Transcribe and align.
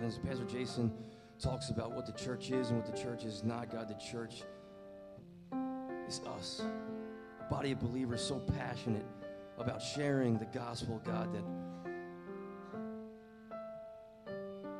And 0.00 0.08
as 0.08 0.16
Pastor 0.16 0.44
Jason 0.44 0.90
talks 1.38 1.68
about 1.68 1.92
what 1.92 2.06
the 2.06 2.12
church 2.12 2.50
is 2.50 2.70
and 2.70 2.82
what 2.82 2.90
the 2.90 2.98
church 2.98 3.24
is 3.24 3.44
not, 3.44 3.70
God, 3.70 3.86
the 3.86 4.02
church 4.02 4.44
is 6.08 6.22
us. 6.38 6.62
A 7.38 7.52
body 7.52 7.72
of 7.72 7.80
believers 7.80 8.22
so 8.22 8.38
passionate 8.38 9.04
about 9.58 9.82
sharing 9.82 10.38
the 10.38 10.46
gospel, 10.46 11.02
God, 11.04 11.34
that 11.34 11.44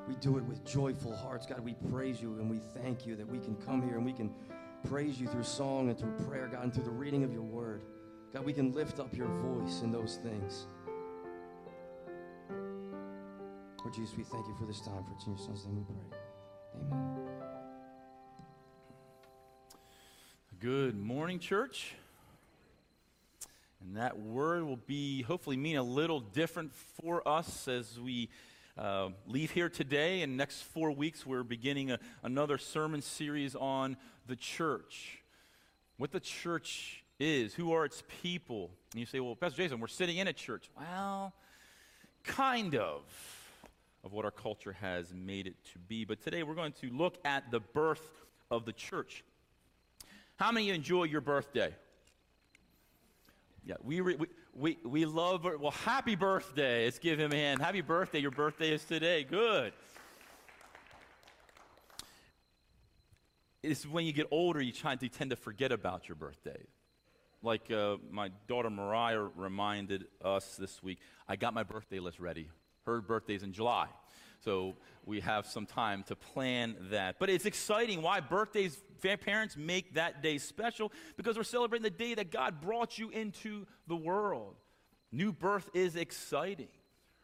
we 0.09 0.15
do 0.17 0.39
it 0.39 0.45
with 0.45 0.65
joyful 0.65 1.15
hearts. 1.15 1.45
God, 1.45 1.61
we 1.61 1.75
praise 1.91 2.23
you 2.23 2.39
and 2.41 2.51
we 2.51 2.59
thank 2.81 3.07
you 3.07 3.15
that 3.17 3.29
we 3.29 3.41
can 3.41 3.57
come 3.57 3.83
here 3.83 3.99
and 3.99 4.07
we 4.07 4.15
can 4.15 4.33
praise 4.89 5.21
you 5.21 5.27
through 5.27 5.43
song 5.43 5.91
and 5.91 5.99
through 5.99 6.13
prayer, 6.27 6.49
God, 6.51 6.65
and 6.65 6.73
through 6.73 6.85
the 6.85 6.91
reading 6.91 7.25
of 7.25 7.33
your 7.33 7.43
word. 7.43 7.83
God, 8.33 8.47
we 8.47 8.55
can 8.55 8.73
lift 8.73 8.99
up 8.99 9.15
your 9.15 9.29
voice 9.29 9.83
in 9.83 9.93
those 9.93 10.19
things. 10.23 10.67
Lord 13.83 13.95
Jesus, 13.95 14.15
we 14.15 14.25
thank 14.25 14.47
you 14.47 14.55
for 14.59 14.67
this 14.67 14.81
time. 14.81 15.03
For 15.05 15.13
it's 15.15 15.25
in 15.25 15.33
your 15.33 15.39
son's 15.39 15.65
name 15.65 15.77
we 15.77 15.85
pray. 15.85 16.19
Amen. 16.93 17.17
Good 20.59 20.99
morning, 20.99 21.39
church. 21.39 21.95
And 23.81 23.97
that 23.97 24.19
word 24.19 24.65
will 24.65 24.77
be 24.77 25.23
hopefully 25.23 25.57
mean 25.57 25.77
a 25.77 25.83
little 25.83 26.21
different 26.21 26.75
for 26.75 27.27
us 27.27 27.69
as 27.69 27.99
we 27.99 28.29
uh, 28.77 29.09
leave 29.27 29.51
here 29.51 29.71
today. 29.71 30.21
And 30.21 30.37
next 30.37 30.61
four 30.61 30.91
weeks, 30.91 31.25
we're 31.25 31.43
beginning 31.43 31.91
a, 31.91 31.99
another 32.23 32.59
sermon 32.59 33.01
series 33.01 33.55
on 33.55 33.97
the 34.27 34.37
church. 34.37 35.23
What 35.97 36.13
the 36.13 36.21
church 36.21 37.03
is, 37.19 37.55
who 37.55 37.73
are 37.73 37.87
its 37.87 38.03
people. 38.21 38.73
And 38.93 39.01
you 39.01 39.07
say, 39.07 39.21
well, 39.21 39.37
Pastor 39.37 39.57
Jason, 39.57 39.81
we're 39.81 39.87
sitting 39.87 40.19
in 40.19 40.29
a 40.29 40.35
church. 40.35 40.69
Well, 40.79 41.33
kind 42.25 42.75
of 42.75 43.05
of 44.05 44.13
what 44.13 44.25
our 44.25 44.31
culture 44.31 44.73
has 44.73 45.13
made 45.15 45.47
it 45.47 45.57
to 45.73 45.79
be. 45.79 46.05
But 46.05 46.23
today 46.23 46.43
we're 46.43 46.55
going 46.55 46.73
to 46.81 46.91
look 46.91 47.19
at 47.25 47.51
the 47.51 47.61
birth 47.61 48.25
of 48.51 48.65
the 48.65 48.73
church. 48.73 49.25
How 50.37 50.51
many 50.53 50.71
enjoy 50.71 51.05
your 51.05 51.21
birthday? 51.21 51.75
Yeah, 53.65 53.75
we, 53.83 54.01
we, 54.01 54.17
we, 54.55 54.79
we 54.85 55.05
love, 55.05 55.45
well, 55.45 55.71
happy 55.71 56.17
birthday. 56.17 56.87
Let's 56.87 56.99
give 56.99 57.19
him 57.19 57.33
a 57.33 57.37
hand. 57.37 57.61
Happy 57.61 57.83
birthday. 57.83 58.21
Your 58.21 58.31
birthday 58.31 58.73
is 58.73 58.83
today. 58.85 59.23
Good. 59.23 59.73
It's 63.63 63.85
when 63.85 64.07
you 64.07 64.15
get 64.15 64.27
older, 64.31 64.63
you, 64.63 64.73
try, 64.73 64.97
you 64.99 65.11
tend 65.11 65.31
to 65.31 65.37
forget 65.37 65.73
about 65.73 66.09
your 66.09 66.17
birthday. 66.17 66.63
Like 67.43 67.71
uh, 67.71 67.97
my 68.11 68.31
daughter 68.49 68.71
Mariah 68.71 69.29
reminded 69.37 70.07
us 70.25 70.57
this 70.57 70.83
week, 70.83 70.99
I 71.29 71.37
got 71.37 71.53
my 71.53 71.63
birthday 71.63 71.99
list 71.99 72.19
ready. 72.19 72.49
Her 72.95 73.01
birthday's 73.01 73.43
in 73.43 73.53
July. 73.53 73.89
So 74.41 74.77
we 75.05 75.21
have 75.21 75.47
some 75.47 75.67
time 75.67 76.03
to 76.05 76.17
plan 76.17 76.77
that. 76.91 77.19
But 77.19 77.31
it's 77.31 77.45
exciting 77.45 78.01
why 78.01 78.21
birthdays, 78.21 78.83
parents 79.03 79.57
make 79.57 79.95
that 79.95 80.23
day 80.23 80.39
special 80.39 80.93
because 81.17 81.37
we're 81.37 81.43
celebrating 81.43 81.83
the 81.83 81.91
day 81.91 82.15
that 82.15 82.31
God 82.31 82.61
brought 82.61 82.99
you 82.99 83.11
into 83.11 83.67
the 83.87 83.97
world. 83.97 84.57
New 85.13 85.33
birth 85.33 85.69
is 85.75 85.97
exciting. 85.97 86.69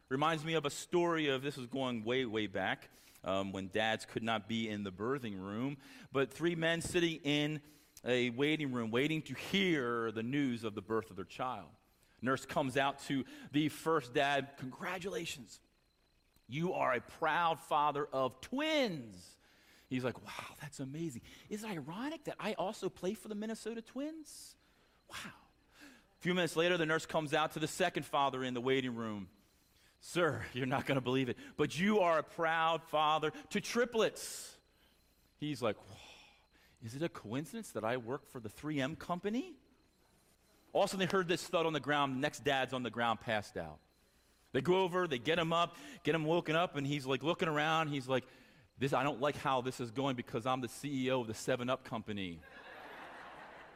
Reminds 0.09 0.45
me 0.45 0.53
of 0.53 0.65
a 0.65 0.69
story 0.69 1.27
of 1.27 1.41
this 1.41 1.57
is 1.57 1.65
going 1.67 2.03
way, 2.03 2.25
way 2.25 2.47
back 2.47 2.89
um, 3.23 3.51
when 3.51 3.67
dads 3.67 4.05
could 4.05 4.23
not 4.23 4.47
be 4.47 4.69
in 4.69 4.83
the 4.83 4.91
birthing 4.91 5.39
room, 5.39 5.77
but 6.11 6.31
three 6.31 6.55
men 6.55 6.81
sitting 6.81 7.19
in 7.23 7.61
a 8.05 8.29
waiting 8.31 8.71
room 8.71 8.91
waiting 8.91 9.21
to 9.23 9.33
hear 9.33 10.11
the 10.11 10.23
news 10.23 10.63
of 10.63 10.75
the 10.75 10.81
birth 10.81 11.09
of 11.09 11.15
their 11.15 11.25
child. 11.25 11.67
Nurse 12.21 12.45
comes 12.45 12.77
out 12.77 12.99
to 13.07 13.25
the 13.51 13.69
first 13.69 14.13
dad, 14.13 14.49
Congratulations. 14.59 15.59
You 16.49 16.73
are 16.73 16.93
a 16.93 17.01
proud 17.01 17.59
father 17.59 18.07
of 18.11 18.39
twins. 18.41 19.37
He's 19.89 20.03
like, 20.03 20.21
Wow, 20.23 20.55
that's 20.61 20.79
amazing. 20.79 21.21
Is 21.49 21.63
it 21.63 21.69
ironic 21.69 22.23
that 22.25 22.35
I 22.39 22.53
also 22.53 22.89
play 22.89 23.13
for 23.13 23.27
the 23.27 23.35
Minnesota 23.35 23.81
Twins? 23.81 24.55
Wow. 25.09 25.31
A 26.19 26.21
few 26.21 26.33
minutes 26.33 26.55
later, 26.55 26.77
the 26.77 26.85
nurse 26.85 27.05
comes 27.05 27.33
out 27.33 27.53
to 27.53 27.59
the 27.59 27.67
second 27.67 28.05
father 28.05 28.43
in 28.43 28.53
the 28.53 28.61
waiting 28.61 28.95
room. 28.95 29.27
Sir, 29.99 30.41
you're 30.53 30.65
not 30.65 30.85
going 30.85 30.95
to 30.95 31.01
believe 31.01 31.29
it, 31.29 31.37
but 31.57 31.77
you 31.77 31.99
are 31.99 32.19
a 32.19 32.23
proud 32.23 32.83
father 32.83 33.31
to 33.51 33.61
triplets. 33.61 34.55
He's 35.39 35.61
like, 35.61 35.75
Is 36.83 36.95
it 36.95 37.03
a 37.03 37.09
coincidence 37.09 37.71
that 37.71 37.83
I 37.83 37.97
work 37.97 38.31
for 38.31 38.39
the 38.39 38.49
3M 38.49 38.97
company? 38.97 39.53
All 40.77 40.83
of 40.83 40.89
a 40.89 40.91
sudden, 40.91 41.07
they 41.07 41.11
heard 41.11 41.27
this 41.27 41.41
thud 41.41 41.65
on 41.65 41.73
the 41.73 41.79
ground. 41.79 42.17
The 42.17 42.19
next 42.19 42.43
dad's 42.43 42.71
on 42.71 42.83
the 42.83 42.91
ground, 42.91 43.19
passed 43.19 43.57
out. 43.57 43.79
They 44.53 44.61
go 44.61 44.83
over, 44.83 45.07
they 45.07 45.17
get 45.17 45.39
him 45.39 45.51
up, 45.51 45.75
get 46.03 46.13
him 46.13 46.23
woken 46.23 46.55
up, 46.55 46.75
and 46.75 46.85
he's 46.85 47.03
like 47.03 47.23
looking 47.23 47.47
around. 47.47 47.87
He's 47.87 48.07
like, 48.07 48.23
this, 48.77 48.93
I 48.93 49.01
don't 49.01 49.19
like 49.19 49.37
how 49.37 49.61
this 49.61 49.79
is 49.79 49.89
going 49.89 50.15
because 50.15 50.45
I'm 50.45 50.61
the 50.61 50.67
CEO 50.67 51.21
of 51.21 51.25
the 51.25 51.33
7 51.33 51.67
Up 51.67 51.83
company. 51.83 52.39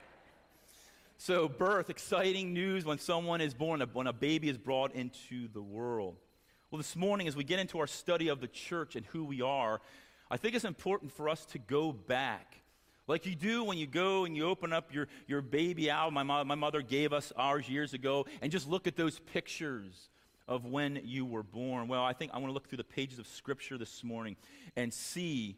so, 1.18 1.50
birth, 1.50 1.90
exciting 1.90 2.54
news 2.54 2.86
when 2.86 3.00
someone 3.00 3.42
is 3.42 3.56
born, 3.56 3.82
when 3.94 4.06
a 4.06 4.14
baby 4.14 4.48
is 4.48 4.60
brought 4.60 4.94
into 4.94 5.48
the 5.48 5.62
world. 5.62 6.18
Well, 6.70 6.78
this 6.78 6.96
morning, 6.96 7.28
as 7.28 7.36
we 7.36 7.44
get 7.44 7.58
into 7.58 7.80
our 7.80 7.88
study 7.88 8.28
of 8.28 8.42
the 8.42 8.48
church 8.48 8.96
and 8.96 9.08
who 9.08 9.26
we 9.26 9.42
are, 9.42 9.82
I 10.30 10.38
think 10.38 10.54
it's 10.54 10.66
important 10.66 11.12
for 11.12 11.30
us 11.30 11.46
to 11.48 11.58
go 11.58 11.92
back 11.92 12.61
like 13.12 13.26
you 13.26 13.36
do 13.36 13.66
when 13.66 13.78
you 13.78 13.86
go 13.86 14.24
and 14.24 14.38
you 14.38 14.48
open 14.48 14.72
up 14.72 14.94
your, 14.94 15.08
your 15.28 15.42
baby 15.42 15.90
album. 15.90 16.26
My, 16.26 16.44
my 16.44 16.56
mother 16.56 16.82
gave 16.82 17.12
us 17.12 17.34
ours 17.36 17.68
years 17.68 17.94
ago, 17.94 18.26
and 18.42 18.52
just 18.52 18.70
look 18.70 18.88
at 18.88 18.96
those 18.96 19.20
pictures 19.20 20.10
of 20.48 20.66
when 20.66 21.02
you 21.04 21.26
were 21.26 21.44
born. 21.44 21.90
Well, 21.90 22.04
I 22.04 22.14
think 22.14 22.32
I 22.34 22.38
want 22.38 22.48
to 22.48 22.54
look 22.54 22.70
through 22.70 22.78
the 22.78 22.84
pages 22.86 23.20
of 23.20 23.28
Scripture 23.28 23.78
this 23.78 24.02
morning 24.02 24.38
and 24.78 24.94
see 24.94 25.58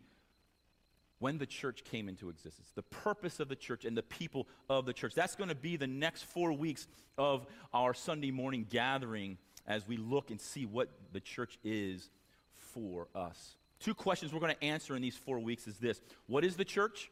when 1.19 1.37
the 1.37 1.45
church 1.45 1.83
came 1.83 2.09
into 2.09 2.27
existence, 2.29 2.71
the 2.73 2.81
purpose 2.81 3.39
of 3.39 3.49
the 3.49 3.55
church, 3.55 3.85
and 3.85 3.95
the 3.95 4.03
people 4.03 4.47
of 4.67 4.87
the 4.87 4.91
church. 4.91 5.13
That's 5.13 5.35
going 5.35 5.49
to 5.49 5.55
be 5.55 5.77
the 5.77 5.87
next 5.87 6.23
four 6.23 6.51
weeks 6.51 6.87
of 7.19 7.45
our 7.71 7.93
Sunday 7.93 8.31
morning 8.31 8.65
gathering 8.67 9.37
as 9.67 9.87
we 9.87 9.97
look 9.97 10.31
and 10.31 10.41
see 10.41 10.65
what 10.65 10.89
the 11.13 11.19
church 11.21 11.59
is 11.63 12.09
for 12.55 13.07
us. 13.13 13.55
Two 13.79 13.93
questions 13.93 14.33
we're 14.33 14.39
going 14.39 14.55
to 14.55 14.63
answer 14.63 14.95
in 14.95 15.03
these 15.03 15.15
four 15.15 15.39
weeks 15.39 15.67
is 15.67 15.77
this 15.77 16.01
What 16.25 16.43
is 16.43 16.55
the 16.55 16.65
church? 16.65 17.11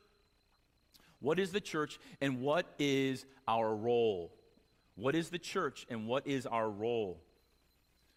What 1.21 1.39
is 1.39 1.51
the 1.51 1.61
church 1.61 1.99
and 2.19 2.41
what 2.41 2.65
is 2.77 3.25
our 3.47 3.73
role? 3.73 4.33
What 4.95 5.15
is 5.15 5.29
the 5.29 5.39
church 5.39 5.85
and 5.89 6.07
what 6.07 6.27
is 6.27 6.45
our 6.45 6.69
role? 6.69 7.21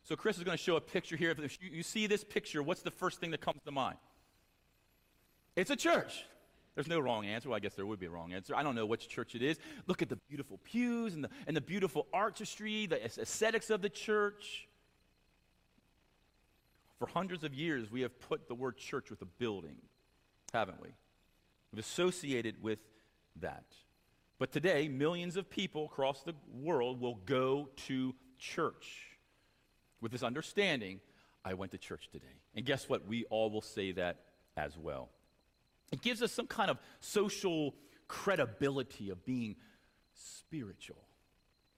So, 0.04 0.16
Chris 0.16 0.36
is 0.36 0.44
going 0.44 0.56
to 0.56 0.62
show 0.62 0.76
a 0.76 0.80
picture 0.80 1.16
here. 1.16 1.30
If 1.30 1.58
you, 1.62 1.82
see 1.82 2.06
this 2.06 2.24
picture, 2.24 2.62
what's 2.62 2.82
the 2.82 2.90
first 2.90 3.20
thing 3.20 3.30
that 3.30 3.40
comes 3.40 3.62
to 3.64 3.72
mind? 3.72 3.96
It's 5.56 5.70
a 5.70 5.76
church. 5.76 6.24
There's 6.74 6.88
no 6.88 6.98
wrong 6.98 7.24
answer. 7.24 7.48
Well, 7.48 7.56
I 7.56 7.60
guess 7.60 7.74
there 7.74 7.86
would 7.86 8.00
be 8.00 8.06
a 8.06 8.10
wrong 8.10 8.32
answer. 8.32 8.54
I 8.54 8.62
don't 8.62 8.74
know 8.74 8.84
which 8.84 9.08
church 9.08 9.34
it 9.34 9.42
is. 9.42 9.58
Look 9.86 10.02
at 10.02 10.08
the 10.08 10.16
beautiful 10.28 10.58
pews 10.64 11.14
and 11.14 11.24
the, 11.24 11.30
and 11.46 11.56
the 11.56 11.60
beautiful 11.60 12.06
artistry, 12.12 12.86
the 12.86 13.02
aesthetics 13.04 13.70
of 13.70 13.80
the 13.80 13.88
church. 13.88 14.68
For 16.98 17.06
hundreds 17.06 17.44
of 17.44 17.54
years, 17.54 17.90
we 17.90 18.00
have 18.02 18.18
put 18.28 18.48
the 18.48 18.54
word 18.54 18.76
church 18.76 19.08
with 19.10 19.22
a 19.22 19.26
building, 19.26 19.76
haven't 20.52 20.82
we? 20.82 20.88
We've 21.72 21.82
associated 21.82 22.62
with 22.62 22.78
that. 23.40 23.64
But 24.38 24.52
today, 24.52 24.88
millions 24.88 25.36
of 25.36 25.48
people 25.48 25.86
across 25.86 26.22
the 26.22 26.34
world 26.52 27.00
will 27.00 27.20
go 27.26 27.68
to 27.86 28.14
church 28.38 29.06
with 30.00 30.12
this 30.12 30.22
understanding 30.22 31.00
I 31.44 31.54
went 31.54 31.72
to 31.72 31.78
church 31.78 32.08
today. 32.12 32.40
And 32.54 32.64
guess 32.64 32.88
what? 32.88 33.06
We 33.06 33.24
all 33.30 33.50
will 33.50 33.60
say 33.60 33.92
that 33.92 34.20
as 34.56 34.76
well. 34.76 35.10
It 35.92 36.02
gives 36.02 36.22
us 36.22 36.32
some 36.32 36.46
kind 36.46 36.70
of 36.70 36.78
social 37.00 37.74
credibility 38.08 39.10
of 39.10 39.24
being 39.24 39.56
spiritual. 40.14 40.96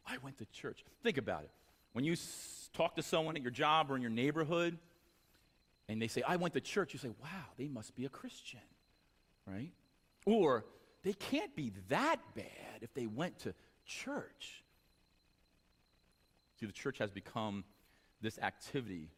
I 0.06 0.18
went 0.18 0.38
to 0.38 0.46
church. 0.46 0.84
Think 1.02 1.18
about 1.18 1.42
it. 1.42 1.50
When 1.92 2.04
you 2.04 2.12
s- 2.12 2.70
talk 2.72 2.96
to 2.96 3.02
someone 3.02 3.36
at 3.36 3.42
your 3.42 3.50
job 3.50 3.90
or 3.90 3.96
in 3.96 4.02
your 4.02 4.10
neighborhood, 4.10 4.78
and 5.88 6.00
they 6.00 6.08
say, 6.08 6.22
I 6.22 6.36
went 6.36 6.54
to 6.54 6.60
church, 6.60 6.92
you 6.92 6.98
say, 6.98 7.10
wow, 7.22 7.44
they 7.56 7.68
must 7.68 7.94
be 7.94 8.04
a 8.04 8.08
Christian, 8.08 8.60
right? 9.46 9.72
Or 10.24 10.64
they 11.06 11.12
can't 11.12 11.54
be 11.54 11.72
that 11.88 12.16
bad 12.34 12.82
if 12.82 12.92
they 12.92 13.06
went 13.06 13.38
to 13.40 13.54
church. 13.86 14.64
See, 16.58 16.66
the 16.66 16.72
church 16.72 16.98
has 16.98 17.12
become 17.12 17.62
this 18.20 18.40
activity 18.40 19.10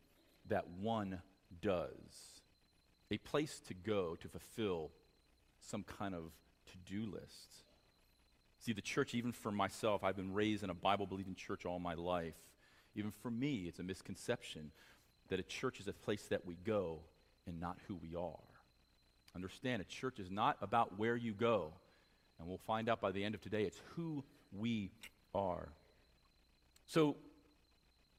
that 0.48 0.68
one 0.68 1.22
does, 1.62 2.42
a 3.10 3.16
place 3.16 3.60
to 3.68 3.74
go 3.74 4.16
to 4.16 4.28
fulfill 4.28 4.90
some 5.60 5.82
kind 5.82 6.14
of 6.14 6.24
to 6.66 6.92
do 6.92 7.10
list. 7.10 7.54
See, 8.58 8.74
the 8.74 8.82
church, 8.82 9.14
even 9.14 9.32
for 9.32 9.50
myself, 9.50 10.04
I've 10.04 10.16
been 10.16 10.34
raised 10.34 10.64
in 10.64 10.68
a 10.68 10.74
Bible 10.74 11.06
believing 11.06 11.34
church 11.34 11.64
all 11.64 11.78
my 11.78 11.94
life. 11.94 12.36
Even 12.96 13.12
for 13.22 13.30
me, 13.30 13.64
it's 13.66 13.78
a 13.78 13.82
misconception 13.82 14.72
that 15.28 15.40
a 15.40 15.44
church 15.44 15.80
is 15.80 15.88
a 15.88 15.94
place 15.94 16.24
that 16.24 16.44
we 16.44 16.56
go 16.64 16.98
and 17.46 17.58
not 17.58 17.78
who 17.86 17.94
we 17.94 18.14
are. 18.14 18.47
Understand, 19.34 19.82
a 19.82 19.84
church 19.84 20.18
is 20.18 20.30
not 20.30 20.56
about 20.60 20.98
where 20.98 21.16
you 21.16 21.32
go. 21.32 21.72
And 22.38 22.48
we'll 22.48 22.58
find 22.58 22.88
out 22.88 23.00
by 23.00 23.10
the 23.10 23.24
end 23.24 23.34
of 23.34 23.40
today, 23.40 23.64
it's 23.64 23.80
who 23.94 24.24
we 24.52 24.90
are. 25.34 25.68
So, 26.86 27.16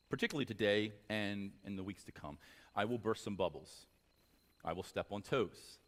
particularly 0.10 0.46
today 0.46 0.92
and 1.10 1.52
in 1.66 1.76
the 1.76 1.84
weeks 1.84 2.04
to 2.06 2.12
come, 2.12 2.38
I 2.76 2.86
will 2.86 2.98
burst 2.98 3.24
some 3.24 3.36
bubbles. 3.36 3.86
I 4.64 4.74
will 4.74 4.84
step 4.84 5.08
on 5.12 5.22
toes 5.22 5.80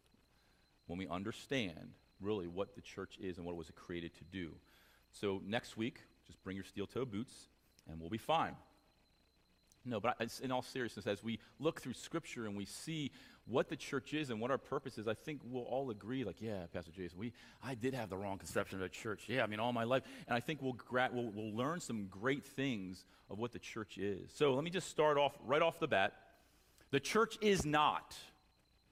when 0.86 0.98
we 0.98 1.06
understand 1.08 1.92
really 2.20 2.46
what 2.46 2.74
the 2.74 2.80
church 2.80 3.18
is 3.20 3.36
and 3.36 3.46
what 3.46 3.52
it 3.52 3.58
was 3.58 3.70
created 3.74 4.14
to 4.14 4.24
do. 4.24 4.52
So 5.10 5.42
next 5.46 5.76
week, 5.76 6.00
just 6.26 6.42
bring 6.42 6.56
your 6.56 6.64
steel 6.64 6.86
toe 6.86 7.04
boots 7.04 7.48
and 7.88 8.00
we'll 8.00 8.10
be 8.10 8.18
fine. 8.18 8.54
No, 9.84 10.00
but 10.00 10.16
in 10.42 10.52
all 10.52 10.62
seriousness, 10.62 11.06
as 11.06 11.24
we 11.24 11.40
look 11.58 11.80
through 11.80 11.94
Scripture 11.94 12.46
and 12.46 12.56
we 12.56 12.64
see 12.64 13.10
what 13.46 13.68
the 13.68 13.76
church 13.76 14.14
is 14.14 14.30
and 14.30 14.40
what 14.40 14.50
our 14.50 14.58
purpose 14.58 14.98
is, 14.98 15.08
I 15.08 15.14
think 15.14 15.40
we'll 15.44 15.64
all 15.64 15.90
agree, 15.90 16.24
like, 16.24 16.40
yeah, 16.40 16.66
Pastor 16.72 16.92
Jason, 16.92 17.18
we, 17.18 17.32
I 17.62 17.74
did 17.74 17.92
have 17.92 18.08
the 18.08 18.16
wrong 18.16 18.38
conception 18.38 18.78
of 18.78 18.84
a 18.84 18.88
church. 18.88 19.24
Yeah, 19.26 19.42
I 19.42 19.46
mean, 19.46 19.58
all 19.58 19.72
my 19.72 19.84
life. 19.84 20.04
And 20.28 20.36
I 20.36 20.40
think 20.40 20.62
we'll, 20.62 20.74
gra- 20.74 21.10
we'll, 21.12 21.30
we'll 21.34 21.54
learn 21.54 21.80
some 21.80 22.06
great 22.06 22.44
things 22.44 23.04
of 23.28 23.38
what 23.38 23.52
the 23.52 23.58
church 23.58 23.98
is. 23.98 24.30
So 24.34 24.54
let 24.54 24.62
me 24.62 24.70
just 24.70 24.88
start 24.88 25.18
off 25.18 25.32
right 25.44 25.60
off 25.62 25.80
the 25.80 25.88
bat. 25.88 26.12
The 26.92 27.00
church 27.00 27.36
is 27.40 27.66
not, 27.66 28.16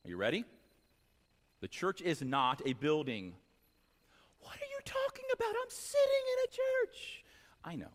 are 0.05 0.08
you 0.08 0.17
ready? 0.17 0.44
The 1.61 1.69
church 1.69 2.00
is 2.00 2.23
not 2.23 2.62
a 2.67 2.73
building. 2.73 3.35
What 4.41 4.56
are 4.56 4.70
you 4.70 4.81
talking 4.85 5.26
about? 5.32 5.49
I'm 5.49 5.70
sitting 5.70 6.25
in 6.32 6.44
a 6.44 6.49
church. 6.49 7.25
I 7.62 7.76
know. 7.76 7.93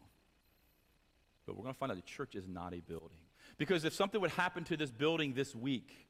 But 1.45 1.57
we're 1.57 1.63
going 1.63 1.73
to 1.73 1.79
find 1.79 1.91
out 1.91 1.97
the 1.97 2.03
church 2.03 2.35
is 2.35 2.47
not 2.47 2.73
a 2.73 2.79
building. 2.79 3.17
Because 3.57 3.83
if 3.83 3.93
something 3.93 4.21
would 4.21 4.31
happen 4.31 4.63
to 4.65 4.77
this 4.77 4.91
building 4.91 5.33
this 5.33 5.55
week, 5.55 6.04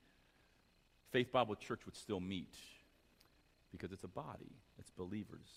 Faith 1.15 1.31
Bible 1.31 1.55
Church 1.55 1.85
would 1.85 1.95
still 1.95 2.19
meet 2.19 2.53
because 3.71 3.93
it's 3.93 4.03
a 4.03 4.09
body, 4.09 4.51
it's 4.77 4.91
believers. 4.91 5.47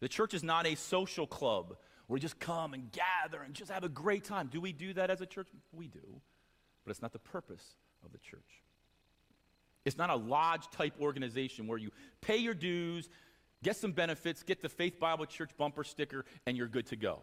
The 0.00 0.08
church 0.08 0.34
is 0.34 0.42
not 0.42 0.66
a 0.66 0.74
social 0.74 1.26
club 1.26 1.68
where 2.06 2.14
we 2.16 2.20
just 2.20 2.38
come 2.38 2.74
and 2.74 2.92
gather 2.92 3.42
and 3.42 3.54
just 3.54 3.70
have 3.70 3.84
a 3.84 3.88
great 3.88 4.24
time. 4.24 4.50
Do 4.52 4.60
we 4.60 4.72
do 4.72 4.92
that 4.92 5.08
as 5.08 5.22
a 5.22 5.26
church? 5.26 5.48
We 5.72 5.88
do. 5.88 6.20
But 6.84 6.90
it's 6.90 7.00
not 7.00 7.14
the 7.14 7.18
purpose 7.18 7.64
of 8.04 8.12
the 8.12 8.18
church. 8.18 8.42
It's 9.86 9.96
not 9.96 10.10
a 10.10 10.14
lodge 10.14 10.68
type 10.72 10.92
organization 11.00 11.68
where 11.68 11.78
you 11.78 11.90
pay 12.20 12.36
your 12.36 12.52
dues, 12.52 13.08
get 13.62 13.76
some 13.76 13.92
benefits, 13.92 14.42
get 14.42 14.60
the 14.60 14.68
Faith 14.68 15.00
Bible 15.00 15.24
Church 15.24 15.52
bumper 15.56 15.84
sticker, 15.84 16.26
and 16.44 16.54
you're 16.54 16.68
good 16.68 16.88
to 16.88 16.96
go. 16.96 17.20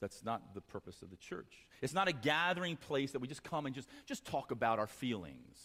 That's 0.00 0.24
not 0.24 0.54
the 0.54 0.62
purpose 0.62 1.02
of 1.02 1.10
the 1.10 1.16
church. 1.16 1.52
It's 1.82 1.92
not 1.92 2.08
a 2.08 2.12
gathering 2.12 2.76
place 2.76 3.12
that 3.12 3.18
we 3.18 3.28
just 3.28 3.44
come 3.44 3.66
and 3.66 3.74
just, 3.74 3.90
just 4.06 4.24
talk 4.24 4.50
about 4.50 4.78
our 4.78 4.86
feelings. 4.86 5.58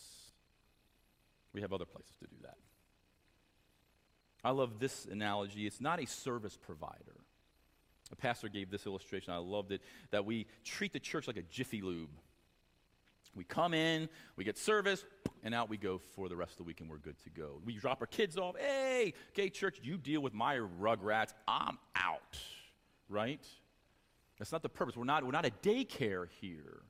We 1.56 1.62
have 1.62 1.72
other 1.72 1.86
places 1.86 2.12
to 2.20 2.28
do 2.28 2.36
that. 2.42 2.58
I 4.44 4.52
love 4.52 4.78
this 4.78 5.06
analogy. 5.06 5.66
It's 5.66 5.80
not 5.80 6.02
a 6.02 6.06
service 6.06 6.58
provider. 6.58 7.16
A 8.12 8.16
pastor 8.18 8.50
gave 8.50 8.70
this 8.70 8.86
illustration. 8.86 9.32
I 9.32 9.38
loved 9.38 9.72
it 9.72 9.82
that 10.12 10.26
we 10.26 10.48
treat 10.66 10.92
the 10.92 11.00
church 11.00 11.28
like 11.28 11.38
a 11.38 11.42
Jiffy 11.44 11.82
Lube. 11.82 12.10
We 13.36 13.46
come 13.46 13.74
in, 13.74 14.10
we 14.36 14.44
get 14.44 14.58
service, 14.58 15.06
and 15.44 15.56
out 15.56 15.70
we 15.70 15.78
go 15.78 15.98
for 15.98 16.28
the 16.28 16.36
rest 16.36 16.52
of 16.52 16.58
the 16.58 16.64
week, 16.64 16.82
and 16.82 16.90
we're 16.90 16.98
good 16.98 17.18
to 17.24 17.30
go. 17.30 17.62
We 17.64 17.78
drop 17.78 18.02
our 18.02 18.08
kids 18.08 18.38
off. 18.38 18.58
Hey, 18.58 19.14
gay 19.34 19.50
church, 19.50 19.80
you 19.82 19.98
deal 19.98 20.20
with 20.20 20.34
my 20.34 20.58
rugrats. 20.58 21.34
I'm 21.48 21.78
out, 21.96 22.38
right? 23.08 23.46
That's 24.40 24.52
not 24.52 24.62
the 24.62 24.70
purpose. 24.70 24.98
We're 24.98 25.06
not, 25.06 25.24
we're 25.24 25.32
not 25.32 25.46
a 25.46 25.52
daycare 25.64 26.28
here. 26.42 26.82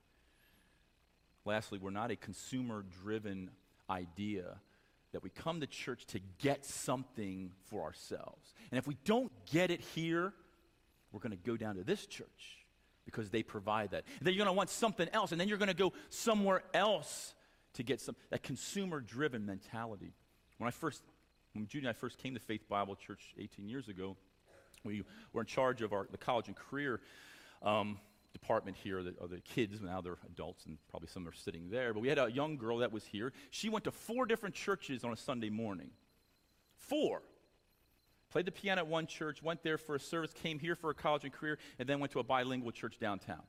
Lastly, 1.44 1.78
we're 1.80 1.90
not 1.90 2.10
a 2.10 2.16
consumer 2.16 2.84
driven 3.02 3.50
idea 3.88 4.60
that 5.12 5.22
we 5.22 5.30
come 5.30 5.60
to 5.60 5.66
church 5.66 6.04
to 6.06 6.20
get 6.38 6.64
something 6.64 7.50
for 7.70 7.82
ourselves. 7.82 8.52
And 8.70 8.78
if 8.78 8.86
we 8.86 8.96
don't 9.04 9.32
get 9.50 9.70
it 9.70 9.80
here, 9.80 10.32
we're 11.12 11.20
going 11.20 11.30
to 11.30 11.36
go 11.36 11.56
down 11.56 11.76
to 11.76 11.84
this 11.84 12.06
church 12.06 12.58
because 13.04 13.30
they 13.30 13.42
provide 13.42 13.92
that. 13.92 14.04
And 14.18 14.26
then 14.26 14.34
you're 14.34 14.44
going 14.44 14.54
to 14.54 14.56
want 14.56 14.68
something 14.68 15.08
else, 15.12 15.32
and 15.32 15.40
then 15.40 15.48
you're 15.48 15.58
going 15.58 15.68
to 15.68 15.74
go 15.74 15.92
somewhere 16.10 16.62
else 16.74 17.34
to 17.74 17.82
get 17.82 18.00
some 18.00 18.16
that 18.30 18.42
consumer 18.42 19.00
driven 19.00 19.46
mentality. 19.46 20.12
When 20.58 20.68
I 20.68 20.70
first, 20.70 21.02
when 21.54 21.66
Judy 21.66 21.86
and 21.86 21.90
I 21.90 21.98
first 21.98 22.18
came 22.18 22.34
to 22.34 22.40
Faith 22.40 22.68
Bible 22.68 22.96
Church 22.96 23.34
18 23.38 23.68
years 23.68 23.88
ago, 23.88 24.16
we 24.84 25.02
were 25.32 25.42
in 25.42 25.46
charge 25.46 25.82
of 25.82 25.92
our, 25.92 26.06
the 26.10 26.18
college 26.18 26.48
and 26.48 26.56
career 26.56 27.00
um, 27.62 27.98
department 28.36 28.76
here 28.76 29.02
the, 29.02 29.14
the 29.28 29.40
kids. 29.40 29.80
Now 29.80 30.00
they're 30.00 30.18
adults, 30.26 30.66
and 30.66 30.78
probably 30.90 31.08
some 31.08 31.26
are 31.26 31.32
sitting 31.32 31.70
there. 31.70 31.94
But 31.94 32.00
we 32.00 32.08
had 32.08 32.18
a 32.18 32.30
young 32.30 32.56
girl 32.56 32.78
that 32.78 32.92
was 32.92 33.04
here. 33.04 33.32
She 33.50 33.68
went 33.68 33.84
to 33.84 33.90
four 33.90 34.26
different 34.26 34.54
churches 34.54 35.04
on 35.04 35.12
a 35.12 35.16
Sunday 35.16 35.50
morning. 35.50 35.90
Four. 36.76 37.22
Played 38.30 38.46
the 38.46 38.52
piano 38.52 38.82
at 38.82 38.86
one 38.86 39.06
church, 39.06 39.42
went 39.42 39.62
there 39.62 39.78
for 39.78 39.94
a 39.94 40.00
service, 40.00 40.32
came 40.32 40.58
here 40.58 40.74
for 40.74 40.90
a 40.90 40.94
college 40.94 41.24
and 41.24 41.32
career, 41.32 41.58
and 41.78 41.88
then 41.88 42.00
went 42.00 42.12
to 42.12 42.18
a 42.18 42.24
bilingual 42.24 42.72
church 42.72 42.98
downtown 42.98 43.42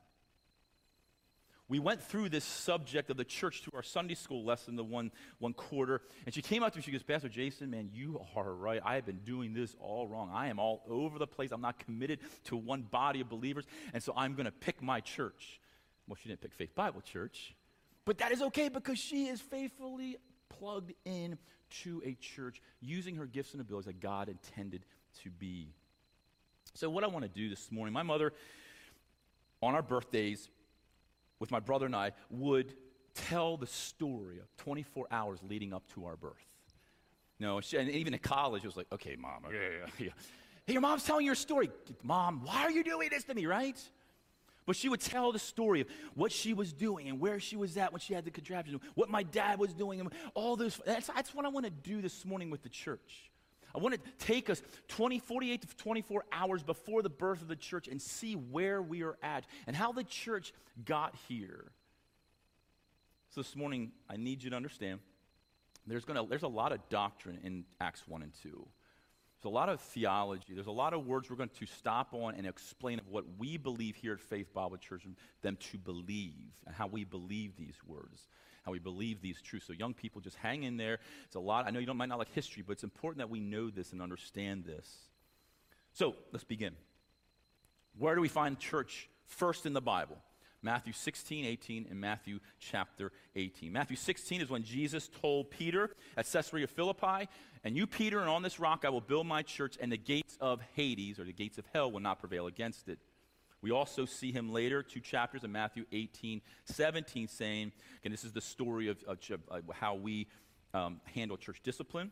we 1.68 1.78
went 1.78 2.02
through 2.02 2.30
this 2.30 2.44
subject 2.44 3.10
of 3.10 3.18
the 3.18 3.24
church 3.24 3.62
through 3.62 3.76
our 3.76 3.82
Sunday 3.82 4.14
school 4.14 4.42
lesson, 4.42 4.74
the 4.76 4.84
one, 4.84 5.10
one 5.38 5.52
quarter. 5.52 6.00
And 6.24 6.34
she 6.34 6.40
came 6.40 6.62
up 6.62 6.72
to 6.72 6.78
me, 6.78 6.82
she 6.82 6.90
goes, 6.90 7.02
Pastor 7.02 7.28
Jason, 7.28 7.70
man, 7.70 7.90
you 7.92 8.20
are 8.34 8.54
right. 8.54 8.80
I 8.82 8.94
have 8.94 9.04
been 9.04 9.18
doing 9.18 9.52
this 9.52 9.76
all 9.78 10.08
wrong. 10.08 10.30
I 10.32 10.48
am 10.48 10.58
all 10.58 10.82
over 10.88 11.18
the 11.18 11.26
place. 11.26 11.52
I'm 11.52 11.60
not 11.60 11.78
committed 11.78 12.20
to 12.44 12.56
one 12.56 12.82
body 12.82 13.20
of 13.20 13.28
believers. 13.28 13.66
And 13.92 14.02
so 14.02 14.14
I'm 14.16 14.34
going 14.34 14.46
to 14.46 14.52
pick 14.52 14.80
my 14.80 15.00
church. 15.00 15.60
Well, 16.06 16.16
she 16.22 16.30
didn't 16.30 16.40
pick 16.40 16.54
Faith 16.54 16.74
Bible 16.74 17.02
Church. 17.02 17.54
But 18.06 18.18
that 18.18 18.32
is 18.32 18.40
okay 18.40 18.70
because 18.70 18.98
she 18.98 19.26
is 19.26 19.38
faithfully 19.38 20.16
plugged 20.48 20.94
in 21.04 21.36
to 21.82 22.02
a 22.06 22.14
church 22.14 22.62
using 22.80 23.16
her 23.16 23.26
gifts 23.26 23.52
and 23.52 23.60
abilities 23.60 23.84
that 23.86 24.00
God 24.00 24.30
intended 24.30 24.86
to 25.22 25.30
be. 25.30 25.74
So, 26.72 26.88
what 26.88 27.04
I 27.04 27.08
want 27.08 27.24
to 27.24 27.28
do 27.28 27.50
this 27.50 27.70
morning, 27.70 27.92
my 27.92 28.02
mother, 28.02 28.32
on 29.60 29.74
our 29.74 29.82
birthdays, 29.82 30.48
with 31.40 31.50
my 31.50 31.60
brother 31.60 31.86
and 31.86 31.96
I 31.96 32.12
would 32.30 32.74
tell 33.14 33.56
the 33.56 33.66
story 33.66 34.38
of 34.38 34.56
24 34.58 35.06
hours 35.10 35.38
leading 35.48 35.72
up 35.72 35.86
to 35.94 36.04
our 36.06 36.16
birth. 36.16 36.46
No, 37.40 37.60
she, 37.60 37.76
and 37.76 37.88
even 37.90 38.14
in 38.14 38.20
college, 38.20 38.64
it 38.64 38.66
was 38.66 38.76
like, 38.76 38.88
okay, 38.92 39.16
mom, 39.16 39.44
yeah, 39.52 39.58
yeah, 39.60 40.06
yeah. 40.06 40.10
Hey, 40.66 40.74
your 40.74 40.82
mom's 40.82 41.02
telling 41.04 41.24
your 41.24 41.34
story. 41.34 41.70
Mom, 42.02 42.42
why 42.44 42.60
are 42.64 42.70
you 42.70 42.84
doing 42.84 43.08
this 43.10 43.24
to 43.24 43.32
me, 43.34 43.46
right? 43.46 43.80
But 44.66 44.76
she 44.76 44.90
would 44.90 45.00
tell 45.00 45.32
the 45.32 45.38
story 45.38 45.80
of 45.80 45.86
what 46.14 46.30
she 46.30 46.52
was 46.52 46.74
doing 46.74 47.08
and 47.08 47.18
where 47.18 47.40
she 47.40 47.56
was 47.56 47.78
at 47.78 47.90
when 47.90 48.00
she 48.00 48.12
had 48.12 48.26
the 48.26 48.30
contraption, 48.30 48.78
what 48.94 49.08
my 49.08 49.22
dad 49.22 49.58
was 49.58 49.72
doing, 49.72 49.98
and 49.98 50.12
all 50.34 50.56
those. 50.56 50.78
That's, 50.84 51.06
that's 51.06 51.34
what 51.34 51.46
I 51.46 51.48
want 51.48 51.64
to 51.64 51.70
do 51.70 52.02
this 52.02 52.26
morning 52.26 52.50
with 52.50 52.62
the 52.62 52.68
church. 52.68 53.30
I 53.78 53.80
want 53.80 53.94
to 53.94 54.26
take 54.26 54.50
us 54.50 54.60
20, 54.88 55.20
48 55.20 55.62
to 55.62 55.76
24 55.76 56.24
hours 56.32 56.64
before 56.64 57.00
the 57.00 57.08
birth 57.08 57.42
of 57.42 57.46
the 57.46 57.54
church 57.54 57.86
and 57.86 58.02
see 58.02 58.34
where 58.34 58.82
we 58.82 59.04
are 59.04 59.16
at 59.22 59.44
and 59.68 59.76
how 59.76 59.92
the 59.92 60.02
church 60.02 60.52
got 60.84 61.14
here. 61.28 61.70
So 63.30 63.40
this 63.40 63.54
morning, 63.54 63.92
I 64.10 64.16
need 64.16 64.42
you 64.42 64.50
to 64.50 64.56
understand 64.56 64.98
there's, 65.86 66.04
gonna, 66.04 66.26
there's 66.26 66.42
a 66.42 66.48
lot 66.48 66.72
of 66.72 66.88
doctrine 66.88 67.38
in 67.44 67.64
Acts 67.80 68.02
1 68.08 68.22
and 68.22 68.32
2. 68.42 68.48
There's 68.48 69.44
a 69.44 69.48
lot 69.48 69.68
of 69.68 69.80
theology. 69.80 70.54
There's 70.54 70.66
a 70.66 70.72
lot 70.72 70.92
of 70.92 71.06
words 71.06 71.30
we're 71.30 71.36
going 71.36 71.50
to 71.60 71.66
stop 71.66 72.12
on 72.12 72.34
and 72.34 72.48
explain 72.48 73.00
what 73.08 73.24
we 73.38 73.58
believe 73.58 73.94
here 73.94 74.12
at 74.12 74.20
Faith 74.20 74.52
Bible 74.52 74.78
Church, 74.78 75.04
and 75.04 75.14
them 75.42 75.56
to 75.70 75.78
believe, 75.78 76.50
and 76.66 76.74
how 76.74 76.88
we 76.88 77.04
believe 77.04 77.56
these 77.56 77.76
words 77.86 78.26
how 78.68 78.72
we 78.72 78.78
believe 78.78 79.22
these 79.22 79.40
truths. 79.40 79.66
So, 79.66 79.72
young 79.72 79.94
people, 79.94 80.20
just 80.20 80.36
hang 80.36 80.62
in 80.62 80.76
there. 80.76 80.98
It's 81.24 81.36
a 81.36 81.40
lot. 81.40 81.66
I 81.66 81.70
know 81.70 81.80
you 81.80 81.86
don't, 81.86 81.96
might 81.96 82.10
not 82.10 82.18
like 82.18 82.32
history, 82.34 82.62
but 82.64 82.72
it's 82.72 82.84
important 82.84 83.18
that 83.18 83.30
we 83.30 83.40
know 83.40 83.70
this 83.70 83.92
and 83.92 84.02
understand 84.02 84.64
this. 84.64 84.86
So, 85.94 86.14
let's 86.32 86.44
begin. 86.44 86.74
Where 87.98 88.14
do 88.14 88.20
we 88.20 88.28
find 88.28 88.58
church 88.58 89.08
first 89.24 89.64
in 89.64 89.72
the 89.72 89.80
Bible? 89.80 90.18
Matthew 90.60 90.92
16, 90.92 91.46
18, 91.46 91.86
and 91.88 91.98
Matthew 91.98 92.40
chapter 92.58 93.10
18. 93.36 93.72
Matthew 93.72 93.96
16 93.96 94.42
is 94.42 94.50
when 94.50 94.64
Jesus 94.64 95.08
told 95.22 95.50
Peter 95.50 95.90
at 96.16 96.30
Caesarea 96.30 96.66
Philippi, 96.66 97.26
And 97.64 97.74
you, 97.74 97.86
Peter, 97.86 98.20
and 98.20 98.28
on 98.28 98.42
this 98.42 98.60
rock 98.60 98.84
I 98.84 98.90
will 98.90 99.00
build 99.00 99.26
my 99.26 99.40
church, 99.40 99.78
and 99.80 99.90
the 99.90 99.96
gates 99.96 100.36
of 100.42 100.60
Hades, 100.76 101.18
or 101.18 101.24
the 101.24 101.32
gates 101.32 101.56
of 101.56 101.64
hell, 101.72 101.90
will 101.90 102.00
not 102.00 102.18
prevail 102.18 102.46
against 102.46 102.90
it. 102.90 102.98
We 103.60 103.72
also 103.72 104.04
see 104.04 104.30
him 104.30 104.52
later, 104.52 104.82
two 104.82 105.00
chapters 105.00 105.42
in 105.42 105.50
Matthew 105.50 105.84
18, 105.90 106.40
17, 106.64 107.28
saying, 107.28 107.72
and 108.04 108.12
this 108.12 108.24
is 108.24 108.32
the 108.32 108.40
story 108.40 108.88
of, 108.88 109.02
of, 109.06 109.18
of 109.48 109.62
how 109.72 109.96
we 109.96 110.28
um, 110.74 111.00
handle 111.14 111.36
church 111.36 111.60
discipline. 111.64 112.10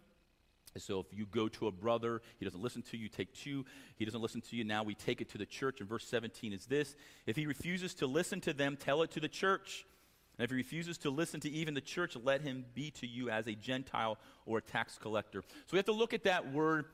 so 0.77 1.01
if 1.01 1.17
you 1.17 1.27
go 1.27 1.49
to 1.49 1.69
a 1.69 1.71
brother, 1.71 2.21
he 2.39 2.45
doesn't 2.45 2.63
listen 2.63 2.83
to 2.83 2.97
you, 2.97 3.09
take 3.09 3.33
two. 3.33 3.65
He 3.97 4.05
doesn't 4.05 4.21
listen 4.21 4.41
to 4.43 4.57
you, 4.57 4.65
now 4.65 4.83
we 4.83 4.95
take 4.95 5.21
it 5.21 5.29
to 5.31 5.39
the 5.39 5.47
church. 5.47 5.81
And 5.81 5.89
verse 5.89 6.07
17 6.09 6.53
is 6.53 6.67
this 6.67 6.97
If 7.27 7.37
he 7.37 7.47
refuses 7.47 7.95
to 7.95 8.07
listen 8.07 8.41
to 8.43 8.53
them, 8.53 8.77
tell 8.77 9.03
it 9.03 9.11
to 9.13 9.21
the 9.21 9.29
church. 9.29 9.87
And 10.39 10.45
if 10.45 10.51
he 10.51 10.57
refuses 10.57 10.99
to 10.99 11.11
listen 11.11 11.41
to 11.41 11.51
even 11.51 11.75
the 11.75 11.81
church, 11.81 12.15
let 12.23 12.43
him 12.43 12.67
be 12.75 12.91
to 12.93 13.07
you 13.07 13.31
as 13.31 13.47
a 13.47 13.53
Gentile 13.53 14.19
or 14.45 14.59
a 14.59 14.63
tax 14.63 14.99
collector. 14.99 15.43
So 15.43 15.73
we 15.73 15.79
have 15.79 15.87
to 15.87 15.93
look 15.93 16.13
at 16.13 16.25
that 16.25 16.53
word 16.53 16.87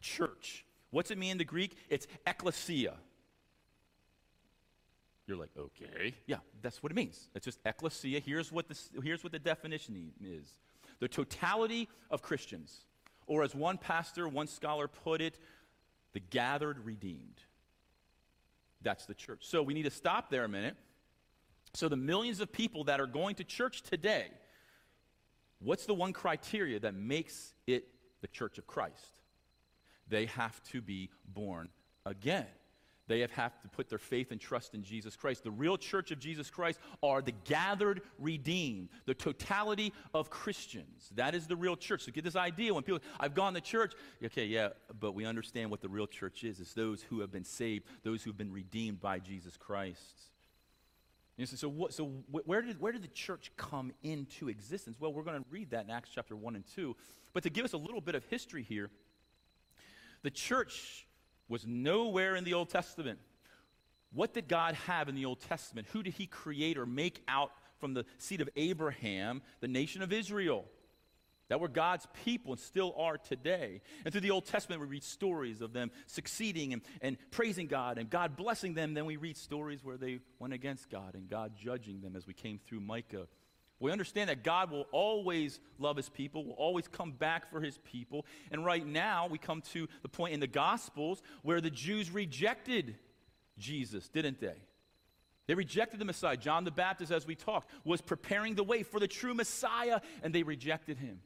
church. 0.00 0.64
What's 0.90 1.10
it 1.10 1.18
mean 1.18 1.32
in 1.32 1.38
the 1.38 1.44
Greek? 1.44 1.76
It's 1.90 2.06
ecclesia. 2.26 2.94
You're 5.28 5.36
like, 5.36 5.50
okay. 5.56 6.14
Yeah, 6.26 6.38
that's 6.60 6.82
what 6.82 6.90
it 6.90 6.96
means. 6.96 7.28
It's 7.36 7.44
just 7.44 7.60
ecclesia. 7.64 8.18
Here's 8.18 8.50
what, 8.50 8.66
this, 8.66 8.90
here's 9.04 9.22
what 9.22 9.32
the 9.32 9.38
definition 9.38 10.12
is 10.20 10.48
the 10.98 11.06
totality 11.08 11.88
of 12.10 12.22
Christians. 12.22 12.84
Or 13.28 13.44
as 13.44 13.54
one 13.54 13.78
pastor, 13.78 14.26
one 14.26 14.48
scholar 14.48 14.88
put 14.88 15.20
it, 15.20 15.38
the 16.14 16.18
gathered 16.20 16.84
redeemed. 16.84 17.40
That's 18.82 19.06
the 19.06 19.14
church. 19.14 19.40
So 19.42 19.62
we 19.62 19.74
need 19.74 19.84
to 19.84 19.90
stop 19.90 20.30
there 20.30 20.44
a 20.44 20.48
minute. 20.48 20.74
So 21.74 21.88
the 21.88 21.96
millions 21.96 22.40
of 22.40 22.50
people 22.50 22.84
that 22.84 23.00
are 23.00 23.06
going 23.06 23.36
to 23.36 23.44
church 23.44 23.82
today, 23.82 24.28
What's 25.60 25.86
the 25.86 25.94
one 25.94 26.12
criteria 26.12 26.78
that 26.80 26.94
makes 26.94 27.54
it 27.66 27.88
the 28.20 28.28
church 28.28 28.58
of 28.58 28.66
Christ? 28.66 29.20
They 30.08 30.26
have 30.26 30.62
to 30.64 30.80
be 30.80 31.10
born 31.26 31.68
again. 32.06 32.46
They 33.08 33.20
have, 33.20 33.30
have 33.32 33.60
to 33.62 33.68
put 33.68 33.88
their 33.88 33.98
faith 33.98 34.30
and 34.30 34.40
trust 34.40 34.74
in 34.74 34.82
Jesus 34.82 35.16
Christ. 35.16 35.42
The 35.42 35.50
real 35.50 35.78
church 35.78 36.10
of 36.10 36.20
Jesus 36.20 36.50
Christ 36.50 36.78
are 37.02 37.22
the 37.22 37.32
gathered 37.44 38.02
redeemed, 38.18 38.90
the 39.06 39.14
totality 39.14 39.92
of 40.14 40.28
Christians. 40.28 41.10
That 41.16 41.34
is 41.34 41.46
the 41.46 41.56
real 41.56 41.74
church. 41.74 42.02
So 42.02 42.12
get 42.12 42.22
this 42.22 42.36
idea 42.36 42.72
when 42.72 42.82
people, 42.84 43.00
I've 43.18 43.34
gone 43.34 43.54
to 43.54 43.60
church. 43.60 43.94
Okay, 44.22 44.44
yeah, 44.44 44.68
but 45.00 45.12
we 45.12 45.24
understand 45.24 45.70
what 45.70 45.80
the 45.80 45.88
real 45.88 46.06
church 46.06 46.44
is. 46.44 46.60
It's 46.60 46.74
those 46.74 47.02
who 47.02 47.20
have 47.20 47.32
been 47.32 47.44
saved, 47.44 47.86
those 48.04 48.22
who 48.22 48.30
have 48.30 48.38
been 48.38 48.52
redeemed 48.52 49.00
by 49.00 49.18
Jesus 49.18 49.56
Christ. 49.56 50.28
You 51.38 51.46
say, 51.46 51.56
so, 51.56 51.68
what, 51.68 51.94
so 51.94 52.06
where, 52.30 52.60
did, 52.60 52.80
where 52.80 52.92
did 52.92 53.02
the 53.02 53.08
church 53.08 53.52
come 53.56 53.92
into 54.02 54.48
existence? 54.48 54.96
Well, 54.98 55.12
we're 55.12 55.22
going 55.22 55.38
to 55.38 55.48
read 55.50 55.70
that 55.70 55.84
in 55.84 55.90
Acts 55.90 56.10
chapter 56.12 56.36
1 56.36 56.56
and 56.56 56.64
2. 56.74 56.96
But 57.32 57.44
to 57.44 57.50
give 57.50 57.64
us 57.64 57.72
a 57.72 57.78
little 57.78 58.00
bit 58.00 58.16
of 58.16 58.24
history 58.24 58.64
here, 58.64 58.90
the 60.22 60.30
church 60.30 61.06
was 61.48 61.66
nowhere 61.66 62.36
in 62.36 62.44
the 62.44 62.54
Old 62.54 62.68
Testament. 62.70 63.18
What 64.12 64.32
did 64.32 64.48
God 64.48 64.74
have 64.86 65.08
in 65.08 65.14
the 65.14 65.24
Old 65.24 65.40
Testament? 65.40 65.86
Who 65.92 66.02
did 66.02 66.14
he 66.14 66.26
create 66.26 66.78
or 66.78 66.86
make 66.86 67.22
out 67.28 67.52
from 67.78 67.94
the 67.94 68.04
seed 68.18 68.40
of 68.40 68.48
Abraham, 68.56 69.42
the 69.60 69.68
nation 69.68 70.02
of 70.02 70.12
Israel? 70.12 70.64
that 71.48 71.60
were 71.60 71.68
God's 71.68 72.06
people 72.24 72.52
and 72.52 72.60
still 72.60 72.94
are 72.96 73.16
today. 73.16 73.80
And 74.04 74.12
through 74.12 74.20
the 74.20 74.30
Old 74.30 74.44
Testament, 74.44 74.80
we 74.80 74.86
read 74.86 75.02
stories 75.02 75.60
of 75.60 75.72
them 75.72 75.90
succeeding 76.06 76.72
and, 76.72 76.82
and 77.00 77.16
praising 77.30 77.66
God 77.66 77.98
and 77.98 78.08
God 78.08 78.36
blessing 78.36 78.74
them. 78.74 78.94
Then 78.94 79.06
we 79.06 79.16
read 79.16 79.36
stories 79.36 79.82
where 79.82 79.96
they 79.96 80.20
went 80.38 80.52
against 80.52 80.90
God 80.90 81.14
and 81.14 81.28
God 81.28 81.52
judging 81.56 82.00
them 82.00 82.16
as 82.16 82.26
we 82.26 82.34
came 82.34 82.58
through 82.58 82.80
Micah. 82.80 83.28
We 83.80 83.92
understand 83.92 84.28
that 84.28 84.42
God 84.42 84.70
will 84.70 84.86
always 84.90 85.60
love 85.78 85.96
his 85.96 86.08
people, 86.08 86.44
will 86.44 86.54
always 86.54 86.88
come 86.88 87.12
back 87.12 87.50
for 87.50 87.60
his 87.60 87.78
people. 87.78 88.26
And 88.50 88.64
right 88.64 88.84
now, 88.84 89.28
we 89.28 89.38
come 89.38 89.62
to 89.72 89.86
the 90.02 90.08
point 90.08 90.34
in 90.34 90.40
the 90.40 90.48
Gospels 90.48 91.22
where 91.42 91.60
the 91.60 91.70
Jews 91.70 92.10
rejected 92.10 92.96
Jesus, 93.56 94.08
didn't 94.08 94.40
they? 94.40 94.56
They 95.46 95.54
rejected 95.54 96.00
the 96.00 96.04
Messiah. 96.04 96.36
John 96.36 96.64
the 96.64 96.70
Baptist, 96.70 97.12
as 97.12 97.26
we 97.26 97.34
talked, 97.34 97.70
was 97.84 98.00
preparing 98.00 98.54
the 98.54 98.64
way 98.64 98.82
for 98.82 99.00
the 99.00 99.08
true 99.08 99.32
Messiah, 99.32 100.00
and 100.22 100.34
they 100.34 100.42
rejected 100.42 100.98
him. 100.98 101.20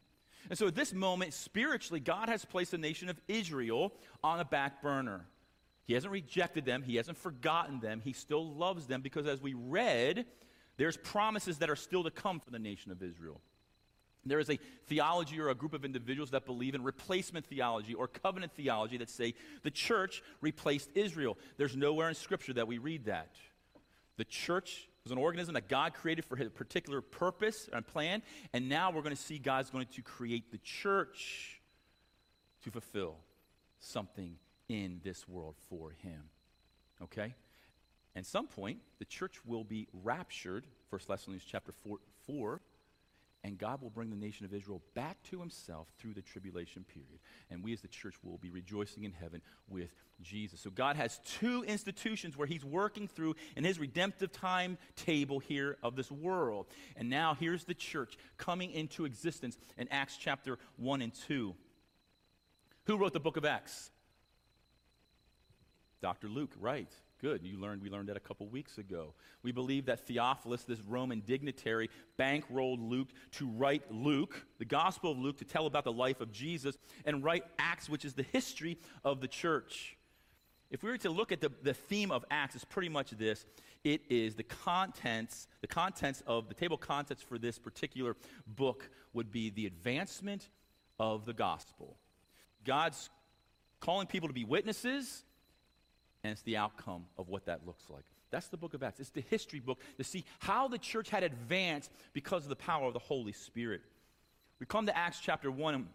And 0.48 0.58
so 0.58 0.66
at 0.66 0.74
this 0.74 0.92
moment, 0.92 1.34
spiritually, 1.34 2.00
God 2.00 2.28
has 2.28 2.44
placed 2.44 2.72
the 2.72 2.78
nation 2.78 3.08
of 3.08 3.20
Israel 3.28 3.92
on 4.22 4.40
a 4.40 4.44
back 4.44 4.82
burner. 4.82 5.26
He 5.84 5.94
hasn't 5.94 6.12
rejected 6.12 6.64
them, 6.64 6.82
He 6.82 6.96
hasn't 6.96 7.18
forgotten 7.18 7.80
them, 7.80 8.00
He 8.02 8.12
still 8.12 8.54
loves 8.54 8.86
them 8.86 9.02
because 9.02 9.26
as 9.26 9.40
we 9.40 9.54
read, 9.54 10.26
there's 10.76 10.96
promises 10.96 11.58
that 11.58 11.70
are 11.70 11.76
still 11.76 12.04
to 12.04 12.10
come 12.10 12.40
for 12.40 12.50
the 12.50 12.58
nation 12.58 12.92
of 12.92 13.02
Israel. 13.02 13.40
There 14.24 14.38
is 14.38 14.50
a 14.50 14.58
theology 14.86 15.40
or 15.40 15.48
a 15.48 15.54
group 15.54 15.74
of 15.74 15.84
individuals 15.84 16.30
that 16.30 16.46
believe 16.46 16.74
in 16.74 16.82
replacement 16.84 17.46
theology 17.46 17.94
or 17.94 18.06
covenant 18.06 18.52
theology 18.52 18.96
that 18.98 19.10
say 19.10 19.34
the 19.62 19.70
church 19.70 20.22
replaced 20.40 20.90
Israel. 20.94 21.36
There's 21.56 21.76
nowhere 21.76 22.08
in 22.08 22.14
Scripture 22.14 22.52
that 22.52 22.68
we 22.68 22.78
read 22.78 23.06
that. 23.06 23.34
The 24.16 24.24
church 24.24 24.88
was 25.02 25.10
an 25.10 25.18
organism 25.18 25.54
that 25.54 25.68
God 25.68 25.94
created 25.94 26.24
for 26.24 26.40
a 26.40 26.48
particular 26.48 27.00
purpose 27.00 27.68
and 27.72 27.84
plan, 27.84 28.22
and 28.52 28.68
now 28.68 28.92
we're 28.92 29.02
going 29.02 29.16
to 29.16 29.20
see 29.20 29.38
God's 29.38 29.70
going 29.70 29.86
to 29.94 30.02
create 30.02 30.52
the 30.52 30.58
church 30.58 31.60
to 32.62 32.70
fulfill 32.70 33.16
something 33.80 34.36
in 34.68 35.00
this 35.02 35.28
world 35.28 35.56
for 35.68 35.90
Him. 35.90 36.22
Okay? 37.02 37.34
At 38.14 38.26
some 38.26 38.46
point, 38.46 38.78
the 38.98 39.04
church 39.04 39.40
will 39.44 39.64
be 39.64 39.88
raptured, 39.92 40.66
1 40.90 41.00
Thessalonians 41.08 41.44
chapter 41.44 41.72
4, 41.72 41.98
4 42.26 42.60
and 43.44 43.58
God 43.58 43.82
will 43.82 43.90
bring 43.90 44.10
the 44.10 44.16
nation 44.16 44.46
of 44.46 44.54
Israel 44.54 44.80
back 44.94 45.20
to 45.24 45.40
himself 45.40 45.88
through 45.98 46.14
the 46.14 46.22
tribulation 46.22 46.84
period. 46.84 47.18
And 47.50 47.62
we 47.62 47.72
as 47.72 47.80
the 47.80 47.88
church 47.88 48.14
will 48.22 48.38
be 48.38 48.50
rejoicing 48.50 49.02
in 49.02 49.12
heaven 49.12 49.42
with 49.68 49.90
Jesus. 50.20 50.60
So 50.60 50.70
God 50.70 50.94
has 50.94 51.18
two 51.24 51.64
institutions 51.64 52.36
where 52.36 52.46
he's 52.46 52.64
working 52.64 53.08
through 53.08 53.34
in 53.56 53.64
his 53.64 53.80
redemptive 53.80 54.30
timetable 54.30 55.40
here 55.40 55.76
of 55.82 55.96
this 55.96 56.10
world. 56.10 56.66
And 56.96 57.10
now 57.10 57.34
here's 57.38 57.64
the 57.64 57.74
church 57.74 58.16
coming 58.38 58.70
into 58.70 59.04
existence 59.04 59.58
in 59.76 59.88
Acts 59.88 60.16
chapter 60.16 60.58
1 60.76 61.02
and 61.02 61.12
2. 61.26 61.54
Who 62.84 62.96
wrote 62.96 63.12
the 63.12 63.20
book 63.20 63.36
of 63.36 63.44
Acts? 63.44 63.90
Dr. 66.00 66.28
Luke, 66.28 66.52
right. 66.60 66.92
Good. 67.22 67.44
You 67.44 67.56
learned, 67.56 67.82
we 67.82 67.88
learned 67.88 68.08
that 68.08 68.16
a 68.16 68.20
couple 68.20 68.48
weeks 68.48 68.78
ago. 68.78 69.14
We 69.44 69.52
believe 69.52 69.86
that 69.86 70.08
Theophilus, 70.08 70.64
this 70.64 70.80
Roman 70.80 71.20
dignitary, 71.20 71.88
bankrolled 72.18 72.80
Luke 72.80 73.10
to 73.32 73.46
write 73.46 73.84
Luke, 73.92 74.44
the 74.58 74.64
Gospel 74.64 75.12
of 75.12 75.18
Luke, 75.18 75.38
to 75.38 75.44
tell 75.44 75.66
about 75.66 75.84
the 75.84 75.92
life 75.92 76.20
of 76.20 76.32
Jesus, 76.32 76.76
and 77.04 77.22
write 77.22 77.44
Acts, 77.60 77.88
which 77.88 78.04
is 78.04 78.14
the 78.14 78.24
history 78.24 78.76
of 79.04 79.20
the 79.20 79.28
church. 79.28 79.96
If 80.68 80.82
we 80.82 80.90
were 80.90 80.98
to 80.98 81.10
look 81.10 81.30
at 81.30 81.40
the, 81.40 81.52
the 81.62 81.74
theme 81.74 82.10
of 82.10 82.24
Acts, 82.28 82.56
it's 82.56 82.64
pretty 82.64 82.88
much 82.88 83.10
this. 83.12 83.46
It 83.84 84.00
is 84.10 84.34
the 84.34 84.42
contents, 84.42 85.46
the 85.60 85.68
contents 85.68 86.24
of 86.26 86.48
the 86.48 86.54
table 86.54 86.76
contents 86.76 87.22
for 87.22 87.38
this 87.38 87.56
particular 87.56 88.16
book 88.48 88.90
would 89.12 89.30
be 89.30 89.50
the 89.50 89.66
advancement 89.66 90.48
of 90.98 91.24
the 91.24 91.34
gospel. 91.34 91.98
God's 92.64 93.10
calling 93.78 94.08
people 94.08 94.28
to 94.28 94.34
be 94.34 94.44
witnesses 94.44 95.22
and 96.24 96.32
it's 96.32 96.42
the 96.42 96.56
outcome 96.56 97.04
of 97.18 97.28
what 97.28 97.46
that 97.46 97.66
looks 97.66 97.84
like. 97.90 98.04
That's 98.30 98.48
the 98.48 98.56
book 98.56 98.74
of 98.74 98.82
Acts. 98.82 99.00
It's 99.00 99.10
the 99.10 99.24
history 99.28 99.60
book 99.60 99.78
to 99.98 100.04
see 100.04 100.24
how 100.38 100.68
the 100.68 100.78
church 100.78 101.10
had 101.10 101.22
advanced 101.22 101.90
because 102.12 102.44
of 102.44 102.48
the 102.48 102.56
power 102.56 102.86
of 102.86 102.94
the 102.94 102.98
Holy 102.98 103.32
Spirit. 103.32 103.82
We 104.58 104.66
come 104.66 104.86
to 104.86 104.96
Acts 104.96 105.20
chapter 105.20 105.50
1, 105.50 105.74
and 105.74 105.86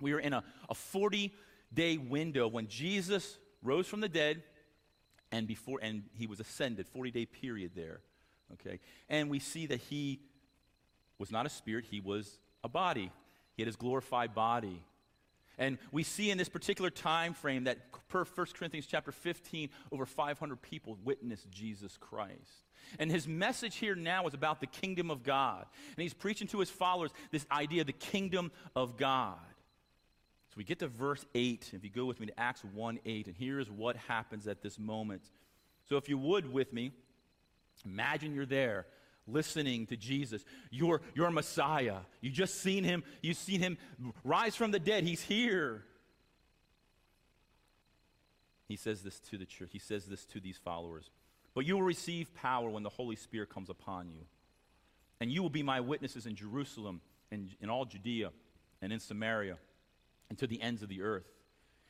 we 0.00 0.12
are 0.12 0.20
in 0.20 0.32
a, 0.32 0.42
a 0.70 0.74
40 0.74 1.32
day 1.72 1.98
window 1.98 2.48
when 2.48 2.68
Jesus 2.68 3.38
rose 3.62 3.86
from 3.86 4.00
the 4.00 4.08
dead 4.08 4.42
and 5.32 5.46
before 5.46 5.80
and 5.82 6.04
he 6.14 6.26
was 6.26 6.40
ascended 6.40 6.86
40 6.86 7.10
day 7.10 7.26
period 7.26 7.72
there 7.74 8.00
okay 8.52 8.78
and 9.08 9.28
we 9.28 9.38
see 9.38 9.66
that 9.66 9.80
he 9.80 10.20
was 11.18 11.32
not 11.32 11.46
a 11.46 11.48
spirit 11.48 11.84
he 11.90 12.00
was 12.00 12.38
a 12.62 12.68
body 12.68 13.10
he 13.56 13.62
had 13.62 13.66
his 13.66 13.76
glorified 13.76 14.34
body 14.34 14.82
and 15.58 15.78
we 15.90 16.02
see 16.02 16.30
in 16.30 16.38
this 16.38 16.48
particular 16.48 16.90
time 16.90 17.32
frame 17.32 17.64
that 17.64 17.78
per 18.08 18.24
1 18.24 18.46
Corinthians 18.54 18.86
chapter 18.86 19.10
15, 19.10 19.70
over 19.90 20.04
500 20.04 20.60
people 20.60 20.98
witnessed 21.02 21.50
Jesus 21.50 21.96
Christ. 21.96 22.66
And 22.98 23.10
his 23.10 23.26
message 23.26 23.76
here 23.76 23.94
now 23.94 24.26
is 24.26 24.34
about 24.34 24.60
the 24.60 24.66
kingdom 24.66 25.10
of 25.10 25.22
God. 25.22 25.64
And 25.96 26.02
he's 26.02 26.14
preaching 26.14 26.46
to 26.48 26.60
his 26.60 26.70
followers 26.70 27.10
this 27.30 27.46
idea 27.50 27.80
of 27.80 27.86
the 27.86 27.92
kingdom 27.92 28.52
of 28.74 28.96
God. 28.96 29.38
So 30.50 30.54
we 30.56 30.64
get 30.64 30.78
to 30.80 30.88
verse 30.88 31.24
8. 31.34 31.72
If 31.72 31.82
you 31.82 31.90
go 31.90 32.04
with 32.04 32.20
me 32.20 32.26
to 32.26 32.38
Acts 32.38 32.62
1 32.62 33.00
8, 33.04 33.26
and 33.26 33.36
here's 33.36 33.70
what 33.70 33.96
happens 33.96 34.46
at 34.46 34.62
this 34.62 34.78
moment. 34.78 35.22
So 35.88 35.96
if 35.96 36.08
you 36.08 36.18
would 36.18 36.52
with 36.52 36.72
me, 36.72 36.92
imagine 37.84 38.34
you're 38.34 38.46
there 38.46 38.86
listening 39.26 39.86
to 39.86 39.96
Jesus. 39.96 40.44
You're, 40.70 41.00
you're 41.14 41.30
Messiah. 41.30 41.98
You 42.20 42.30
just 42.30 42.60
seen 42.60 42.84
him, 42.84 43.02
you've 43.22 43.36
seen 43.36 43.60
him 43.60 43.78
rise 44.24 44.56
from 44.56 44.70
the 44.70 44.78
dead. 44.78 45.04
He's 45.04 45.22
here. 45.22 45.84
He 48.68 48.76
says 48.76 49.02
this 49.02 49.20
to 49.30 49.38
the 49.38 49.46
church. 49.46 49.70
He 49.72 49.78
says 49.78 50.06
this 50.06 50.24
to 50.26 50.40
these 50.40 50.58
followers. 50.58 51.10
But 51.54 51.64
you 51.64 51.74
will 51.74 51.82
receive 51.82 52.34
power 52.34 52.68
when 52.68 52.82
the 52.82 52.90
Holy 52.90 53.16
Spirit 53.16 53.48
comes 53.48 53.70
upon 53.70 54.10
you. 54.10 54.22
And 55.20 55.30
you 55.30 55.42
will 55.42 55.50
be 55.50 55.62
my 55.62 55.80
witnesses 55.80 56.26
in 56.26 56.34
Jerusalem 56.34 57.00
and 57.30 57.48
in 57.60 57.70
all 57.70 57.84
Judea 57.84 58.30
and 58.82 58.92
in 58.92 59.00
Samaria 59.00 59.56
and 60.28 60.38
to 60.38 60.46
the 60.46 60.60
ends 60.60 60.82
of 60.82 60.88
the 60.88 61.02
earth. 61.02 61.26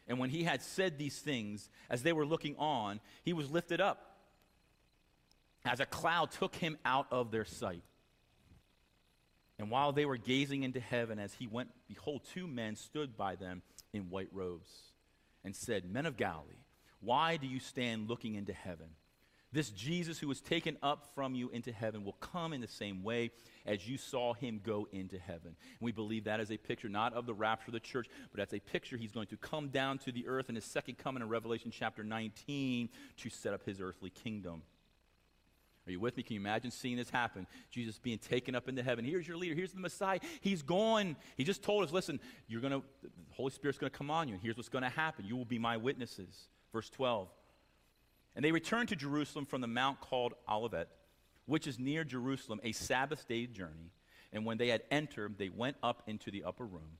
And 0.07 0.19
when 0.19 0.31
he 0.31 0.45
had 0.45 0.63
said 0.63 0.99
these 0.99 1.19
things, 1.19 1.69
as 1.91 2.03
they 2.03 2.13
were 2.13 2.27
looking 2.27 2.55
on, 2.59 3.01
he 3.25 3.33
was 3.33 3.51
lifted 3.51 3.81
up 3.81 4.16
as 5.67 5.81
a 5.81 5.87
cloud 5.87 6.31
took 6.31 6.55
him 6.55 6.79
out 6.85 7.07
of 7.11 7.31
their 7.31 7.45
sight. 7.45 7.83
And 9.59 9.71
while 9.71 9.93
they 9.93 10.05
were 10.05 10.19
gazing 10.19 10.63
into 10.63 10.81
heaven 10.81 11.19
as 11.19 11.33
he 11.35 11.47
went, 11.47 11.71
behold, 11.89 12.23
two 12.33 12.47
men 12.47 12.77
stood 12.77 13.17
by 13.17 13.37
them 13.37 13.63
in 13.93 14.11
white 14.11 14.29
robes 14.33 14.69
and 15.45 15.57
said, 15.57 15.91
Men 15.91 16.07
of 16.07 16.17
Galilee, 16.17 16.65
why 17.01 17.37
do 17.37 17.47
you 17.47 17.61
stand 17.61 18.09
looking 18.09 18.35
into 18.35 18.53
heaven? 18.53 18.89
This 19.53 19.71
Jesus 19.71 20.19
who 20.19 20.29
was 20.29 20.43
taken 20.43 20.77
up 20.83 21.07
from 21.15 21.35
you 21.35 21.49
into 21.49 21.73
heaven 21.73 22.05
will 22.05 22.13
come 22.15 22.53
in 22.53 22.61
the 22.61 22.69
same 22.69 23.03
way 23.03 23.31
as 23.65 23.89
you 23.89 23.97
saw 23.97 24.35
him 24.35 24.61
go 24.63 24.87
into 24.93 25.19
heaven. 25.19 25.47
And 25.47 25.81
we 25.81 25.93
believe 25.93 26.25
that 26.25 26.41
is 26.41 26.51
a 26.51 26.59
picture 26.59 26.91
not 26.91 27.15
of 27.15 27.25
the 27.25 27.33
rapture 27.33 27.69
of 27.69 27.73
the 27.73 27.81
church, 27.81 28.09
but 28.33 28.41
as 28.41 28.53
a 28.53 28.59
picture 28.59 28.99
he's 28.99 29.13
going 29.13 29.29
to 29.29 29.37
come 29.37 29.69
down 29.69 29.99
to 29.99 30.13
the 30.13 30.27
earth 30.27 30.51
in 30.51 30.57
his 30.57 30.65
second 30.65 30.99
coming 30.99 31.23
in 31.23 31.29
Revelation 31.31 31.71
chapter 31.71 32.05
19 32.05 32.91
to 33.19 33.31
set 33.31 33.55
up 33.55 33.65
his 33.65 33.81
earthly 33.81 34.11
kingdom. 34.11 34.63
Are 35.87 35.93
you 35.93 36.01
with 36.01 36.17
me? 36.17 36.23
Can 36.23 36.35
you 36.35 36.41
imagine 36.41 36.71
seeing 36.71 36.97
this 36.97 37.11
happen? 37.11 37.47
Jesus 37.71 37.99
being 37.99 38.19
taken 38.19 38.55
up 38.55 38.69
into 38.69 38.83
heaven. 38.83 39.05
Here's 39.05 39.27
your 39.27 39.37
leader. 39.37 39.55
Here's 39.55 39.73
the 39.73 39.81
Messiah. 39.81 40.19
He's 40.41 40.63
gone. 40.63 41.17
He 41.37 41.45
just 41.45 41.63
told 41.63 41.85
us, 41.85 41.93
listen, 41.93 42.19
you're 42.49 42.61
going 42.61 42.73
to, 42.73 42.83
the 43.03 43.11
Holy 43.31 43.51
Spirit's 43.51 43.79
going 43.79 43.91
to 43.91 43.97
come 43.97 44.11
on 44.11 44.27
you. 44.27 44.35
And 44.35 44.43
here's 44.43 44.57
what's 44.57 44.69
going 44.69 44.83
to 44.83 44.91
happen. 44.91 45.25
You 45.25 45.37
will 45.37 45.45
be 45.45 45.59
my 45.59 45.77
witnesses. 45.77 46.49
Verse 46.73 46.91
12. 46.91 47.29
And 48.35 48.45
they 48.45 48.53
returned 48.53 48.89
to 48.89 48.97
Jerusalem 48.97 49.47
from 49.47 49.61
the 49.61 49.67
mount 49.67 50.01
called 50.01 50.35
Olivet, 50.51 50.89
which 51.47 51.67
is 51.67 51.79
near 51.79 52.05
Jerusalem, 52.05 52.61
a 52.65 52.73
Sabbath 52.73 53.27
day 53.29 53.47
journey. 53.47 53.93
And 54.33 54.45
when 54.45 54.59
they 54.59 54.69
had 54.69 54.83
entered, 54.91 55.39
they 55.39 55.49
went 55.49 55.77
up 55.83 56.03
into 56.07 56.31
the 56.31 56.45
upper 56.45 56.67
room 56.67 56.99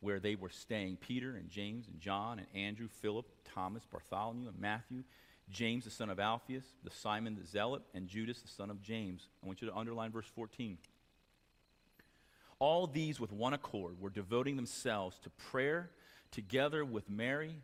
where 0.00 0.20
they 0.20 0.34
were 0.34 0.50
staying 0.50 0.96
Peter 0.96 1.34
and 1.36 1.48
James 1.48 1.88
and 1.88 1.98
John 1.98 2.38
and 2.38 2.46
Andrew, 2.54 2.88
Philip, 3.00 3.26
Thomas, 3.54 3.84
Bartholomew, 3.90 4.48
and 4.48 4.60
Matthew, 4.60 5.02
James 5.50 5.84
the 5.84 5.90
son 5.90 6.10
of 6.10 6.18
Alphaeus, 6.18 6.64
the 6.82 6.90
Simon 6.90 7.36
the 7.36 7.46
Zealot, 7.46 7.82
and 7.94 8.08
Judas 8.08 8.40
the 8.40 8.48
son 8.48 8.70
of 8.70 8.82
James. 8.82 9.28
I 9.42 9.46
want 9.46 9.62
you 9.62 9.68
to 9.68 9.74
underline 9.74 10.10
verse 10.10 10.26
14. 10.34 10.78
All 12.58 12.86
these 12.86 13.20
with 13.20 13.32
one 13.32 13.52
accord 13.52 14.00
were 14.00 14.10
devoting 14.10 14.56
themselves 14.56 15.18
to 15.20 15.30
prayer 15.30 15.90
together 16.30 16.84
with 16.84 17.08
Mary 17.08 17.56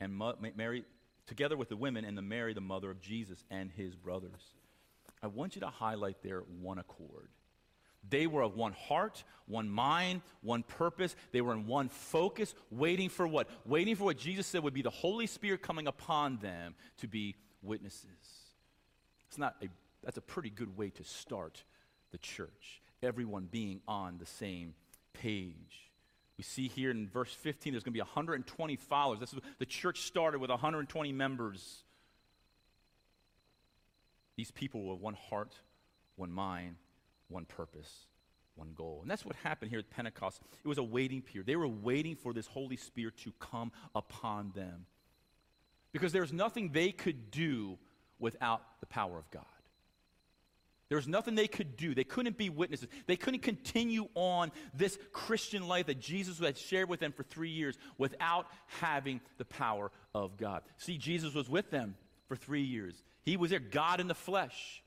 and 0.00 0.14
Mo- 0.14 0.36
Mary 0.54 0.84
together 1.26 1.56
with 1.56 1.70
the 1.70 1.76
women 1.76 2.04
and 2.04 2.16
the 2.16 2.22
Mary 2.22 2.52
the 2.52 2.60
mother 2.60 2.90
of 2.90 3.00
Jesus 3.00 3.42
and 3.50 3.70
his 3.70 3.94
brothers. 3.94 4.54
I 5.22 5.26
want 5.28 5.54
you 5.54 5.60
to 5.60 5.68
highlight 5.68 6.22
their 6.22 6.40
one 6.40 6.78
accord. 6.78 7.28
They 8.10 8.26
were 8.26 8.42
of 8.42 8.54
one 8.54 8.72
heart, 8.72 9.24
one 9.46 9.68
mind, 9.68 10.22
one 10.42 10.62
purpose. 10.62 11.16
They 11.32 11.40
were 11.40 11.52
in 11.52 11.66
one 11.66 11.88
focus, 11.88 12.54
waiting 12.70 13.08
for 13.08 13.26
what? 13.26 13.48
Waiting 13.64 13.96
for 13.96 14.04
what 14.04 14.18
Jesus 14.18 14.46
said 14.46 14.62
would 14.62 14.74
be 14.74 14.82
the 14.82 14.90
Holy 14.90 15.26
Spirit 15.26 15.62
coming 15.62 15.86
upon 15.86 16.38
them 16.38 16.74
to 16.98 17.08
be 17.08 17.36
witnesses. 17.62 18.08
It's 19.28 19.38
not 19.38 19.56
a, 19.62 19.68
that's 20.02 20.18
a 20.18 20.22
pretty 20.22 20.50
good 20.50 20.76
way 20.76 20.90
to 20.90 21.04
start 21.04 21.64
the 22.12 22.18
church. 22.18 22.82
Everyone 23.02 23.48
being 23.50 23.80
on 23.88 24.18
the 24.18 24.26
same 24.26 24.74
page. 25.12 25.90
We 26.36 26.44
see 26.44 26.68
here 26.68 26.90
in 26.90 27.08
verse 27.08 27.32
15, 27.32 27.72
there's 27.72 27.84
going 27.84 27.92
to 27.92 27.96
be 27.96 28.00
120 28.00 28.76
followers. 28.76 29.20
This 29.20 29.32
is, 29.32 29.38
the 29.58 29.66
church 29.66 30.02
started 30.02 30.40
with 30.40 30.50
120 30.50 31.12
members. 31.12 31.84
These 34.36 34.50
people 34.50 34.84
were 34.84 34.96
one 34.96 35.14
heart, 35.14 35.54
one 36.16 36.32
mind, 36.32 36.76
one 37.28 37.44
purpose, 37.44 38.06
one 38.54 38.72
goal. 38.74 39.00
And 39.02 39.10
that's 39.10 39.24
what 39.24 39.36
happened 39.36 39.70
here 39.70 39.80
at 39.80 39.90
Pentecost. 39.90 40.40
It 40.64 40.68
was 40.68 40.78
a 40.78 40.82
waiting 40.82 41.22
period. 41.22 41.46
They 41.46 41.56
were 41.56 41.68
waiting 41.68 42.16
for 42.16 42.32
this 42.32 42.46
Holy 42.46 42.76
Spirit 42.76 43.16
to 43.18 43.32
come 43.40 43.72
upon 43.94 44.52
them 44.54 44.86
because 45.92 46.12
there's 46.12 46.32
nothing 46.32 46.70
they 46.70 46.92
could 46.92 47.30
do 47.30 47.78
without 48.18 48.62
the 48.80 48.86
power 48.86 49.18
of 49.18 49.30
God. 49.30 49.44
There 50.88 50.96
was 50.96 51.08
nothing 51.08 51.34
they 51.34 51.48
could 51.48 51.76
do. 51.76 51.94
They 51.94 52.04
couldn't 52.04 52.36
be 52.36 52.50
witnesses. 52.50 52.88
They 53.06 53.16
couldn't 53.16 53.40
continue 53.40 54.08
on 54.14 54.52
this 54.74 54.98
Christian 55.12 55.66
life 55.66 55.86
that 55.86 55.98
Jesus 55.98 56.38
had 56.38 56.58
shared 56.58 56.88
with 56.88 57.00
them 57.00 57.12
for 57.12 57.22
three 57.22 57.50
years 57.50 57.76
without 57.96 58.46
having 58.80 59.20
the 59.38 59.46
power 59.46 59.90
of 60.14 60.36
God. 60.36 60.62
See, 60.76 60.98
Jesus 60.98 61.34
was 61.34 61.48
with 61.48 61.70
them 61.70 61.96
for 62.28 62.36
three 62.36 62.62
years. 62.62 63.02
He 63.22 63.36
was 63.36 63.50
there, 63.50 63.60
God 63.60 64.00
in 64.00 64.08
the 64.08 64.14
flesh. 64.14 64.83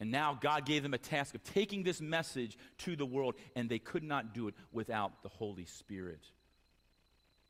And 0.00 0.10
now 0.10 0.38
God 0.40 0.64
gave 0.64 0.82
them 0.82 0.94
a 0.94 0.98
task 0.98 1.34
of 1.34 1.44
taking 1.44 1.82
this 1.82 2.00
message 2.00 2.56
to 2.78 2.96
the 2.96 3.04
world, 3.04 3.34
and 3.54 3.68
they 3.68 3.78
could 3.78 4.02
not 4.02 4.32
do 4.32 4.48
it 4.48 4.54
without 4.72 5.22
the 5.22 5.28
Holy 5.28 5.66
Spirit. 5.66 6.24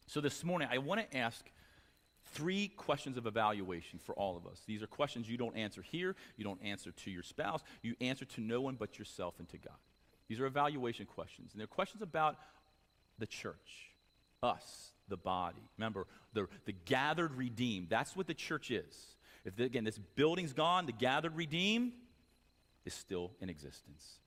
So 0.09 0.21
this 0.21 0.43
morning, 0.43 0.69
I 0.71 0.79
want 0.79 1.09
to 1.09 1.17
ask 1.17 1.49
three 2.33 2.69
questions 2.69 3.17
of 3.17 3.27
evaluation 3.27 4.01
for 4.01 4.15
all 4.17 4.37
of 4.37 4.47
us. 4.47 4.61
These 4.67 4.83
are 4.83 4.89
questions 4.89 5.29
you 5.29 5.37
don't 5.37 5.57
answer 5.57 5.83
here, 5.83 6.17
you 6.37 6.45
don't 6.45 6.63
answer 6.65 6.91
to 6.91 7.11
your 7.11 7.23
spouse, 7.23 7.63
you 7.83 7.95
answer 8.01 8.25
to 8.25 8.41
no 8.41 8.61
one 8.61 8.75
but 8.75 8.99
yourself 8.99 9.35
and 9.39 9.49
to 9.51 9.59
God. 9.59 9.77
These 10.29 10.41
are 10.41 10.47
evaluation 10.47 11.07
questions, 11.07 11.53
and 11.53 11.61
they're 11.61 11.69
questions 11.69 12.03
about 12.03 12.37
the 13.19 13.27
church, 13.27 13.93
us, 14.43 14.91
the 15.09 15.17
body. 15.17 15.63
Remember, 15.77 16.07
the, 16.33 16.49
the 16.65 16.75
gathered 16.85 17.35
redeemed. 17.37 17.89
That's 17.89 18.17
what 18.17 18.27
the 18.27 18.35
church 18.35 18.71
is. 18.71 19.17
If, 19.45 19.57
the, 19.57 19.65
again, 19.65 19.85
this 19.85 19.99
building's 19.99 20.53
gone, 20.53 20.87
the 20.87 20.93
gathered 20.93 21.37
redeemed, 21.37 21.93
is 22.85 22.95
still 22.95 23.33
in 23.41 23.49
existence. 23.49 24.19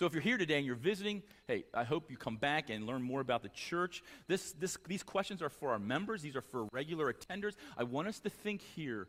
So 0.00 0.06
if 0.06 0.14
you're 0.14 0.22
here 0.22 0.38
today 0.38 0.56
and 0.56 0.64
you're 0.64 0.76
visiting, 0.76 1.22
hey, 1.46 1.64
I 1.74 1.84
hope 1.84 2.10
you 2.10 2.16
come 2.16 2.36
back 2.36 2.70
and 2.70 2.86
learn 2.86 3.02
more 3.02 3.20
about 3.20 3.42
the 3.42 3.50
church. 3.50 4.02
This, 4.28 4.52
this, 4.52 4.78
these 4.86 5.02
questions 5.02 5.42
are 5.42 5.50
for 5.50 5.72
our 5.72 5.78
members, 5.78 6.22
these 6.22 6.36
are 6.36 6.40
for 6.40 6.68
regular 6.72 7.12
attenders. 7.12 7.54
I 7.76 7.84
want 7.84 8.08
us 8.08 8.18
to 8.20 8.30
think 8.30 8.62
here 8.62 9.08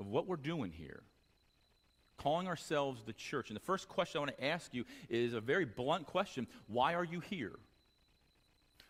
of 0.00 0.06
what 0.06 0.26
we're 0.26 0.34
doing 0.34 0.72
here, 0.72 1.02
calling 2.16 2.48
ourselves 2.48 3.02
the 3.04 3.12
church. 3.12 3.50
And 3.50 3.56
the 3.56 3.64
first 3.64 3.88
question 3.88 4.18
I 4.18 4.20
want 4.22 4.36
to 4.36 4.44
ask 4.44 4.74
you 4.74 4.84
is 5.08 5.34
a 5.34 5.40
very 5.40 5.64
blunt 5.64 6.06
question 6.06 6.48
Why 6.66 6.94
are 6.94 7.04
you 7.04 7.20
here? 7.20 7.52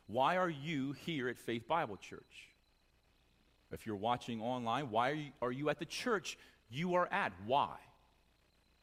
Why 0.07 0.37
are 0.37 0.51
you 0.51 0.93
here 0.93 1.29
at 1.29 1.39
Faith 1.39 1.67
Bible 1.69 1.97
Church? 1.97 2.49
If 3.73 3.87
you're 3.87 3.97
watching 3.97 4.41
online, 4.41 4.91
why 4.91 5.11
are 5.11 5.15
you, 5.15 5.31
are 5.43 5.53
you 5.53 5.69
at 5.69 5.79
the 5.79 5.85
church 5.85 6.39
you 6.71 6.95
are 6.95 7.13
at? 7.13 7.33
Why? 7.47 7.77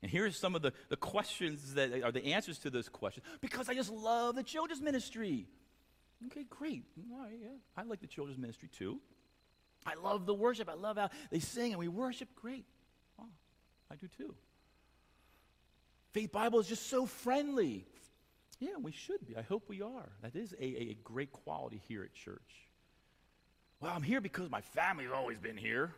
And 0.02 0.12
here's 0.12 0.38
some 0.38 0.56
of 0.56 0.62
the, 0.62 0.74
the 0.90 0.96
questions 0.96 1.76
that 1.76 2.04
are 2.04 2.12
the 2.12 2.34
answers 2.34 2.58
to 2.60 2.70
those 2.70 2.90
questions. 2.90 3.26
Because 3.40 3.70
I 3.70 3.76
just 3.76 3.92
love 3.92 4.36
the 4.36 4.44
children's 4.44 4.82
ministry. 4.82 5.48
Okay, 6.28 6.46
great. 6.50 6.84
All 7.12 7.24
right, 7.24 7.38
yeah. 7.42 7.50
I 7.78 7.84
like 7.84 8.02
the 8.02 8.08
children's 8.08 8.40
ministry 8.40 8.70
too. 8.72 9.00
I 9.86 9.96
love 9.96 10.26
the 10.26 10.34
worship. 10.34 10.70
I 10.70 10.74
love 10.74 10.98
how 10.98 11.10
they 11.32 11.40
sing 11.40 11.72
and 11.72 11.80
we 11.80 11.88
worship. 11.88 12.30
Great. 12.36 12.66
Oh, 13.20 13.30
I 13.92 13.96
do 13.96 14.08
too. 14.18 14.34
Faith 16.14 16.32
Bible 16.32 16.60
is 16.60 16.68
just 16.68 16.90
so 16.90 17.06
friendly. 17.06 17.86
Yeah, 18.60 18.78
we 18.80 18.92
should 18.92 19.26
be. 19.26 19.36
I 19.36 19.42
hope 19.42 19.68
we 19.68 19.82
are. 19.82 20.10
That 20.22 20.36
is 20.36 20.54
a, 20.60 20.64
a 20.64 20.98
great 21.04 21.32
quality 21.32 21.82
here 21.88 22.04
at 22.04 22.14
church. 22.14 22.70
Well, 23.80 23.92
I'm 23.96 24.04
here 24.04 24.22
because 24.22 24.52
my 24.52 24.62
family's 24.62 25.10
always 25.12 25.40
been 25.40 25.58
here, 25.58 25.96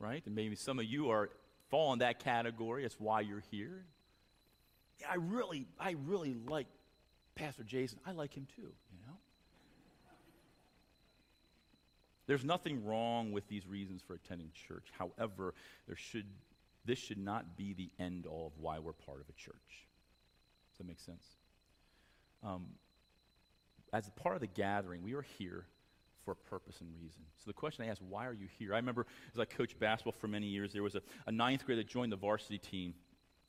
right? 0.00 0.22
And 0.26 0.34
maybe 0.34 0.56
some 0.56 0.80
of 0.80 0.84
you 0.84 1.10
are 1.10 1.30
fall 1.72 1.92
in 1.94 2.00
that 2.00 2.22
category. 2.22 2.82
That's 2.82 3.00
why 3.00 3.22
you're 3.22 3.42
here. 3.50 3.84
Yeah, 5.00 5.06
I 5.10 5.16
really, 5.16 5.66
I 5.80 5.96
really 6.06 6.36
like 6.46 6.66
Pastor 7.34 7.64
Jason. 7.64 7.98
I 8.06 8.12
like 8.12 8.34
him 8.34 8.46
too, 8.54 8.62
you 8.62 8.98
know? 9.06 9.14
There's 12.26 12.44
nothing 12.44 12.84
wrong 12.84 13.32
with 13.32 13.48
these 13.48 13.66
reasons 13.66 14.02
for 14.06 14.14
attending 14.14 14.50
church. 14.68 14.86
However, 14.96 15.54
there 15.88 15.96
should, 15.96 16.26
this 16.84 16.98
should 16.98 17.18
not 17.18 17.56
be 17.56 17.72
the 17.72 17.90
end 17.98 18.26
all 18.26 18.46
of 18.46 18.52
why 18.60 18.78
we're 18.78 18.92
part 18.92 19.20
of 19.20 19.28
a 19.28 19.32
church. 19.32 19.54
Does 20.70 20.78
that 20.78 20.86
make 20.86 21.00
sense? 21.00 21.24
Um, 22.44 22.66
as 23.92 24.06
a 24.06 24.10
part 24.12 24.34
of 24.34 24.40
the 24.40 24.46
gathering, 24.46 25.02
we 25.02 25.14
are 25.14 25.24
here 25.38 25.64
for 26.24 26.32
a 26.32 26.36
purpose 26.36 26.80
and 26.80 26.90
reason. 26.94 27.22
So 27.38 27.44
the 27.46 27.52
question 27.52 27.84
I 27.84 27.88
asked, 27.88 28.02
why 28.02 28.26
are 28.26 28.32
you 28.32 28.46
here? 28.58 28.74
I 28.74 28.76
remember 28.76 29.06
as 29.32 29.40
I 29.40 29.44
coached 29.44 29.78
basketball 29.78 30.12
for 30.12 30.28
many 30.28 30.46
years, 30.46 30.72
there 30.72 30.82
was 30.82 30.94
a, 30.94 31.02
a 31.26 31.32
ninth 31.32 31.64
grader 31.64 31.82
that 31.82 31.88
joined 31.88 32.12
the 32.12 32.16
varsity 32.16 32.58
team. 32.58 32.94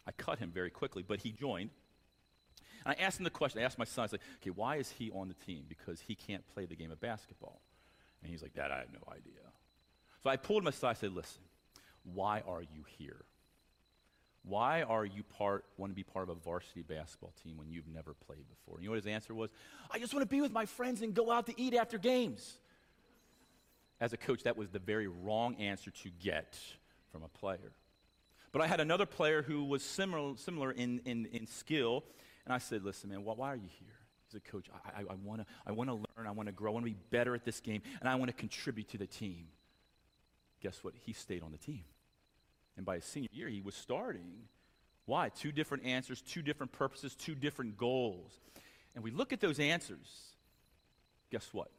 I 0.08 0.12
cut 0.12 0.40
him 0.40 0.52
very 0.52 0.70
quickly, 0.70 1.04
but 1.06 1.20
he 1.20 1.32
joined. 1.32 1.70
And 2.86 2.96
I 2.98 3.02
asked 3.02 3.20
him 3.20 3.24
the 3.24 3.30
question. 3.30 3.62
I 3.62 3.66
asked 3.66 3.80
my 3.80 3.86
son, 3.86 4.04
I 4.04 4.08
said, 4.08 4.20
okay, 4.42 4.50
why 4.50 4.78
is 4.78 4.92
he 4.92 5.12
on 5.12 5.28
the 5.28 5.34
team? 5.46 5.66
Because 5.68 6.02
he 6.02 6.16
can't 6.16 6.46
play 6.54 6.66
the 6.66 6.76
game 6.76 6.92
of 6.92 7.00
basketball. 7.00 7.62
And 8.22 8.32
he's 8.32 8.42
like, 8.42 8.54
Dad, 8.54 8.72
I 8.72 8.80
have 8.80 8.92
no 8.92 9.04
idea. 9.12 9.42
So 10.24 10.30
I 10.30 10.38
pulled 10.38 10.64
him 10.64 10.68
aside. 10.68 10.92
I 10.92 10.94
said, 10.94 11.14
listen, 11.14 11.42
why 12.04 12.42
are 12.48 12.62
you 12.62 12.84
here? 12.98 13.26
Why 14.46 14.84
are 14.84 15.06
you 15.06 15.24
part 15.24 15.64
want 15.78 15.92
to 15.92 15.96
be 15.96 16.04
part 16.04 16.30
of 16.30 16.38
a 16.38 16.40
varsity 16.40 16.82
basketball 16.82 17.34
team 17.44 17.58
when 17.58 17.70
you've 17.70 17.88
never 17.88 18.14
played 18.14 18.46
before? 18.50 18.80
You 18.80 18.88
know 18.88 18.92
what 18.92 19.04
his 19.04 19.08
answer 19.08 19.34
was? 19.34 19.50
I 19.90 20.00
just 20.00 20.14
want 20.14 20.24
to 20.24 20.30
be 20.30 20.42
with 20.42 20.52
my 20.52 20.66
friends 20.66 21.02
and 21.02 21.14
go 21.14 21.32
out 21.32 21.46
to 21.48 21.60
eat 21.60 21.74
after 21.74 21.98
games 21.98 22.58
as 24.00 24.14
a 24.14 24.18
coach, 24.18 24.44
that 24.44 24.58
was 24.58 24.70
the 24.70 24.80
very 24.80 25.08
wrong 25.08 25.56
answer 25.56 25.92
to 25.92 26.10
get 26.10 26.58
from 27.12 27.24
a 27.24 27.28
player. 27.28 27.72
But 28.52 28.62
I 28.62 28.68
had 28.68 28.80
another 28.80 29.06
player 29.06 29.42
who 29.42 29.64
was 29.66 29.84
similar, 29.84 30.38
similar 30.38 30.72
in, 30.72 31.02
in, 31.06 31.26
in 31.32 31.48
skill, 31.48 32.04
and 32.46 32.54
I 32.54 32.60
said, 32.60 32.84
Listen, 32.84 33.10
man, 33.10 33.24
why, 33.24 33.34
why 33.34 33.52
are 33.52 33.56
you 33.56 33.70
here? 33.80 33.96
He 34.28 34.32
said, 34.32 34.44
Coach, 34.44 34.68
I, 34.74 35.02
I, 35.02 35.04
I 35.10 35.16
want 35.24 35.42
to 35.42 35.46
I 35.66 35.72
wanna 35.72 35.96
learn, 35.96 36.28
I 36.28 36.32
want 36.32 36.48
to 36.48 36.54
grow, 36.54 36.72
I 36.72 36.74
want 36.74 36.86
to 36.86 36.92
be 36.92 36.98
better 37.10 37.34
at 37.36 37.46
this 37.46 37.60
game, 37.60 37.82
and 38.00 38.08
I 38.08 38.16
want 38.16 38.30
to 38.30 38.38
contribute 38.38 38.90
to 38.90 38.98
the 38.98 39.08
team. 39.08 39.48
Guess 40.62 40.84
what? 40.84 40.94
He 41.06 41.14
stayed 41.14 41.42
on 41.42 41.52
the 41.52 41.58
team. 41.58 41.84
And 42.78 42.86
by 42.86 42.96
his 42.96 43.06
senior 43.06 43.30
year, 43.32 43.50
he 43.50 43.62
was 43.62 43.76
starting. 43.76 44.48
Why? 45.06 45.30
Two 45.30 45.52
different 45.52 45.86
answers, 45.86 46.22
two 46.22 46.42
different 46.42 46.72
purposes, 46.72 47.16
two 47.16 47.36
different 47.36 47.78
goals. 47.78 48.40
And 48.96 49.04
we 49.04 49.12
look 49.12 49.34
at 49.34 49.42
those 49.42 49.60
answers. 49.60 50.34
Guess 51.32 51.50
what? 51.52 51.70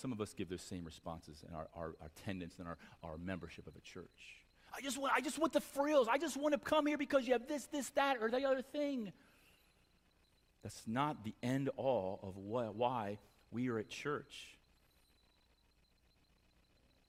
Some 0.00 0.12
of 0.12 0.20
us 0.20 0.32
give 0.32 0.48
those 0.48 0.62
same 0.62 0.84
responses 0.84 1.44
in 1.48 1.52
our, 1.54 1.68
our, 1.74 1.86
our 1.86 1.94
attendance 2.06 2.54
and 2.60 2.68
our, 2.68 2.78
our 3.02 3.18
membership 3.18 3.66
of 3.66 3.74
a 3.74 3.80
church. 3.80 4.44
I 4.72 4.80
just, 4.80 4.96
want, 4.96 5.12
I 5.16 5.20
just 5.20 5.38
want 5.38 5.52
the 5.52 5.60
frills. 5.60 6.06
I 6.08 6.18
just 6.18 6.36
want 6.36 6.52
to 6.52 6.58
come 6.58 6.86
here 6.86 6.96
because 6.96 7.26
you 7.26 7.32
have 7.32 7.48
this, 7.48 7.64
this, 7.66 7.88
that, 7.90 8.18
or 8.20 8.30
the 8.30 8.44
other 8.44 8.62
thing. 8.62 9.12
That's 10.62 10.82
not 10.86 11.24
the 11.24 11.34
end 11.42 11.70
all 11.76 12.20
of 12.22 12.36
what, 12.36 12.76
why 12.76 13.18
we 13.50 13.70
are 13.70 13.78
at 13.78 13.88
church. 13.88 14.57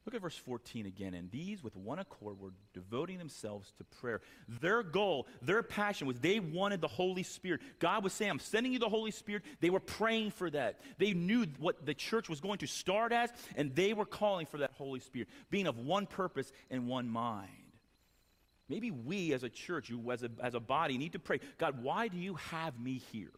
Look 0.05 0.15
at 0.15 0.21
verse 0.21 0.37
14 0.37 0.85
again. 0.85 1.13
And 1.13 1.29
these, 1.29 1.63
with 1.63 1.75
one 1.75 1.99
accord, 1.99 2.39
were 2.39 2.53
devoting 2.73 3.17
themselves 3.17 3.71
to 3.77 3.83
prayer. 3.83 4.21
Their 4.61 4.81
goal, 4.81 5.27
their 5.41 5.61
passion 5.61 6.07
was 6.07 6.17
they 6.19 6.39
wanted 6.39 6.81
the 6.81 6.87
Holy 6.87 7.23
Spirit. 7.23 7.61
God 7.79 8.03
was 8.03 8.13
saying, 8.13 8.31
I'm 8.31 8.39
sending 8.39 8.71
you 8.71 8.79
the 8.79 8.89
Holy 8.89 9.11
Spirit. 9.11 9.43
They 9.59 9.69
were 9.69 9.79
praying 9.79 10.31
for 10.31 10.49
that. 10.49 10.79
They 10.97 11.13
knew 11.13 11.45
what 11.59 11.85
the 11.85 11.93
church 11.93 12.29
was 12.29 12.39
going 12.39 12.59
to 12.59 12.67
start 12.67 13.11
as, 13.11 13.29
and 13.55 13.75
they 13.75 13.93
were 13.93 14.05
calling 14.05 14.45
for 14.45 14.59
that 14.59 14.71
Holy 14.77 15.01
Spirit, 15.01 15.27
being 15.49 15.67
of 15.67 15.77
one 15.77 16.05
purpose 16.05 16.51
and 16.71 16.87
one 16.87 17.09
mind. 17.09 17.49
Maybe 18.69 18.91
we 18.91 19.33
as 19.33 19.43
a 19.43 19.49
church, 19.49 19.89
you 19.89 20.11
as 20.11 20.23
a, 20.23 20.29
as 20.41 20.53
a 20.53 20.59
body, 20.59 20.97
need 20.97 21.13
to 21.13 21.19
pray 21.19 21.39
God, 21.57 21.83
why 21.83 22.07
do 22.07 22.17
you 22.17 22.35
have 22.35 22.79
me 22.79 23.01
here? 23.11 23.33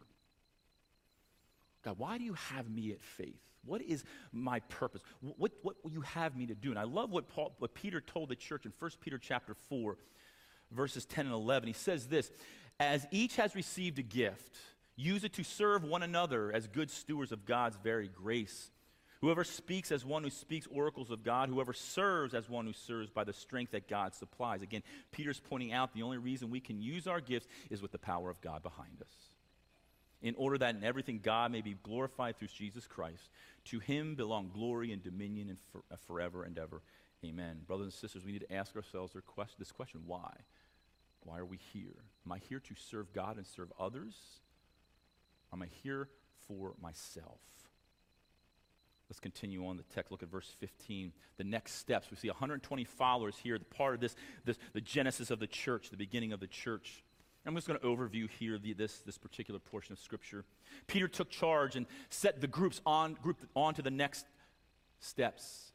God, 1.82 1.98
why 1.98 2.18
do 2.18 2.24
you 2.24 2.34
have 2.34 2.70
me 2.70 2.92
at 2.92 3.02
faith? 3.02 3.40
What 3.64 3.82
is 3.82 4.04
my 4.32 4.60
purpose? 4.60 5.02
What, 5.20 5.52
what 5.62 5.76
will 5.82 5.92
you 5.92 6.00
have 6.02 6.36
me 6.36 6.46
to 6.46 6.54
do? 6.54 6.70
And 6.70 6.78
I 6.78 6.84
love 6.84 7.10
what, 7.10 7.28
Paul, 7.28 7.54
what 7.58 7.74
Peter 7.74 8.00
told 8.00 8.28
the 8.28 8.36
church 8.36 8.66
in 8.66 8.72
1 8.78 8.90
Peter 9.00 9.18
chapter 9.18 9.54
4, 9.68 9.96
verses 10.72 11.04
10 11.04 11.26
and 11.26 11.34
11. 11.34 11.68
He 11.68 11.72
says 11.72 12.06
this 12.06 12.30
As 12.80 13.06
each 13.10 13.36
has 13.36 13.54
received 13.54 13.98
a 13.98 14.02
gift, 14.02 14.56
use 14.96 15.24
it 15.24 15.34
to 15.34 15.44
serve 15.44 15.84
one 15.84 16.02
another 16.02 16.52
as 16.52 16.66
good 16.66 16.90
stewards 16.90 17.30
of 17.30 17.44
God's 17.44 17.76
very 17.82 18.08
grace. 18.08 18.70
Whoever 19.20 19.44
speaks 19.44 19.92
as 19.92 20.04
one 20.04 20.24
who 20.24 20.30
speaks 20.30 20.66
oracles 20.66 21.12
of 21.12 21.22
God, 21.22 21.48
whoever 21.48 21.72
serves 21.72 22.34
as 22.34 22.50
one 22.50 22.66
who 22.66 22.72
serves 22.72 23.08
by 23.08 23.22
the 23.22 23.32
strength 23.32 23.70
that 23.70 23.88
God 23.88 24.14
supplies. 24.14 24.62
Again, 24.62 24.82
Peter's 25.12 25.38
pointing 25.38 25.72
out 25.72 25.94
the 25.94 26.02
only 26.02 26.18
reason 26.18 26.50
we 26.50 26.58
can 26.58 26.82
use 26.82 27.06
our 27.06 27.20
gifts 27.20 27.46
is 27.70 27.80
with 27.80 27.92
the 27.92 27.98
power 27.98 28.30
of 28.30 28.40
God 28.40 28.64
behind 28.64 29.00
us. 29.00 29.31
In 30.22 30.34
order 30.36 30.58
that 30.58 30.74
in 30.74 30.84
everything 30.84 31.20
God 31.22 31.50
may 31.50 31.62
be 31.62 31.76
glorified 31.82 32.38
through 32.38 32.48
Jesus 32.48 32.86
Christ. 32.86 33.28
To 33.66 33.80
him 33.80 34.14
belong 34.14 34.50
glory 34.52 34.92
and 34.92 35.02
dominion 35.02 35.48
and 35.48 35.58
for, 35.72 35.82
uh, 35.90 35.96
forever 36.06 36.44
and 36.44 36.58
ever. 36.58 36.82
Amen. 37.24 37.60
Brothers 37.66 37.86
and 37.86 37.92
sisters, 37.92 38.24
we 38.24 38.32
need 38.32 38.46
to 38.48 38.52
ask 38.52 38.74
ourselves 38.74 39.14
this 39.58 39.72
question 39.72 40.02
why? 40.06 40.32
Why 41.24 41.38
are 41.38 41.44
we 41.44 41.58
here? 41.72 42.04
Am 42.26 42.32
I 42.32 42.38
here 42.38 42.60
to 42.60 42.74
serve 42.74 43.12
God 43.12 43.36
and 43.36 43.46
serve 43.46 43.72
others? 43.78 44.14
Am 45.52 45.62
I 45.62 45.66
here 45.82 46.08
for 46.48 46.74
myself? 46.80 47.40
Let's 49.08 49.20
continue 49.20 49.66
on 49.66 49.76
the 49.76 49.82
text. 49.94 50.10
Look 50.10 50.22
at 50.22 50.30
verse 50.30 50.50
15. 50.58 51.12
The 51.36 51.44
next 51.44 51.74
steps. 51.74 52.10
We 52.10 52.16
see 52.16 52.28
120 52.28 52.84
followers 52.84 53.36
here, 53.36 53.58
the 53.58 53.64
part 53.66 53.94
of 53.94 54.00
this, 54.00 54.16
this 54.44 54.56
the 54.72 54.80
genesis 54.80 55.30
of 55.30 55.38
the 55.38 55.46
church, 55.46 55.90
the 55.90 55.98
beginning 55.98 56.32
of 56.32 56.40
the 56.40 56.46
church. 56.46 57.04
I'm 57.44 57.54
just 57.56 57.66
going 57.66 57.80
to 57.80 57.86
overview 57.86 58.30
here 58.30 58.58
the, 58.58 58.72
this, 58.72 58.98
this 59.00 59.18
particular 59.18 59.58
portion 59.58 59.92
of 59.92 59.98
Scripture. 59.98 60.44
Peter 60.86 61.08
took 61.08 61.28
charge 61.28 61.74
and 61.74 61.86
set 62.08 62.40
the 62.40 62.46
groups 62.46 62.80
on, 62.86 63.14
group 63.14 63.38
on 63.56 63.74
to 63.74 63.82
the 63.82 63.90
next 63.90 64.26
steps. 65.00 65.72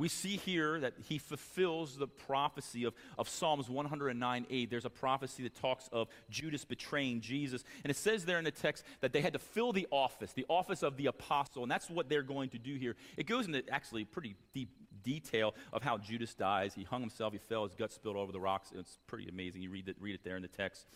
We 0.00 0.08
see 0.08 0.38
here 0.38 0.80
that 0.80 0.94
he 1.10 1.18
fulfills 1.18 1.98
the 1.98 2.06
prophecy 2.06 2.84
of, 2.84 2.94
of 3.18 3.28
Psalms 3.28 3.68
109 3.68 4.46
8. 4.48 4.70
There's 4.70 4.86
a 4.86 4.90
prophecy 4.90 5.42
that 5.42 5.54
talks 5.56 5.90
of 5.92 6.08
Judas 6.30 6.64
betraying 6.64 7.20
Jesus. 7.20 7.62
And 7.84 7.90
it 7.90 7.96
says 7.98 8.24
there 8.24 8.38
in 8.38 8.44
the 8.44 8.50
text 8.50 8.82
that 9.02 9.12
they 9.12 9.20
had 9.20 9.34
to 9.34 9.38
fill 9.38 9.74
the 9.74 9.86
office, 9.90 10.32
the 10.32 10.46
office 10.48 10.82
of 10.82 10.96
the 10.96 11.04
apostle. 11.04 11.62
And 11.62 11.70
that's 11.70 11.90
what 11.90 12.08
they're 12.08 12.22
going 12.22 12.48
to 12.50 12.58
do 12.58 12.76
here. 12.76 12.96
It 13.18 13.26
goes 13.26 13.44
into 13.44 13.62
actually 13.70 14.06
pretty 14.06 14.36
deep 14.54 14.70
detail 15.02 15.54
of 15.72 15.82
how 15.82 15.98
Judas 15.98 16.34
dies. 16.34 16.74
He 16.74 16.84
hung 16.84 17.00
himself, 17.00 17.32
he 17.32 17.38
fell, 17.38 17.64
his 17.64 17.74
gut 17.74 17.92
spilled 17.92 18.16
over 18.16 18.32
the 18.32 18.40
rocks. 18.40 18.70
It's 18.74 18.98
pretty 19.06 19.28
amazing. 19.28 19.62
You 19.62 19.70
read 19.70 19.88
it, 19.88 19.96
read 20.00 20.14
it 20.14 20.24
there 20.24 20.36
in 20.36 20.42
the 20.42 20.48
text. 20.48 20.86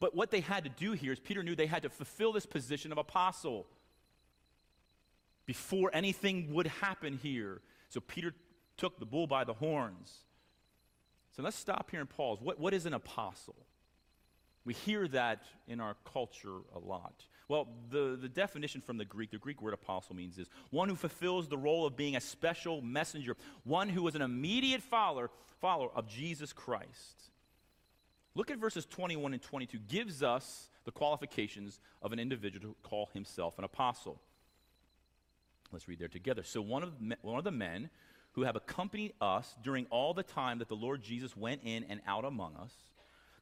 But 0.00 0.14
what 0.14 0.30
they 0.30 0.40
had 0.40 0.64
to 0.64 0.70
do 0.70 0.92
here 0.92 1.12
is 1.12 1.20
Peter 1.20 1.42
knew 1.42 1.54
they 1.54 1.66
had 1.66 1.82
to 1.82 1.88
fulfill 1.88 2.32
this 2.32 2.46
position 2.46 2.92
of 2.92 2.98
apostle 2.98 3.66
before 5.46 5.90
anything 5.94 6.52
would 6.54 6.66
happen 6.66 7.18
here. 7.22 7.60
So 7.88 8.00
Peter 8.00 8.34
took 8.76 8.98
the 8.98 9.06
bull 9.06 9.26
by 9.26 9.44
the 9.44 9.54
horns. 9.54 10.12
So 11.36 11.42
let's 11.42 11.56
stop 11.56 11.90
here 11.90 12.00
and 12.00 12.08
pause. 12.08 12.38
What, 12.40 12.58
what 12.58 12.74
is 12.74 12.86
an 12.86 12.94
apostle? 12.94 13.56
We 14.64 14.74
hear 14.74 15.06
that 15.08 15.44
in 15.68 15.80
our 15.80 15.96
culture 16.12 16.58
a 16.74 16.78
lot. 16.78 17.24
Well, 17.48 17.68
the, 17.90 18.18
the 18.20 18.28
definition 18.28 18.80
from 18.80 18.98
the 18.98 19.04
Greek, 19.04 19.30
the 19.30 19.38
Greek 19.38 19.62
word 19.62 19.74
apostle 19.74 20.16
means 20.16 20.36
is 20.36 20.48
one 20.70 20.88
who 20.88 20.96
fulfills 20.96 21.48
the 21.48 21.56
role 21.56 21.86
of 21.86 21.96
being 21.96 22.16
a 22.16 22.20
special 22.20 22.82
messenger, 22.82 23.36
one 23.62 23.88
who 23.88 24.06
is 24.08 24.16
an 24.16 24.22
immediate 24.22 24.82
follower, 24.82 25.30
follower 25.60 25.90
of 25.94 26.08
Jesus 26.08 26.52
Christ. 26.52 27.30
Look 28.34 28.50
at 28.50 28.58
verses 28.58 28.84
21 28.84 29.32
and 29.32 29.42
22, 29.42 29.78
gives 29.78 30.22
us 30.22 30.68
the 30.84 30.90
qualifications 30.90 31.80
of 32.02 32.12
an 32.12 32.18
individual 32.18 32.74
to 32.74 32.76
call 32.82 33.10
himself 33.14 33.58
an 33.58 33.64
apostle. 33.64 34.20
Let's 35.72 35.88
read 35.88 35.98
there 35.98 36.08
together. 36.08 36.42
So 36.42 36.60
one 36.60 36.82
of, 36.82 36.92
one 37.22 37.38
of 37.38 37.44
the 37.44 37.50
men 37.50 37.90
who 38.32 38.42
have 38.42 38.56
accompanied 38.56 39.14
us 39.20 39.56
during 39.62 39.86
all 39.86 40.14
the 40.14 40.22
time 40.22 40.58
that 40.58 40.68
the 40.68 40.76
Lord 40.76 41.02
Jesus 41.02 41.36
went 41.36 41.62
in 41.64 41.84
and 41.84 42.00
out 42.06 42.24
among 42.24 42.56
us, 42.56 42.72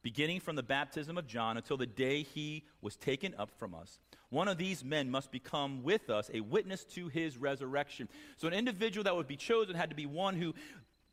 beginning 0.04 0.38
from 0.38 0.54
the 0.54 0.62
baptism 0.62 1.16
of 1.16 1.26
John 1.26 1.56
until 1.56 1.78
the 1.78 1.86
day 1.86 2.22
he 2.22 2.62
was 2.82 2.94
taken 2.94 3.34
up 3.38 3.50
from 3.58 3.74
us. 3.74 3.98
One 4.28 4.48
of 4.48 4.58
these 4.58 4.84
men 4.84 5.10
must 5.10 5.32
become 5.32 5.82
with 5.82 6.10
us 6.10 6.30
a 6.32 6.40
witness 6.40 6.84
to 6.92 7.08
his 7.08 7.38
resurrection. 7.38 8.08
So, 8.36 8.46
an 8.46 8.52
individual 8.52 9.02
that 9.04 9.16
would 9.16 9.26
be 9.26 9.36
chosen 9.36 9.74
had 9.74 9.88
to 9.88 9.96
be 9.96 10.04
one 10.04 10.36
who 10.36 10.54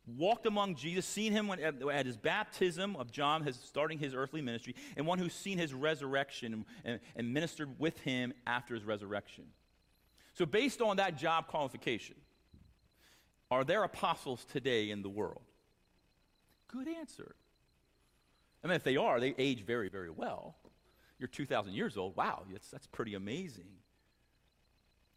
walked 0.06 0.46
among 0.46 0.74
Jesus, 0.74 1.06
seen 1.06 1.32
him 1.32 1.48
when, 1.48 1.58
at, 1.60 2.06
his 2.06 2.18
baptism 2.18 2.94
of 2.96 3.10
John, 3.10 3.42
his, 3.42 3.56
starting 3.56 3.98
his 3.98 4.14
earthly 4.14 4.42
ministry, 4.42 4.74
and 4.96 5.06
one 5.06 5.18
who's 5.18 5.34
seen 5.34 5.56
his 5.56 5.72
resurrection 5.72 6.64
and, 6.84 7.00
and 7.16 7.32
ministered 7.32 7.78
with 7.78 7.98
him 8.00 8.34
after 8.46 8.74
his 8.74 8.84
resurrection. 8.84 9.44
So, 10.34 10.44
based 10.44 10.82
on 10.82 10.96
that 10.98 11.16
job 11.16 11.46
qualification, 11.46 12.16
are 13.50 13.64
there 13.64 13.84
apostles 13.84 14.44
today 14.44 14.90
in 14.90 15.02
the 15.02 15.08
world? 15.08 15.42
Good 16.68 16.88
answer. 16.88 17.36
I 18.62 18.68
mean, 18.68 18.76
if 18.76 18.84
they 18.84 18.96
are, 18.96 19.18
they 19.18 19.34
age 19.38 19.64
very, 19.64 19.88
very 19.88 20.10
well. 20.10 20.56
You're 21.18 21.28
2,000 21.28 21.72
years 21.72 21.96
old. 21.96 22.16
Wow, 22.16 22.42
that's, 22.50 22.70
that's 22.70 22.86
pretty 22.86 23.14
amazing. 23.14 23.68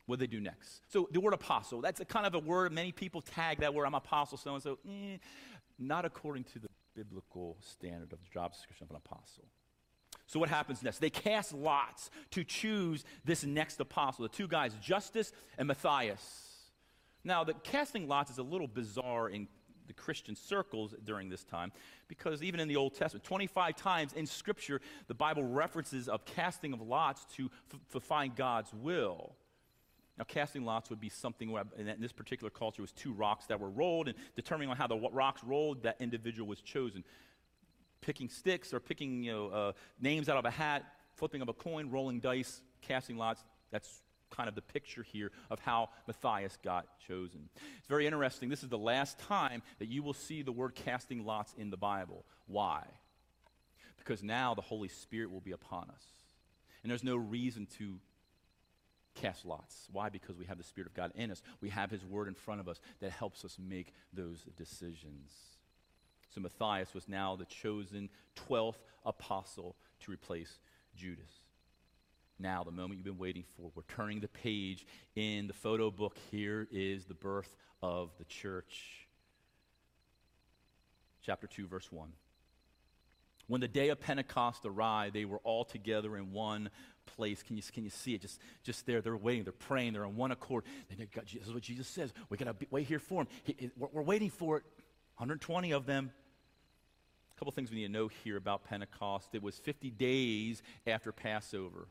What 0.06 0.20
do 0.20 0.28
they 0.28 0.32
do 0.32 0.40
next? 0.40 0.82
So, 0.90 1.08
the 1.12 1.20
word 1.20 1.34
apostle, 1.34 1.82
that's 1.82 2.00
a 2.00 2.06
kind 2.06 2.28
of 2.28 2.36
a 2.36 2.40
word, 2.40 2.72
many 2.72 2.92
people 2.92 3.22
tag 3.22 3.60
that 3.62 3.74
word, 3.74 3.86
I'm 3.86 3.96
apostle, 3.96 4.38
so 4.38 4.54
and 4.54 4.62
so. 4.62 4.78
Eh, 4.88 5.18
not 5.80 6.06
according 6.06 6.44
to 6.46 6.60
the 6.60 6.70
biblical 6.96 7.58
standard 7.60 8.14
of 8.14 8.20
the 8.22 8.30
job 8.32 8.54
description 8.54 8.86
of 8.86 8.92
an 8.92 8.98
apostle. 8.98 9.46
So, 10.28 10.40
what 10.40 10.50
happens 10.50 10.82
next? 10.82 11.00
They 11.00 11.10
cast 11.10 11.54
lots 11.54 12.10
to 12.32 12.44
choose 12.44 13.04
this 13.26 13.44
next 13.44 13.80
apostle. 13.80 14.24
The 14.24 14.30
two 14.30 14.48
guys, 14.48 14.74
Justus 14.82 15.32
and 15.58 15.68
Matthias. 15.68 16.22
Now, 17.24 17.44
the 17.44 17.54
casting 17.54 18.08
lots 18.08 18.32
is 18.32 18.38
a 18.38 18.44
little 18.44 18.68
bizarre 18.68 19.30
in 19.30 19.48
the 19.88 19.94
Christian 19.94 20.36
circles 20.36 20.94
during 21.04 21.30
this 21.30 21.44
time 21.44 21.72
because 22.08 22.44
even 22.44 22.60
in 22.60 22.68
the 22.68 22.76
Old 22.76 22.96
Testament, 22.96 23.24
25 23.24 23.76
times 23.76 24.14
in 24.14 24.26
Scripture, 24.26 24.82
the 25.08 25.14
Bible 25.14 25.44
references 25.44 26.08
of 26.08 26.26
casting 26.26 26.74
of 26.74 26.82
lots 26.82 27.26
to, 27.36 27.50
f- 27.94 28.04
find 28.04 28.36
God's 28.36 28.74
will. 28.74 29.36
Now, 30.18 30.24
casting 30.24 30.64
lots 30.64 30.90
would 30.90 31.02
be 31.02 31.10
something 31.10 31.52
where, 31.52 31.64
in 31.78 32.00
this 32.00 32.14
particular 32.14 32.50
culture, 32.50 32.82
was 32.82 32.94
two 32.94 33.12
rocks 33.12 33.48
that 33.48 33.60
were 33.60 33.70
rolled, 33.70 34.08
and 34.08 34.18
determining 34.36 34.70
on 34.70 34.78
how 34.78 34.88
the 34.88 34.98
rocks 34.98 35.44
rolled, 35.44 35.84
that 35.84 35.98
individual 36.00 36.48
was 36.48 36.62
chosen. 36.62 37.04
Picking 38.00 38.30
sticks 38.30 38.74
or 38.74 38.80
picking 38.80 39.24
you 39.24 39.32
know, 39.32 39.48
uh, 39.50 39.72
names 40.00 40.30
out 40.30 40.38
of 40.38 40.46
a 40.46 40.52
hat, 40.52 40.86
flipping 41.16 41.42
of 41.42 41.50
a 41.50 41.54
coin, 41.54 41.90
rolling 41.90 42.20
dice, 42.20 42.62
casting 42.82 43.18
lots, 43.18 43.44
that's 43.72 44.02
kind 44.36 44.50
of 44.50 44.56
the 44.56 44.62
picture 44.62 45.04
here 45.04 45.32
of 45.50 45.60
how 45.60 45.90
Matthias 46.08 46.58
got 46.64 46.88
chosen. 47.08 47.50
It's 47.78 47.88
very 47.88 48.06
interesting. 48.06 48.50
This 48.50 48.64
is 48.64 48.70
the 48.70 48.78
last 48.78 49.20
time 49.20 49.62
that 49.80 49.88
you 49.88 50.04
will 50.04 50.14
see 50.14 50.42
the 50.42 50.52
word 50.52 50.76
casting 50.76 51.26
lots 51.26 51.54
in 51.58 51.70
the 51.70 51.78
Bible. 51.78 52.26
Why? 52.48 52.84
Because 53.98 54.24
now 54.24 54.54
the 54.54 54.62
Holy 54.62 54.90
Spirit 54.90 55.32
will 55.32 55.42
be 55.42 55.52
upon 55.52 55.90
us. 55.90 56.04
And 56.84 56.92
there's 56.92 57.04
no 57.04 57.16
reason 57.16 57.68
to 57.78 57.96
cast 59.16 59.46
lots. 59.46 59.88
Why? 59.92 60.10
Because 60.10 60.38
we 60.38 60.46
have 60.46 60.58
the 60.58 60.64
Spirit 60.64 60.88
of 60.88 60.94
God 60.94 61.12
in 61.16 61.32
us. 61.32 61.42
We 61.62 61.70
have 61.70 61.90
His 61.90 62.06
Word 62.06 62.28
in 62.28 62.36
front 62.36 62.60
of 62.60 62.68
us 62.68 62.80
that 63.00 63.12
helps 63.12 63.46
us 63.46 63.58
make 63.60 63.94
those 64.14 64.46
decisions. 64.58 65.32
So 66.34 66.42
Matthias 66.42 66.94
was 66.94 67.08
now 67.08 67.36
the 67.36 67.46
chosen 67.46 68.10
12th 68.50 68.76
apostle 69.06 69.76
to 70.02 70.12
replace 70.12 70.60
Judas 70.96 71.45
now, 72.38 72.64
the 72.64 72.72
moment 72.72 72.98
you've 72.98 73.06
been 73.06 73.18
waiting 73.18 73.46
for. 73.56 73.72
We're 73.76 73.84
turning 73.88 74.20
the 74.20 74.28
page 74.28 74.86
in 75.16 75.48
the 75.48 75.54
photo 75.54 75.90
book. 75.90 76.18
Here 76.32 76.68
is 76.70 77.06
the 77.06 77.14
birth 77.14 77.56
of 77.82 78.12
the 78.18 78.26
church. 78.26 79.08
Chapter 81.26 81.48
2, 81.48 81.68
verse 81.68 81.92
1. 81.92 82.10
When 83.48 83.62
the 83.62 83.68
day 83.68 83.90
of 83.90 84.00
Pentecost 84.00 84.66
arrived, 84.66 85.16
they 85.16 85.26
were 85.26 85.40
all 85.44 85.64
together 85.64 86.18
in 86.18 86.32
one 86.34 86.70
place. 87.16 87.42
Can 87.44 87.56
you, 87.56 87.64
can 87.72 87.84
you 87.84 87.90
see 87.90 88.16
it? 88.16 88.22
Just, 88.22 88.42
just 88.64 88.86
there, 88.86 89.02
they're 89.02 89.16
waiting, 89.16 89.44
they're 89.44 89.54
praying, 89.54 89.94
they're 89.94 90.06
on 90.06 90.16
one 90.16 90.32
accord. 90.32 90.64
They 90.90 91.06
got, 91.06 91.26
this 91.28 91.48
is 91.48 91.54
what 91.54 91.64
Jesus 91.64 91.88
says. 91.88 92.12
We 92.30 92.38
got 92.38 92.60
to 92.60 92.68
wait 92.70 92.88
here 92.88 93.00
for 93.00 93.22
him. 93.22 93.28
He, 93.44 93.72
we're, 93.78 93.90
we're 93.94 94.02
waiting 94.02 94.30
for 94.30 94.58
it. 94.58 94.64
120 95.18 95.72
of 95.72 95.86
them. 95.86 96.12
A 97.34 97.40
couple 97.40 97.52
things 97.52 97.70
we 97.70 97.78
need 97.78 97.88
to 97.88 97.92
know 97.92 98.10
here 98.24 98.38
about 98.38 98.66
Pentecost. 98.66 99.30
It 99.34 99.44
was 99.44 99.58
50 99.60 99.92
days 99.92 100.64
after 100.88 101.12
Passover. 101.12 101.88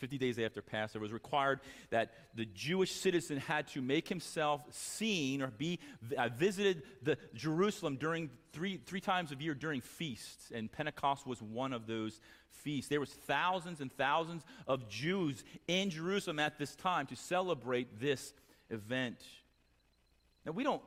50 0.00 0.18
days 0.18 0.38
after 0.38 0.62
Passover, 0.62 1.02
was 1.02 1.12
required 1.12 1.60
that 1.90 2.14
the 2.34 2.46
Jewish 2.46 2.90
citizen 2.90 3.36
had 3.36 3.68
to 3.68 3.82
make 3.82 4.08
himself 4.08 4.62
seen 4.70 5.42
or 5.42 5.48
be 5.48 5.78
uh, 6.16 6.30
visited 6.30 6.82
the 7.02 7.18
Jerusalem 7.34 7.96
during 7.96 8.30
three, 8.52 8.78
three 8.78 9.00
times 9.00 9.30
a 9.30 9.36
year 9.36 9.54
during 9.54 9.82
feasts, 9.82 10.50
and 10.52 10.72
Pentecost 10.72 11.26
was 11.26 11.42
one 11.42 11.72
of 11.74 11.86
those 11.86 12.18
feasts. 12.50 12.88
There 12.88 13.00
was 13.00 13.10
thousands 13.10 13.80
and 13.80 13.92
thousands 13.92 14.42
of 14.66 14.88
Jews 14.88 15.44
in 15.68 15.90
Jerusalem 15.90 16.38
at 16.38 16.58
this 16.58 16.74
time 16.74 17.06
to 17.08 17.16
celebrate 17.16 18.00
this 18.00 18.32
event. 18.70 19.22
Now, 20.46 20.52
we 20.52 20.64
don't 20.64 20.82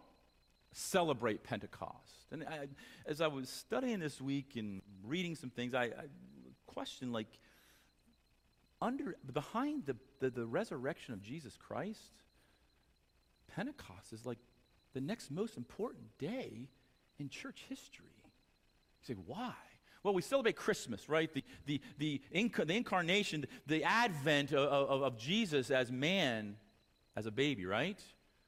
celebrate 0.72 1.44
Pentecost. 1.44 2.26
And 2.32 2.44
I, 2.44 2.68
as 3.06 3.22
I 3.22 3.28
was 3.28 3.48
studying 3.48 4.00
this 4.00 4.20
week 4.20 4.56
and 4.56 4.82
reading 5.06 5.36
some 5.36 5.52
things, 5.52 5.76
I, 5.76 5.84
I 5.84 6.06
questioned 6.66 7.14
like, 7.14 7.28
under 8.84 9.16
behind 9.32 9.86
the, 9.86 9.96
the, 10.20 10.30
the 10.30 10.46
resurrection 10.46 11.14
of 11.14 11.22
Jesus 11.22 11.58
Christ, 11.58 12.12
Pentecost 13.56 14.12
is 14.12 14.26
like 14.26 14.38
the 14.94 15.02
next 15.02 15.32
most 15.32 15.58
important 15.58 16.18
day 16.20 16.68
in 17.18 17.30
church 17.30 17.66
history. 17.70 18.06
You 19.08 19.16
say, 19.16 19.22
why? 19.26 19.54
Well, 20.04 20.14
we 20.14 20.22
celebrate 20.22 20.58
Christmas, 20.58 21.08
right? 21.08 21.34
The, 21.34 21.44
the, 21.66 21.82
the, 21.98 22.22
inc- 22.36 22.68
the 22.68 22.76
incarnation, 22.76 23.46
the 23.68 23.86
advent 23.86 24.52
of, 24.52 24.68
of, 24.68 25.02
of 25.02 25.18
Jesus 25.18 25.72
as 25.72 25.92
man, 25.92 26.58
as 27.16 27.26
a 27.26 27.32
baby, 27.32 27.66
right? 27.66 28.00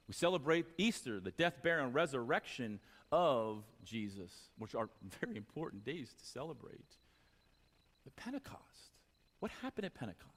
We 0.08 0.14
celebrate 0.14 0.66
Easter, 0.78 1.22
the 1.22 1.32
death, 1.32 1.64
burial, 1.64 1.86
and 1.86 1.96
resurrection 1.96 2.80
of 3.10 3.64
Jesus, 3.86 4.32
which 4.58 4.76
are 4.76 4.90
very 5.22 5.38
important 5.38 5.86
days 5.86 6.14
to 6.20 6.26
celebrate. 6.26 6.98
The 8.04 8.12
Pentecost, 8.12 8.85
what 9.40 9.52
happened 9.62 9.86
at 9.86 9.94
Pentecost? 9.94 10.32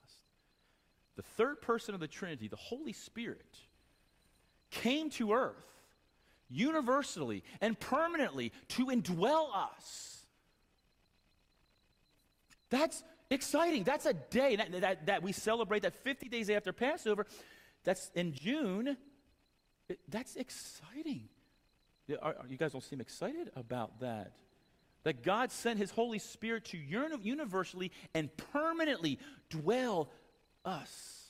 The 1.15 1.23
third 1.23 1.61
person 1.61 1.93
of 1.93 1.99
the 1.99 2.07
Trinity, 2.07 2.47
the 2.47 2.55
Holy 2.55 2.93
Spirit, 2.93 3.57
came 4.71 5.09
to 5.11 5.33
earth 5.33 5.55
universally 6.49 7.43
and 7.61 7.79
permanently 7.79 8.51
to 8.69 8.87
indwell 8.87 9.47
us. 9.55 10.25
That's 12.69 13.03
exciting. 13.29 13.83
That's 13.83 14.05
a 14.05 14.13
day 14.13 14.55
that, 14.55 14.81
that, 14.81 15.05
that, 15.07 15.23
we 15.23 15.31
celebrate 15.31 15.81
that 15.83 15.95
50 16.03 16.29
days 16.29 16.49
after 16.49 16.71
Passover. 16.71 17.25
That's 17.83 18.11
in 18.15 18.33
June. 18.33 18.97
That's 20.07 20.35
exciting. 20.35 21.29
Are, 22.21 22.35
are, 22.39 22.47
you 22.47 22.57
guys 22.57 22.71
don't 22.71 22.83
seem 22.83 23.01
excited 23.01 23.51
about 23.55 23.99
that. 24.01 24.33
That 25.03 25.23
God 25.23 25.51
sent 25.51 25.79
his 25.79 25.91
Holy 25.91 26.19
Spirit 26.19 26.65
to 26.65 26.77
universally 26.77 27.91
and 28.13 28.29
permanently 28.51 29.19
dwell 29.49 30.09
us 30.65 31.27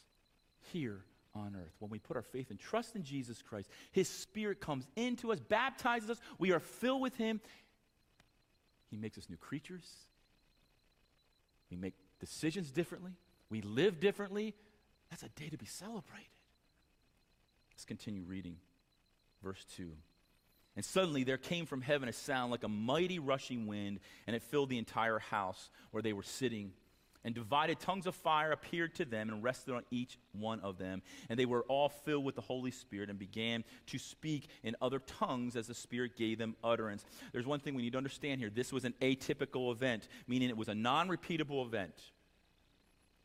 here 0.74 1.04
on 1.36 1.56
earth. 1.56 1.76
When 1.80 1.92
we 1.92 2.00
put 2.00 2.16
our 2.18 2.24
faith 2.24 2.50
and 2.50 2.60
trust 2.60 2.96
in 2.96 3.04
Jesus 3.04 3.42
Christ, 3.42 3.70
his 3.92 4.10
Spirit 4.10 4.60
comes 4.60 4.88
into 4.96 5.32
us, 5.32 5.40
baptizes 5.40 6.10
us, 6.10 6.20
we 6.40 6.52
are 6.52 6.60
filled 6.60 7.02
with 7.02 7.16
him. 7.16 7.40
He 8.90 8.98
makes 8.98 9.18
us 9.20 9.30
new 9.30 9.38
creatures. 9.38 9.88
We 11.70 11.78
make 11.78 11.94
decisions 12.20 12.72
differently. 12.72 13.12
We 13.52 13.62
live 13.62 14.00
differently. 14.00 14.56
That's 15.12 15.24
a 15.24 15.30
day 15.30 15.50
to 15.50 15.58
be 15.58 15.68
celebrated. 15.68 16.28
Let's 17.72 17.86
continue 17.86 18.24
reading. 18.24 18.58
Verse 19.44 19.64
2. 19.78 19.92
And 20.76 20.86
suddenly 20.86 21.24
there 21.24 21.38
came 21.38 21.66
from 21.66 21.82
heaven 21.82 22.08
a 22.08 22.14
sound 22.14 22.52
like 22.52 22.64
a 22.64 22.70
mighty 22.70 23.20
rushing 23.20 23.68
wind, 23.68 24.00
and 24.28 24.36
it 24.36 24.44
filled 24.44 24.70
the 24.70 24.78
entire 24.78 25.20
house 25.20 25.70
where 25.92 26.04
they 26.04 26.14
were 26.14 26.24
sitting. 26.24 26.72
And 27.26 27.36
divided 27.36 27.82
tongues 27.82 28.08
of 28.08 28.16
fire 28.16 28.54
appeared 28.54 28.96
to 28.96 29.06
them 29.06 29.28
and 29.28 29.44
rested 29.44 29.76
on 29.76 29.84
each 29.92 30.18
one 30.32 30.62
of 30.62 30.78
them. 30.78 31.02
And 31.28 31.38
they 31.38 31.46
were 31.46 31.64
all 31.64 31.90
filled 31.90 32.24
with 32.24 32.36
the 32.36 32.42
Holy 32.42 32.72
Spirit 32.72 33.10
and 33.10 33.20
began 33.20 33.66
to 33.88 34.00
speak 34.00 34.48
in 34.64 34.78
other 34.82 35.00
tongues 35.00 35.58
as 35.58 35.68
the 35.68 35.74
Spirit 35.74 36.16
gave 36.16 36.38
them 36.38 36.56
utterance. 36.64 37.04
There's 37.34 37.46
one 37.46 37.60
thing 37.60 37.76
we 37.76 37.82
need 37.82 37.92
to 37.92 37.98
understand 37.98 38.40
here 38.40 38.50
this 38.50 38.72
was 38.72 38.86
an 38.86 38.94
atypical 39.02 39.74
event, 39.74 40.08
meaning 40.28 40.50
it 40.50 40.56
was 40.56 40.70
a 40.70 40.76
non 40.76 41.10
repeatable 41.10 41.66
event. 41.66 41.94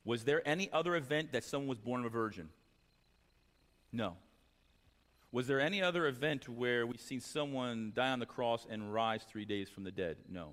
Was 0.05 0.25
there 0.25 0.47
any 0.47 0.71
other 0.73 0.97
event 0.97 1.33
that 1.33 1.45
someone 1.45 1.69
was 1.69 1.79
born 1.79 2.01
of 2.01 2.07
a 2.07 2.11
virgin? 2.11 2.49
No. 3.93 4.17
Was 5.35 5.49
there 5.49 5.61
any 5.61 5.83
other 5.83 6.07
event 6.07 6.49
where 6.49 6.87
we've 6.87 7.01
seen 7.01 7.21
someone 7.21 7.91
die 7.93 8.11
on 8.11 8.21
the 8.21 8.25
cross 8.25 8.69
and 8.71 8.95
rise 8.95 9.25
three 9.25 9.45
days 9.45 9.69
from 9.69 9.83
the 9.83 9.91
dead? 9.91 10.17
No. 10.31 10.51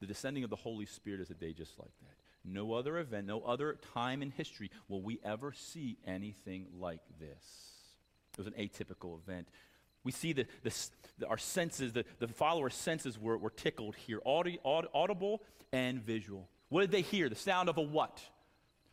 The 0.00 0.06
descending 0.06 0.44
of 0.44 0.50
the 0.50 0.56
Holy 0.56 0.84
Spirit 0.84 1.22
is 1.22 1.30
a 1.30 1.34
day 1.34 1.54
just 1.54 1.78
like 1.78 1.92
that. 2.02 2.12
No 2.44 2.74
other 2.74 2.98
event, 2.98 3.26
no 3.26 3.40
other 3.40 3.78
time 3.94 4.20
in 4.20 4.32
history 4.32 4.70
will 4.86 5.00
we 5.00 5.18
ever 5.24 5.54
see 5.54 5.96
anything 6.06 6.66
like 6.78 7.00
this. 7.18 7.72
It 8.34 8.36
was 8.36 8.48
an 8.48 8.52
atypical 8.52 9.18
event. 9.18 9.48
We 10.04 10.12
see 10.12 10.34
that 10.34 10.50
the, 10.62 11.26
our 11.26 11.38
senses, 11.38 11.94
the, 11.94 12.04
the 12.18 12.28
follower's 12.28 12.74
senses 12.74 13.18
were, 13.18 13.38
were 13.38 13.48
tickled 13.48 13.96
here 13.96 14.20
audi, 14.26 14.58
aud, 14.62 14.88
audible 14.92 15.42
and 15.72 16.02
visual. 16.02 16.50
What 16.68 16.82
did 16.82 16.90
they 16.90 17.00
hear? 17.00 17.30
The 17.30 17.34
sound 17.34 17.70
of 17.70 17.78
a 17.78 17.82
what? 17.82 18.20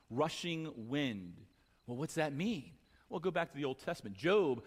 Rushing 0.10 0.72
wind. 0.78 1.42
Well, 1.88 1.98
what's 1.98 2.16
that 2.16 2.32
mean? 2.32 2.72
Well, 3.10 3.20
go 3.20 3.32
back 3.32 3.52
to 3.52 3.58
the 3.58 3.66
Old 3.66 3.80
Testament. 3.80 4.16
Job 4.16 4.64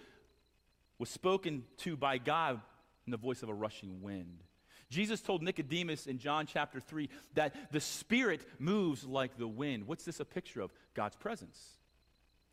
was 0.99 1.09
spoken 1.09 1.65
to 1.79 1.97
by 1.97 2.19
God 2.19 2.61
in 3.07 3.11
the 3.11 3.17
voice 3.17 3.43
of 3.43 3.49
a 3.49 3.55
rushing 3.55 4.03
wind. 4.03 4.43
Jesus 4.89 5.21
told 5.21 5.43
Nicodemus 5.43 6.07
in 6.07 6.19
John 6.19 6.47
chapter 6.47 6.81
3 6.81 7.09
that 7.35 7.73
the 7.73 7.81
Spirit 7.81 8.43
moves 8.59 9.05
like 9.05 9.37
the 9.37 9.49
wind. 9.49 9.87
What's 9.87 10.05
this 10.05 10.21
a 10.21 10.25
picture 10.25 10.61
of? 10.61 10.73
God's 10.95 11.17
presence. 11.17 11.59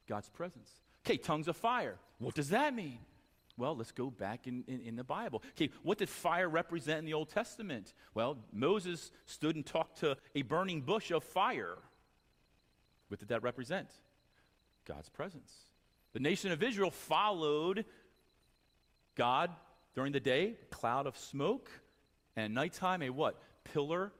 God's 0.07 0.29
presence. 0.29 0.69
Okay, 1.05 1.17
tongues 1.17 1.47
of 1.47 1.55
fire. 1.55 1.95
What 2.17 2.35
does 2.35 2.49
that 2.49 2.73
mean? 2.73 2.99
Well, 3.55 3.75
let's 3.75 3.91
go 3.91 4.09
back 4.09 4.47
in, 4.47 4.63
in, 4.67 4.81
in, 4.81 4.95
the 4.95 5.03
Bible. 5.03 5.43
Okay, 5.51 5.69
what 5.83 5.99
did 5.99 6.09
fire 6.09 6.49
represent 6.49 6.99
in 6.99 7.05
the 7.05 7.13
Old 7.13 7.29
Testament? 7.29 7.93
Well, 8.15 8.39
Moses 8.51 9.11
stood 9.27 9.55
and 9.55 9.63
talked 9.63 9.99
to 9.99 10.17
a 10.33 10.41
burning 10.41 10.81
bush 10.81 11.11
of 11.11 11.23
fire. 11.23 11.77
What 13.09 13.19
did 13.19 13.29
that 13.29 13.43
represent? 13.43 13.89
God's 14.85 15.09
presence. 15.09 15.53
The 16.13 16.19
nation 16.19 16.51
of 16.51 16.61
Israel 16.61 16.91
followed 16.91 17.85
God 19.15 19.49
during 19.95 20.11
the 20.11 20.19
day, 20.19 20.55
cloud 20.69 21.07
of 21.07 21.17
smoke, 21.17 21.69
and 22.35 22.53
nighttime, 22.53 23.01
a 23.01 23.09
what? 23.09 23.41
Pillar 23.63 24.11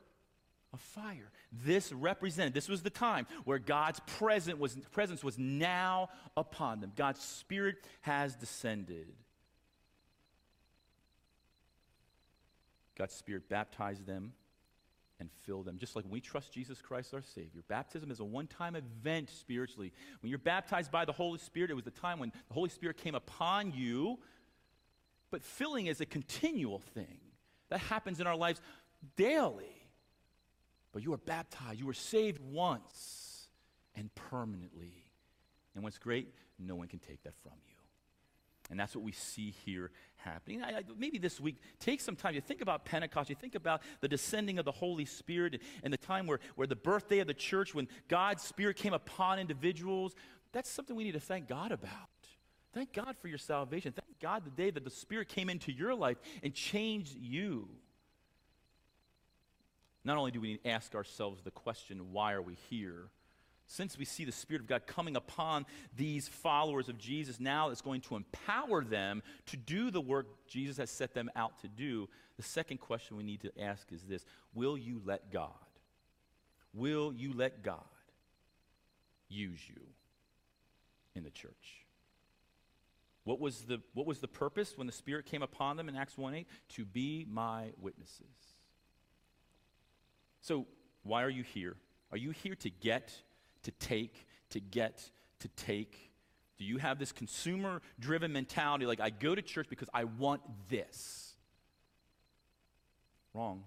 of 0.74 0.82
fire. 0.82 1.32
This 1.52 1.92
represented, 1.92 2.54
this 2.54 2.68
was 2.68 2.82
the 2.82 2.90
time 2.90 3.28
where 3.46 3.60
God's 3.60 4.00
presence 4.18 4.60
was, 4.60 4.76
presence 4.92 5.24
was 5.24 5.38
now 5.38 6.10
upon 6.36 6.82
them. 6.82 6.92
God's 6.96 7.22
Spirit 7.22 7.76
has 8.02 8.36
descended. 8.36 9.08
God's 12.96 13.14
Spirit 13.14 13.50
baptized 13.50 14.06
them 14.06 14.34
and 15.24 15.32
filled 15.46 15.66
them. 15.66 15.78
Just 15.80 15.96
like 15.96 16.06
we 16.10 16.20
trust 16.20 16.52
Jesus 16.52 16.82
Christ 16.82 17.14
our 17.14 17.22
Savior. 17.22 17.62
Baptism 17.68 18.12
is 18.12 18.20
a 18.20 18.26
one 18.26 18.48
time 18.48 18.76
event 18.76 19.30
spiritually. 19.30 19.94
When 20.22 20.30
you're 20.30 20.38
baptized 20.38 20.92
by 20.92 21.06
the 21.06 21.14
Holy 21.14 21.40
Spirit, 21.40 21.72
it 21.72 21.76
was 21.76 21.86
the 21.86 21.92
time 21.92 22.20
when 22.20 22.32
the 22.48 22.54
Holy 22.54 22.70
Spirit 22.70 22.98
came 22.98 23.16
upon 23.16 23.72
you. 23.72 24.20
But 25.32 25.44
filling 25.44 25.88
is 25.88 26.02
a 26.02 26.06
continual 26.06 26.80
thing. 26.80 27.20
That 27.70 27.80
happens 27.80 28.20
in 28.20 28.28
our 28.28 28.36
lives 28.36 28.62
daily. 29.16 29.90
But 30.92 31.02
you 31.02 31.14
are 31.14 31.18
baptized, 31.18 31.80
you 31.80 31.88
were 31.88 31.94
saved 31.94 32.40
once 32.40 33.48
and 33.96 34.14
permanently. 34.14 35.06
And 35.74 35.84
what's 35.84 35.98
great, 35.98 36.34
no 36.60 36.76
one 36.76 36.88
can 36.88 37.00
take 37.00 37.24
that 37.24 37.34
from 37.42 37.54
you. 37.66 37.73
And 38.70 38.80
that's 38.80 38.96
what 38.96 39.04
we 39.04 39.12
see 39.12 39.54
here 39.66 39.92
happening. 40.16 40.64
I, 40.64 40.78
I, 40.78 40.84
maybe 40.98 41.18
this 41.18 41.40
week, 41.40 41.58
take 41.80 42.00
some 42.02 42.16
time. 42.16 42.34
You 42.34 42.42
think 42.42 42.62
about 42.62 42.86
Pentecost, 42.86 43.30
you 43.30 43.36
think 43.36 43.56
about 43.56 43.82
the 44.02 44.08
descending 44.08 44.58
of 44.58 44.66
the 44.66 44.72
Holy 44.72 45.06
Spirit 45.06 45.54
and, 45.54 45.64
and 45.84 45.94
the 45.94 45.98
time 45.98 46.28
where, 46.28 46.40
where 46.56 46.68
the 46.68 46.76
birthday 46.76 47.20
of 47.20 47.28
the 47.28 47.34
church, 47.34 47.76
when 47.76 47.88
God's 48.08 48.44
Spirit 48.44 48.78
came 48.78 48.94
upon 48.94 49.40
individuals. 49.40 50.16
That's 50.54 50.70
something 50.70 50.96
we 50.96 51.04
need 51.04 51.14
to 51.14 51.20
thank 51.20 51.48
God 51.48 51.72
about. 51.72 51.90
Thank 52.74 52.94
God 52.94 53.16
for 53.22 53.28
your 53.28 53.38
salvation. 53.38 53.92
Thank 53.92 54.20
God 54.20 54.46
the 54.46 54.52
day 54.52 54.72
that 54.72 54.84
the 54.84 54.90
Spirit 54.90 55.28
came 55.28 55.50
into 55.50 55.72
your 55.72 55.94
life 55.94 56.18
and 56.42 56.54
changed 56.54 57.16
you. 57.16 57.68
Not 60.04 60.18
only 60.18 60.32
do 60.32 60.42
we 60.42 60.50
need 60.50 60.64
to 60.64 60.70
ask 60.70 60.96
ourselves 60.96 61.42
the 61.44 61.52
question, 61.52 62.12
why 62.12 62.34
are 62.34 62.42
we 62.42 62.56
here? 62.70 63.10
Since 63.74 63.98
we 63.98 64.06
see 64.06 64.24
the 64.24 64.32
Spirit 64.32 64.62
of 64.62 64.68
God 64.68 64.86
coming 64.86 65.16
upon 65.16 65.66
these 65.98 66.28
followers 66.28 66.90
of 66.90 67.00
Jesus, 67.00 67.40
now 67.40 67.72
it's 67.72 67.82
going 67.82 68.02
to 68.02 68.16
empower 68.16 68.84
them 68.84 69.24
to 69.48 69.58
do 69.58 69.90
the 69.90 70.00
work 70.00 70.28
Jesus 70.48 70.78
has 70.78 70.92
set 70.92 71.16
them 71.16 71.32
out 71.36 71.58
to 71.62 71.68
do. 71.68 72.08
The 72.38 72.44
second 72.44 72.82
question 72.82 73.18
we 73.18 73.24
need 73.24 73.42
to 73.42 73.52
ask 73.60 73.92
is 73.92 74.04
this 74.04 74.28
Will 74.54 74.78
you 74.78 75.02
let 75.04 75.32
God? 75.32 75.50
Will 76.72 77.12
you 77.14 77.34
let 77.34 77.64
God 77.64 77.80
use 79.28 79.60
you 79.68 79.82
in 81.16 81.24
the 81.24 81.32
church? 81.32 81.88
What 83.24 83.40
was 83.40 83.62
the, 83.62 83.82
what 83.96 84.06
was 84.06 84.20
the 84.20 84.28
purpose 84.28 84.78
when 84.78 84.86
the 84.86 84.94
Spirit 84.94 85.26
came 85.26 85.42
upon 85.42 85.78
them 85.78 85.90
in 85.90 85.96
Acts 85.96 86.16
1 86.16 86.36
8? 86.36 86.48
To 86.76 86.86
be 86.86 87.26
my 87.28 87.72
witnesses. 87.82 88.22
So, 90.42 90.68
why 91.02 91.24
are 91.24 91.30
you 91.32 91.42
here? 91.42 91.76
Are 92.12 92.18
you 92.18 92.30
here 92.30 92.54
to 92.54 92.70
get, 92.70 93.12
to 93.64 93.72
take, 93.72 94.28
to 94.52 94.60
get, 94.60 95.10
to 95.40 95.48
take? 95.50 96.12
Do 96.58 96.66
you 96.66 96.78
have 96.78 97.00
this 97.00 97.12
consumer 97.12 97.82
driven 98.00 98.32
mentality 98.32 98.86
like, 98.86 99.00
I 99.00 99.10
go 99.10 99.34
to 99.36 99.42
church 99.42 99.68
because 99.70 99.90
I 99.94 100.04
want 100.06 100.42
this? 100.70 101.34
Wrong. 103.34 103.64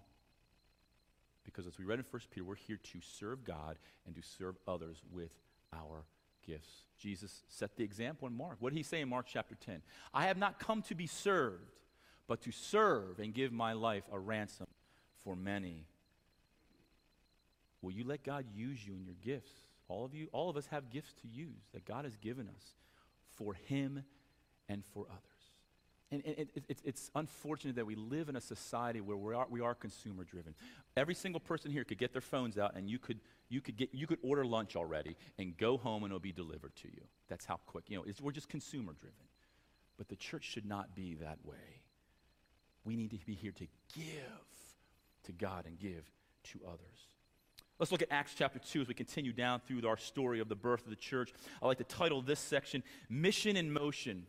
Because 1.45 1.67
as 1.67 1.79
we 1.79 1.85
read 1.85 1.99
in 1.99 2.05
1 2.11 2.23
Peter, 2.31 2.45
we're 2.45 2.55
here 2.55 2.79
to 2.93 3.01
serve 3.01 3.45
God 3.45 3.79
and 4.07 4.15
to 4.15 4.23
serve 4.23 4.57
others 4.67 4.99
with 5.13 5.31
our 5.73 6.05
gifts. 6.47 6.85
Jesus 6.99 7.43
set 7.49 7.77
the 7.77 7.85
example 7.85 8.29
in 8.29 8.37
Mark. 8.37 8.57
What 8.61 8.71
did 8.71 8.77
he 8.77 8.83
say 8.83 9.01
in 9.01 9.09
Mark 9.09 9.27
chapter 9.29 9.55
10? 9.55 9.83
I 10.15 10.27
have 10.27 10.39
not 10.39 10.59
come 10.59 10.83
to 10.83 10.95
be 10.95 11.07
served, 11.07 11.73
but 12.29 12.43
to 12.43 12.53
serve 12.53 13.19
and 13.19 13.35
give 13.35 13.53
my 13.53 13.73
life 13.73 14.05
a 14.13 14.19
ransom 14.19 14.67
for 15.25 15.35
many. 15.35 15.87
Will 17.83 17.93
you 17.93 18.05
let 18.05 18.25
God 18.25 18.47
use 18.55 18.87
you 18.87 18.95
in 18.95 19.05
your 19.05 19.17
gifts? 19.23 19.53
All 19.89 20.05
of 20.05 20.15
you, 20.15 20.29
all 20.33 20.51
of 20.51 20.57
us 20.57 20.67
have 20.67 20.91
gifts 20.91 21.13
to 21.23 21.29
use 21.29 21.63
that 21.73 21.85
God 21.85 22.05
has 22.05 22.17
given 22.17 22.49
us 22.49 22.63
for 23.37 23.55
Him 23.55 24.03
and 24.69 24.85
for 24.85 25.07
others. 25.09 25.23
And, 26.13 26.23
and 26.25 26.49
it, 26.55 26.65
it, 26.69 26.79
it's 26.85 27.11
unfortunate 27.17 27.77
that 27.77 27.87
we 27.87 27.97
live 27.97 28.29
in 28.29 28.37
a 28.37 28.41
society 28.41 29.01
where 29.01 29.17
we 29.17 29.35
are, 29.35 29.47
we 29.51 29.61
are 29.61 29.75
consumer 29.75 30.25
driven. 30.25 30.55
Every 30.97 31.15
single 31.15 31.41
person 31.41 31.71
here 31.71 31.83
could 31.85 31.99
get 31.99 32.13
their 32.13 32.21
phones 32.21 32.59
out 32.59 32.77
and 32.77 32.89
you 32.89 32.99
could, 32.99 33.19
you, 33.49 33.61
could 33.61 33.77
get, 33.77 33.93
you 33.93 34.07
could 34.07 34.19
order 34.23 34.45
lunch 34.45 34.77
already 34.77 35.17
and 35.39 35.57
go 35.57 35.77
home 35.77 36.05
and 36.05 36.13
it'll 36.13 36.21
be 36.21 36.33
delivered 36.33 36.77
to 36.77 36.89
you. 36.89 37.03
That's 37.29 37.45
how 37.45 37.59
quick. 37.67 37.85
You 37.89 37.99
know, 37.99 38.05
we're 38.23 38.31
just 38.33 38.49
consumer 38.49 38.93
driven. 38.93 39.17
But 39.99 40.09
the 40.09 40.17
church 40.17 40.45
should 40.45 40.67
not 40.67 40.95
be 40.95 41.15
that 41.15 41.39
way. 41.45 41.83
We 42.85 42.97
need 42.97 43.11
to 43.11 43.19
be 43.27 43.35
here 43.35 43.53
to 43.53 43.67
give 43.95 44.05
to 45.25 45.33
God 45.33 45.67
and 45.67 45.79
give 45.79 46.05
to 46.53 46.61
others. 46.67 47.09
Let's 47.79 47.93
look 47.93 48.01
at 48.01 48.09
Acts 48.11 48.33
chapter 48.35 48.59
2 48.59 48.83
as 48.83 48.89
we 48.89 48.95
continue 48.95 49.33
down 49.33 49.61
through 49.61 49.87
our 49.87 49.99
story 49.99 50.41
of 50.41 50.49
the 50.49 50.55
birth 50.55 50.85
of 50.85 50.91
the 50.91 50.97
church. 50.97 51.35
I 51.63 51.67
like 51.67 51.79
to 51.79 51.85
title 51.85 52.23
this 52.23 52.41
section 52.41 52.83
Mission 53.11 53.57
in 53.57 53.71
Motion. 53.71 54.27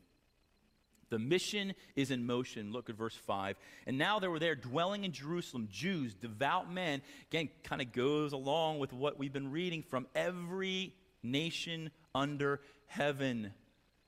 The 1.10 1.20
mission 1.20 1.74
is 1.96 2.12
in 2.12 2.26
motion. 2.26 2.74
Look 2.74 2.90
at 2.90 2.98
verse 2.98 3.16
5. 3.16 3.56
And 3.86 3.98
now 3.98 4.20
there 4.20 4.30
were 4.30 4.40
there 4.40 4.56
dwelling 4.56 5.06
in 5.06 5.14
Jerusalem 5.14 5.70
Jews, 5.72 6.14
devout 6.14 6.70
men. 6.70 7.02
Again, 7.32 7.48
kind 7.64 7.82
of 7.82 7.94
goes 7.94 8.34
along 8.34 8.80
with 8.80 8.92
what 8.92 9.18
we've 9.18 9.32
been 9.32 9.52
reading 9.52 9.84
from 9.84 10.08
every 10.14 10.94
nation 11.24 11.92
under 12.14 12.60
heaven. 12.88 13.54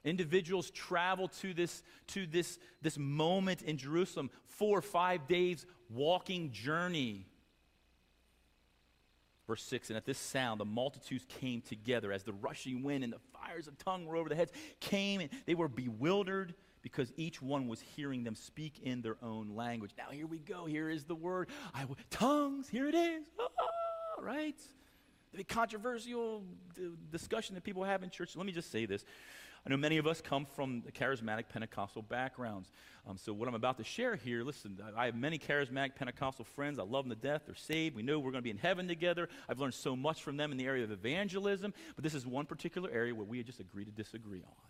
Individuals 0.03 0.69
travel 0.71 1.29
to 1.39 1.53
this, 1.53 1.83
to 2.07 2.25
this, 2.25 2.59
this 2.81 2.97
moment 2.97 3.61
in 3.61 3.77
Jerusalem, 3.77 4.29
four 4.47 4.77
or 4.77 4.81
five 4.81 5.25
days 5.29 5.65
walking 5.89 6.51
journey. 6.51 7.28
Verse 9.49 9.63
6 9.63 9.89
And 9.89 9.97
at 9.97 10.05
this 10.05 10.19
sound, 10.19 10.59
the 10.59 10.65
multitudes 10.65 11.25
came 11.27 11.61
together 11.61 12.11
as 12.11 12.21
the 12.23 12.33
rushing 12.33 12.83
wind 12.83 13.03
and 13.03 13.11
the 13.11 13.19
fires 13.33 13.67
of 13.67 13.75
tongue 13.79 14.05
were 14.05 14.15
over 14.15 14.29
their 14.29 14.37
heads 14.37 14.51
came, 14.79 15.21
and 15.21 15.29
they 15.47 15.55
were 15.55 15.67
bewildered 15.67 16.53
because 16.83 17.11
each 17.17 17.41
one 17.41 17.67
was 17.67 17.81
hearing 17.81 18.23
them 18.23 18.35
speak 18.35 18.79
in 18.83 19.01
their 19.01 19.17
own 19.23 19.55
language. 19.55 19.89
Now, 19.97 20.11
here 20.11 20.27
we 20.27 20.37
go. 20.37 20.67
Here 20.67 20.87
is 20.87 21.05
the 21.05 21.15
word. 21.15 21.49
I 21.73 21.81
w- 21.81 21.97
tongues, 22.11 22.69
here 22.69 22.87
it 22.87 22.93
is. 22.93 23.25
Ah, 23.39 24.21
right? 24.21 24.55
The 25.33 25.43
controversial 25.43 26.43
discussion 27.11 27.55
that 27.55 27.63
people 27.63 27.83
have 27.83 28.03
in 28.03 28.11
church. 28.11 28.35
Let 28.35 28.45
me 28.45 28.51
just 28.51 28.71
say 28.71 28.85
this. 28.85 29.03
I 29.65 29.69
know 29.69 29.77
many 29.77 29.97
of 29.97 30.07
us 30.07 30.21
come 30.21 30.45
from 30.45 30.81
the 30.85 30.91
charismatic 30.91 31.49
Pentecostal 31.49 32.01
backgrounds. 32.01 32.71
Um, 33.07 33.17
so, 33.17 33.33
what 33.33 33.47
I'm 33.47 33.55
about 33.55 33.77
to 33.77 33.83
share 33.83 34.15
here, 34.15 34.43
listen, 34.43 34.79
I 34.95 35.05
have 35.05 35.15
many 35.15 35.37
charismatic 35.37 35.95
Pentecostal 35.95 36.45
friends. 36.45 36.79
I 36.79 36.83
love 36.83 37.07
them 37.07 37.15
to 37.15 37.21
death. 37.21 37.43
They're 37.45 37.55
saved. 37.55 37.95
We 37.95 38.03
know 38.03 38.19
we're 38.19 38.31
going 38.31 38.41
to 38.41 38.43
be 38.43 38.51
in 38.51 38.57
heaven 38.57 38.87
together. 38.87 39.29
I've 39.47 39.59
learned 39.59 39.73
so 39.73 39.95
much 39.95 40.23
from 40.23 40.37
them 40.37 40.51
in 40.51 40.57
the 40.57 40.65
area 40.65 40.83
of 40.83 40.91
evangelism, 40.91 41.73
but 41.95 42.03
this 42.03 42.13
is 42.13 42.25
one 42.25 42.45
particular 42.45 42.89
area 42.89 43.13
where 43.13 43.25
we 43.25 43.43
just 43.43 43.59
agree 43.59 43.85
to 43.85 43.91
disagree 43.91 44.41
on. 44.41 44.69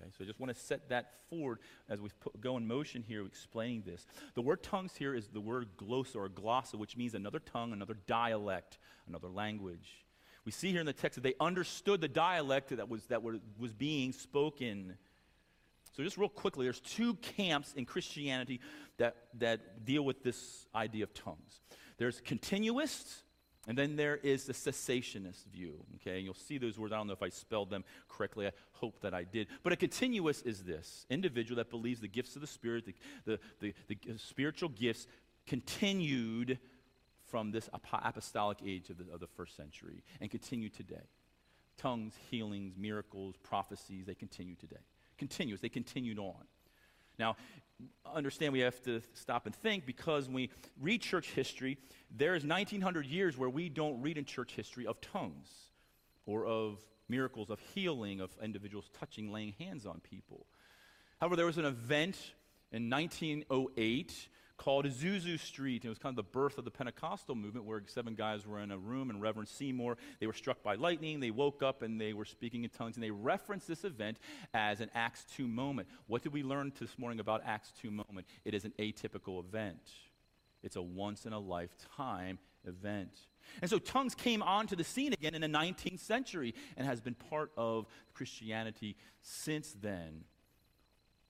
Okay, 0.00 0.10
so 0.16 0.24
I 0.24 0.26
just 0.26 0.38
want 0.38 0.54
to 0.54 0.60
set 0.60 0.88
that 0.90 1.14
forward 1.30 1.58
as 1.88 2.00
we 2.00 2.10
put, 2.20 2.38
go 2.40 2.56
in 2.56 2.66
motion 2.66 3.02
here 3.06 3.24
explaining 3.24 3.82
this. 3.86 4.06
The 4.34 4.42
word 4.42 4.62
tongues 4.62 4.94
here 4.96 5.14
is 5.14 5.28
the 5.28 5.40
word 5.40 5.70
glossa 5.76 6.16
or 6.16 6.28
glossa, 6.28 6.74
which 6.74 6.96
means 6.96 7.14
another 7.14 7.38
tongue, 7.38 7.72
another 7.72 7.96
dialect, 8.06 8.78
another 9.08 9.28
language. 9.28 10.05
We 10.46 10.52
see 10.52 10.70
here 10.70 10.80
in 10.80 10.86
the 10.86 10.92
text 10.92 11.16
that 11.16 11.22
they 11.22 11.34
understood 11.40 12.00
the 12.00 12.08
dialect 12.08 12.68
that 12.70 12.88
was, 12.88 13.04
that 13.06 13.22
were, 13.22 13.40
was 13.58 13.72
being 13.72 14.12
spoken. 14.12 14.96
So, 15.96 16.04
just 16.04 16.16
real 16.16 16.28
quickly, 16.28 16.64
there's 16.64 16.80
two 16.80 17.14
camps 17.14 17.72
in 17.74 17.84
Christianity 17.84 18.60
that, 18.98 19.16
that 19.40 19.84
deal 19.84 20.04
with 20.04 20.22
this 20.22 20.66
idea 20.72 21.02
of 21.02 21.12
tongues. 21.12 21.60
There's 21.98 22.20
continuists, 22.20 23.24
and 23.66 23.76
then 23.76 23.96
there 23.96 24.18
is 24.18 24.44
the 24.44 24.52
cessationist 24.52 25.46
view. 25.46 25.84
Okay, 25.96 26.18
and 26.18 26.24
you'll 26.24 26.34
see 26.34 26.58
those 26.58 26.78
words. 26.78 26.92
I 26.92 26.96
don't 26.98 27.08
know 27.08 27.12
if 27.12 27.24
I 27.24 27.30
spelled 27.30 27.70
them 27.70 27.82
correctly. 28.08 28.46
I 28.46 28.52
hope 28.70 29.00
that 29.00 29.14
I 29.14 29.24
did. 29.24 29.48
But 29.64 29.72
a 29.72 29.76
continuist 29.76 30.46
is 30.46 30.62
this 30.62 31.06
individual 31.10 31.56
that 31.56 31.70
believes 31.70 32.00
the 32.00 32.08
gifts 32.08 32.36
of 32.36 32.40
the 32.40 32.46
Spirit, 32.46 32.86
the, 32.86 32.94
the, 33.24 33.40
the, 33.88 33.98
the 34.06 34.18
spiritual 34.18 34.68
gifts, 34.68 35.08
continued 35.44 36.60
from 37.26 37.50
this 37.50 37.68
apostolic 37.72 38.58
age 38.64 38.90
of 38.90 38.98
the, 38.98 39.12
of 39.12 39.20
the 39.20 39.26
first 39.26 39.56
century 39.56 40.02
and 40.20 40.30
continue 40.30 40.68
today. 40.68 41.08
Tongues, 41.76 42.14
healings, 42.30 42.74
miracles, 42.76 43.34
prophecies, 43.42 44.06
they 44.06 44.14
continue 44.14 44.54
today. 44.54 44.80
Continuous, 45.18 45.60
they 45.60 45.68
continued 45.68 46.18
on. 46.18 46.44
Now, 47.18 47.36
understand 48.14 48.52
we 48.52 48.60
have 48.60 48.82
to 48.84 49.02
stop 49.14 49.46
and 49.46 49.54
think 49.54 49.86
because 49.86 50.26
when 50.26 50.34
we 50.34 50.50
read 50.80 51.02
church 51.02 51.30
history, 51.30 51.78
there 52.10 52.34
is 52.34 52.44
1900 52.44 53.06
years 53.06 53.36
where 53.36 53.50
we 53.50 53.68
don't 53.68 54.00
read 54.00 54.18
in 54.18 54.24
church 54.24 54.52
history 54.54 54.86
of 54.86 55.00
tongues 55.00 55.48
or 56.24 56.46
of 56.46 56.78
miracles, 57.08 57.50
of 57.50 57.60
healing, 57.74 58.20
of 58.20 58.30
individuals 58.42 58.90
touching, 58.98 59.32
laying 59.32 59.54
hands 59.58 59.86
on 59.86 60.00
people. 60.00 60.46
However, 61.20 61.36
there 61.36 61.46
was 61.46 61.58
an 61.58 61.64
event 61.64 62.16
in 62.72 62.90
1908 62.90 64.28
called 64.56 64.86
Azusa 64.86 65.38
Street. 65.38 65.84
It 65.84 65.88
was 65.88 65.98
kind 65.98 66.12
of 66.12 66.16
the 66.16 66.30
birth 66.30 66.58
of 66.58 66.64
the 66.64 66.70
Pentecostal 66.70 67.34
movement 67.34 67.66
where 67.66 67.82
seven 67.86 68.14
guys 68.14 68.46
were 68.46 68.60
in 68.60 68.70
a 68.70 68.78
room 68.78 69.10
and 69.10 69.20
Reverend 69.20 69.48
Seymour, 69.48 69.96
they 70.20 70.26
were 70.26 70.32
struck 70.32 70.62
by 70.62 70.74
lightning, 70.74 71.20
they 71.20 71.30
woke 71.30 71.62
up 71.62 71.82
and 71.82 72.00
they 72.00 72.12
were 72.12 72.24
speaking 72.24 72.64
in 72.64 72.70
tongues 72.70 72.96
and 72.96 73.04
they 73.04 73.10
referenced 73.10 73.68
this 73.68 73.84
event 73.84 74.18
as 74.54 74.80
an 74.80 74.90
Acts 74.94 75.24
2 75.36 75.46
moment. 75.46 75.88
What 76.06 76.22
did 76.22 76.32
we 76.32 76.42
learn 76.42 76.72
this 76.78 76.98
morning 76.98 77.20
about 77.20 77.42
Acts 77.44 77.72
2 77.82 77.90
moment? 77.90 78.26
It 78.44 78.54
is 78.54 78.64
an 78.64 78.72
atypical 78.78 79.44
event. 79.44 79.90
It's 80.62 80.76
a 80.76 80.82
once 80.82 81.26
in 81.26 81.32
a 81.32 81.38
lifetime 81.38 82.38
event. 82.66 83.10
And 83.62 83.70
so 83.70 83.78
tongues 83.78 84.14
came 84.14 84.42
onto 84.42 84.74
the 84.74 84.84
scene 84.84 85.12
again 85.12 85.34
in 85.34 85.40
the 85.40 85.46
19th 85.46 86.00
century 86.00 86.54
and 86.76 86.86
has 86.86 87.00
been 87.00 87.14
part 87.14 87.52
of 87.56 87.86
Christianity 88.14 88.96
since 89.20 89.74
then. 89.80 90.24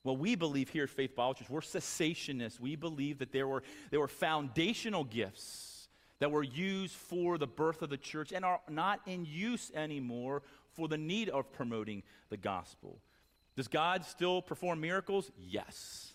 Well, 0.07 0.15
we 0.15 0.35
believe 0.35 0.69
here 0.69 0.85
at 0.85 0.89
Faith 0.89 1.17
Bible 1.17 1.33
Church, 1.33 1.49
we're 1.49 1.59
cessationists. 1.59 2.61
We 2.61 2.77
believe 2.77 3.19
that 3.19 3.33
there 3.33 3.45
were, 3.45 3.61
there 3.91 3.99
were 3.99 4.07
foundational 4.07 5.03
gifts 5.03 5.89
that 6.19 6.31
were 6.31 6.43
used 6.43 6.95
for 6.95 7.37
the 7.37 7.45
birth 7.45 7.81
of 7.81 7.89
the 7.89 7.97
church 7.97 8.31
and 8.31 8.45
are 8.45 8.61
not 8.69 9.01
in 9.05 9.25
use 9.25 9.69
anymore 9.75 10.43
for 10.71 10.87
the 10.87 10.97
need 10.97 11.27
of 11.27 11.51
promoting 11.51 12.03
the 12.29 12.37
gospel. 12.37 13.01
Does 13.57 13.67
God 13.67 14.05
still 14.05 14.41
perform 14.41 14.79
miracles? 14.79 15.29
Yes. 15.37 16.13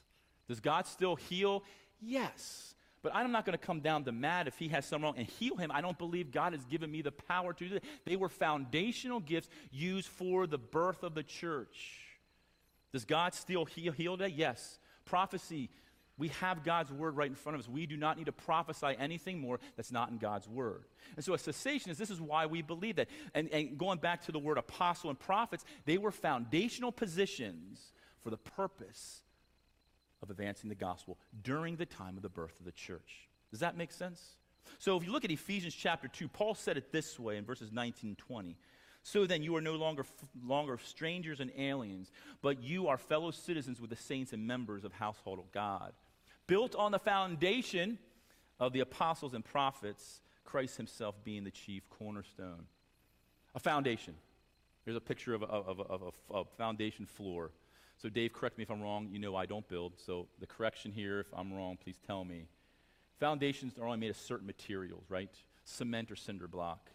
Does 0.48 0.60
God 0.60 0.86
still 0.86 1.16
heal? 1.16 1.62
Yes. 2.00 2.74
But 3.02 3.14
I'm 3.14 3.30
not 3.30 3.44
going 3.44 3.58
to 3.58 3.62
come 3.62 3.80
down 3.80 4.04
to 4.04 4.12
Matt 4.12 4.48
if 4.48 4.56
he 4.56 4.68
has 4.68 4.86
something 4.86 5.04
wrong 5.04 5.18
and 5.18 5.26
heal 5.26 5.56
him. 5.56 5.70
I 5.70 5.82
don't 5.82 5.98
believe 5.98 6.32
God 6.32 6.54
has 6.54 6.64
given 6.64 6.90
me 6.90 7.02
the 7.02 7.12
power 7.12 7.52
to 7.52 7.68
do 7.68 7.74
that. 7.74 7.84
They 8.06 8.16
were 8.16 8.30
foundational 8.30 9.20
gifts 9.20 9.50
used 9.70 10.08
for 10.08 10.46
the 10.46 10.56
birth 10.56 11.02
of 11.02 11.14
the 11.14 11.22
church. 11.22 12.01
Does 12.92 13.04
God 13.04 13.34
still 13.34 13.64
heal, 13.64 13.92
heal 13.92 14.16
today? 14.16 14.34
Yes. 14.36 14.78
Prophecy, 15.04 15.70
we 16.18 16.28
have 16.28 16.62
God's 16.62 16.92
word 16.92 17.16
right 17.16 17.28
in 17.28 17.34
front 17.34 17.56
of 17.56 17.62
us. 17.62 17.68
We 17.68 17.86
do 17.86 17.96
not 17.96 18.18
need 18.18 18.26
to 18.26 18.32
prophesy 18.32 18.94
anything 18.98 19.40
more 19.40 19.58
that's 19.76 19.90
not 19.90 20.10
in 20.10 20.18
God's 20.18 20.46
word. 20.46 20.84
And 21.16 21.24
so, 21.24 21.32
a 21.32 21.38
cessationist, 21.38 21.96
this 21.96 22.10
is 22.10 22.20
why 22.20 22.46
we 22.46 22.62
believe 22.62 22.96
that. 22.96 23.08
And, 23.34 23.48
and 23.48 23.78
going 23.78 23.98
back 23.98 24.24
to 24.26 24.32
the 24.32 24.38
word 24.38 24.58
apostle 24.58 25.10
and 25.10 25.18
prophets, 25.18 25.64
they 25.86 25.98
were 25.98 26.10
foundational 26.10 26.92
positions 26.92 27.92
for 28.20 28.30
the 28.30 28.36
purpose 28.36 29.22
of 30.22 30.30
advancing 30.30 30.68
the 30.68 30.76
gospel 30.76 31.18
during 31.42 31.76
the 31.76 31.86
time 31.86 32.16
of 32.16 32.22
the 32.22 32.28
birth 32.28 32.58
of 32.60 32.66
the 32.66 32.72
church. 32.72 33.28
Does 33.50 33.60
that 33.60 33.76
make 33.76 33.90
sense? 33.90 34.36
So, 34.78 34.96
if 34.96 35.04
you 35.04 35.12
look 35.12 35.24
at 35.24 35.30
Ephesians 35.30 35.74
chapter 35.74 36.08
2, 36.08 36.28
Paul 36.28 36.54
said 36.54 36.76
it 36.76 36.92
this 36.92 37.18
way 37.18 37.38
in 37.38 37.44
verses 37.44 37.72
19 37.72 38.10
and 38.10 38.18
20. 38.18 38.56
So 39.02 39.26
then, 39.26 39.42
you 39.42 39.56
are 39.56 39.60
no 39.60 39.74
longer, 39.74 40.04
longer 40.44 40.78
strangers 40.78 41.40
and 41.40 41.50
aliens, 41.58 42.12
but 42.40 42.62
you 42.62 42.86
are 42.86 42.96
fellow 42.96 43.32
citizens 43.32 43.80
with 43.80 43.90
the 43.90 43.96
saints 43.96 44.32
and 44.32 44.46
members 44.46 44.84
of 44.84 44.92
household 44.92 45.40
of 45.40 45.50
God. 45.50 45.92
Built 46.46 46.76
on 46.76 46.92
the 46.92 46.98
foundation 46.98 47.98
of 48.60 48.72
the 48.72 48.80
apostles 48.80 49.34
and 49.34 49.44
prophets, 49.44 50.20
Christ 50.44 50.76
himself 50.76 51.16
being 51.24 51.42
the 51.42 51.50
chief 51.50 51.88
cornerstone. 51.90 52.66
A 53.54 53.58
foundation. 53.58 54.14
Here's 54.84 54.96
a 54.96 55.00
picture 55.00 55.34
of 55.34 55.42
a, 55.42 55.46
of 55.46 55.80
a, 55.80 55.82
of 55.82 56.02
a, 56.02 56.34
a 56.34 56.44
foundation 56.56 57.06
floor. 57.06 57.50
So, 57.98 58.08
Dave, 58.08 58.32
correct 58.32 58.56
me 58.56 58.62
if 58.62 58.70
I'm 58.70 58.82
wrong. 58.82 59.08
You 59.10 59.18
know 59.18 59.34
I 59.34 59.46
don't 59.46 59.68
build. 59.68 59.94
So, 59.96 60.28
the 60.40 60.46
correction 60.46 60.92
here, 60.92 61.20
if 61.20 61.26
I'm 61.36 61.52
wrong, 61.52 61.76
please 61.82 61.98
tell 62.06 62.24
me. 62.24 62.46
Foundations 63.18 63.78
are 63.78 63.86
only 63.86 63.98
made 63.98 64.10
of 64.10 64.16
certain 64.16 64.46
materials, 64.46 65.04
right? 65.08 65.30
Cement 65.64 66.10
or 66.10 66.16
cinder 66.16 66.48
block. 66.48 66.90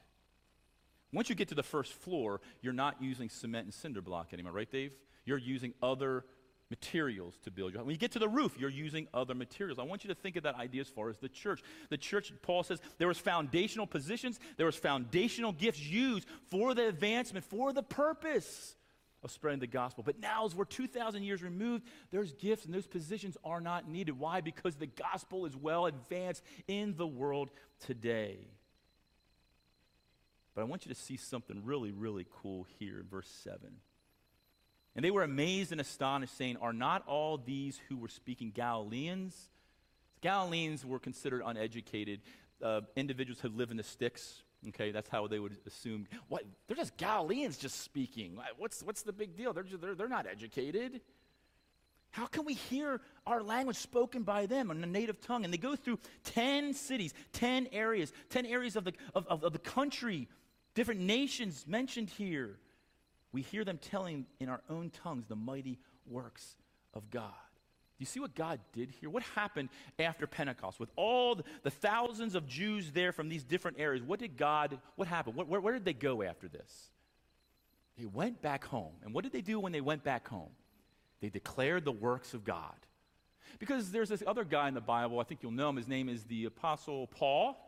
Once 1.13 1.29
you 1.29 1.35
get 1.35 1.47
to 1.47 1.55
the 1.55 1.63
first 1.63 1.93
floor, 1.93 2.41
you're 2.61 2.73
not 2.73 3.01
using 3.01 3.29
cement 3.29 3.65
and 3.65 3.73
cinder 3.73 4.01
block 4.01 4.33
anymore, 4.33 4.51
right, 4.51 4.69
Dave? 4.69 4.93
You're 5.25 5.37
using 5.37 5.73
other 5.81 6.25
materials 6.69 7.37
to 7.43 7.51
build 7.51 7.71
your 7.71 7.79
house. 7.79 7.85
When 7.85 7.93
you 7.93 7.99
get 7.99 8.11
to 8.13 8.19
the 8.19 8.27
roof, 8.27 8.57
you're 8.59 8.69
using 8.69 9.07
other 9.13 9.33
materials. 9.33 9.79
I 9.79 9.83
want 9.83 10.03
you 10.03 10.09
to 10.09 10.15
think 10.15 10.35
of 10.35 10.43
that 10.43 10.55
idea 10.55 10.81
as 10.81 10.89
far 10.89 11.09
as 11.09 11.17
the 11.17 11.29
church. 11.29 11.61
The 11.89 11.97
church, 11.97 12.33
Paul 12.41 12.63
says, 12.63 12.81
there 12.97 13.07
was 13.07 13.17
foundational 13.17 13.87
positions, 13.87 14.39
there 14.57 14.65
was 14.65 14.75
foundational 14.75 15.53
gifts 15.53 15.79
used 15.79 16.27
for 16.49 16.73
the 16.73 16.87
advancement, 16.87 17.45
for 17.45 17.71
the 17.71 17.83
purpose 17.83 18.75
of 19.23 19.31
spreading 19.31 19.59
the 19.59 19.67
gospel. 19.67 20.03
But 20.03 20.19
now, 20.19 20.45
as 20.45 20.53
we're 20.53 20.65
2,000 20.65 21.23
years 21.23 21.41
removed, 21.41 21.85
those 22.11 22.33
gifts 22.33 22.65
and 22.65 22.73
those 22.73 22.87
positions 22.87 23.37
are 23.43 23.61
not 23.61 23.89
needed. 23.89 24.19
Why? 24.19 24.41
Because 24.41 24.75
the 24.75 24.87
gospel 24.87 25.45
is 25.45 25.55
well 25.55 25.85
advanced 25.85 26.43
in 26.67 26.95
the 26.97 27.07
world 27.07 27.49
today. 27.79 28.39
But 30.57 30.63
I 30.63 30.65
want 30.65 30.87
you 30.87 30.89
to 30.91 30.99
see 30.99 31.17
something 31.17 31.61
really, 31.63 31.91
really 31.91 32.25
cool 32.41 32.65
here 32.79 32.99
in 32.99 33.05
verse 33.05 33.29
7. 33.43 33.59
And 34.95 35.05
they 35.05 35.11
were 35.11 35.21
amazed 35.21 35.71
and 35.71 35.79
astonished, 35.79 36.35
saying, 36.35 36.57
Are 36.57 36.73
not 36.73 37.03
all 37.05 37.37
these 37.37 37.79
who 37.87 37.95
were 37.95 38.07
speaking 38.07 38.49
Galileans? 38.49 39.51
Galileans 40.21 40.83
were 40.83 40.97
considered 40.97 41.43
uneducated 41.45 42.21
uh, 42.63 42.81
individuals 42.95 43.39
who 43.39 43.49
live 43.49 43.69
in 43.69 43.77
the 43.77 43.83
sticks. 43.83 44.41
Okay, 44.69 44.89
that's 44.89 45.09
how 45.09 45.27
they 45.27 45.37
would 45.37 45.57
assume. 45.67 46.07
What? 46.27 46.43
They're 46.65 46.75
just 46.75 46.97
Galileans 46.97 47.59
just 47.59 47.81
speaking. 47.81 48.39
What's, 48.57 48.81
what's 48.81 49.03
the 49.03 49.13
big 49.13 49.37
deal? 49.37 49.53
They're, 49.53 49.61
just, 49.61 49.79
they're, 49.79 49.93
they're 49.93 50.09
not 50.09 50.25
educated. 50.25 51.01
How 52.09 52.25
can 52.25 52.45
we 52.45 52.55
hear 52.55 53.01
our 53.27 53.43
language 53.43 53.77
spoken 53.77 54.23
by 54.23 54.47
them 54.47 54.71
in 54.71 54.83
a 54.83 54.87
native 54.87 55.21
tongue? 55.21 55.43
And 55.43 55.53
they 55.53 55.59
go 55.59 55.75
through 55.75 55.99
10 56.23 56.73
cities, 56.73 57.13
10 57.33 57.67
areas, 57.71 58.11
10 58.31 58.47
areas 58.47 58.75
of 58.75 58.85
the, 58.85 58.93
of, 59.13 59.27
of, 59.27 59.43
of 59.43 59.53
the 59.53 59.59
country, 59.59 60.27
different 60.77 61.01
nations 61.01 61.65
mentioned 61.67 62.07
here. 62.07 62.55
We 63.31 63.41
hear 63.41 63.65
them 63.65 63.79
telling 63.79 64.27
in 64.39 64.47
our 64.47 64.61
own 64.69 64.91
tongues 64.91 65.25
the 65.27 65.35
mighty 65.35 65.79
works 66.05 66.55
of 66.93 67.09
God. 67.09 67.33
Do 67.97 68.03
you 68.03 68.05
see 68.05 68.19
what 68.19 68.35
God 68.35 68.59
did 68.73 68.91
here? 68.91 69.09
What 69.09 69.23
happened 69.23 69.69
after 69.97 70.27
Pentecost 70.27 70.79
with 70.79 70.91
all 70.95 71.33
the, 71.33 71.43
the 71.63 71.71
thousands 71.71 72.35
of 72.35 72.47
Jews 72.47 72.91
there 72.91 73.11
from 73.11 73.27
these 73.27 73.43
different 73.43 73.77
areas? 73.79 74.03
What 74.03 74.19
did 74.19 74.37
God, 74.37 74.77
what 74.97 75.07
happened? 75.07 75.35
What, 75.35 75.47
where, 75.47 75.59
where 75.59 75.73
did 75.73 75.83
they 75.83 75.93
go 75.93 76.21
after 76.21 76.47
this? 76.47 76.91
They 77.97 78.05
went 78.05 78.43
back 78.43 78.63
home. 78.63 78.93
And 79.03 79.15
what 79.15 79.23
did 79.23 79.33
they 79.33 79.41
do 79.41 79.59
when 79.59 79.71
they 79.71 79.81
went 79.81 80.03
back 80.03 80.27
home? 80.27 80.51
They 81.21 81.29
declared 81.29 81.85
the 81.85 81.91
works 81.91 82.35
of 82.35 82.43
God. 82.43 82.75
Because 83.57 83.89
there's 83.89 84.09
this 84.09 84.21
other 84.27 84.43
guy 84.43 84.67
in 84.67 84.75
the 84.75 84.81
Bible, 84.81 85.19
I 85.19 85.23
think 85.23 85.41
you'll 85.41 85.53
know 85.53 85.69
him. 85.69 85.77
His 85.77 85.87
name 85.87 86.07
is 86.07 86.23
the 86.25 86.45
Apostle 86.45 87.07
Paul. 87.07 87.66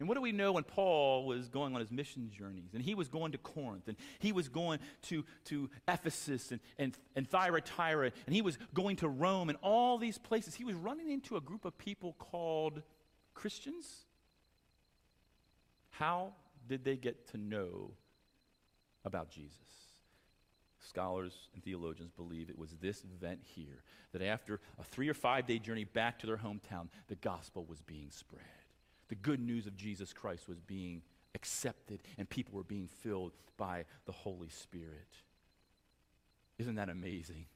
And 0.00 0.08
what 0.08 0.14
do 0.14 0.20
we 0.20 0.30
know 0.30 0.52
when 0.52 0.62
Paul 0.62 1.26
was 1.26 1.48
going 1.48 1.74
on 1.74 1.80
his 1.80 1.90
mission 1.90 2.30
journeys? 2.30 2.72
And 2.72 2.82
he 2.82 2.94
was 2.94 3.08
going 3.08 3.32
to 3.32 3.38
Corinth, 3.38 3.88
and 3.88 3.96
he 4.20 4.30
was 4.30 4.48
going 4.48 4.78
to, 5.02 5.24
to 5.46 5.68
Ephesus 5.88 6.52
and, 6.52 6.60
and, 6.78 6.96
and 7.16 7.28
Thyatira, 7.28 8.12
and 8.26 8.34
he 8.34 8.42
was 8.42 8.58
going 8.74 8.96
to 8.96 9.08
Rome, 9.08 9.48
and 9.48 9.58
all 9.60 9.98
these 9.98 10.16
places. 10.16 10.54
He 10.54 10.64
was 10.64 10.76
running 10.76 11.10
into 11.10 11.36
a 11.36 11.40
group 11.40 11.64
of 11.64 11.76
people 11.76 12.14
called 12.18 12.82
Christians. 13.34 14.04
How 15.90 16.32
did 16.68 16.84
they 16.84 16.96
get 16.96 17.28
to 17.32 17.36
know 17.36 17.90
about 19.04 19.30
Jesus? 19.30 19.56
Scholars 20.78 21.48
and 21.54 21.62
theologians 21.62 22.12
believe 22.12 22.48
it 22.48 22.56
was 22.56 22.70
this 22.80 23.02
event 23.02 23.40
here 23.42 23.82
that 24.12 24.22
after 24.22 24.60
a 24.78 24.84
three 24.84 25.08
or 25.08 25.14
five 25.14 25.44
day 25.44 25.58
journey 25.58 25.82
back 25.82 26.20
to 26.20 26.26
their 26.26 26.36
hometown, 26.36 26.86
the 27.08 27.16
gospel 27.16 27.66
was 27.68 27.82
being 27.82 28.10
spread 28.10 28.44
the 29.08 29.14
good 29.14 29.40
news 29.40 29.66
of 29.66 29.76
Jesus 29.76 30.12
Christ 30.12 30.48
was 30.48 30.60
being 30.60 31.02
accepted 31.34 32.00
and 32.16 32.28
people 32.28 32.54
were 32.54 32.64
being 32.64 32.88
filled 32.88 33.32
by 33.56 33.84
the 34.06 34.12
Holy 34.12 34.48
Spirit. 34.48 35.08
Isn't 36.58 36.76
that 36.76 36.88
amazing? 36.88 37.46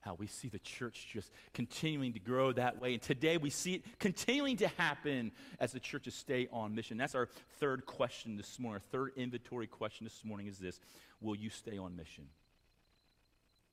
How 0.00 0.14
we 0.14 0.26
see 0.26 0.48
the 0.48 0.58
church 0.58 1.08
just 1.12 1.30
continuing 1.54 2.12
to 2.14 2.18
grow 2.18 2.52
that 2.52 2.80
way. 2.80 2.94
And 2.94 3.02
today 3.02 3.36
we 3.36 3.50
see 3.50 3.74
it 3.74 3.84
continuing 4.00 4.56
to 4.56 4.68
happen 4.68 5.30
as 5.60 5.72
the 5.72 5.80
churches 5.80 6.14
stay 6.14 6.48
on 6.52 6.74
mission. 6.74 6.96
That's 6.96 7.14
our 7.14 7.28
third 7.60 7.86
question 7.86 8.36
this 8.36 8.58
morning. 8.58 8.82
Our 8.82 8.90
third 8.90 9.12
inventory 9.16 9.68
question 9.68 10.04
this 10.04 10.24
morning 10.24 10.48
is 10.48 10.58
this 10.58 10.80
Will 11.20 11.36
you 11.36 11.50
stay 11.50 11.78
on 11.78 11.96
mission? 11.96 12.24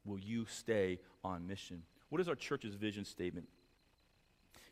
Will 0.05 0.19
you 0.19 0.45
stay 0.45 0.99
on 1.23 1.47
mission? 1.47 1.83
What 2.09 2.21
is 2.21 2.29
our 2.29 2.35
church's 2.35 2.75
vision 2.75 3.05
statement? 3.05 3.47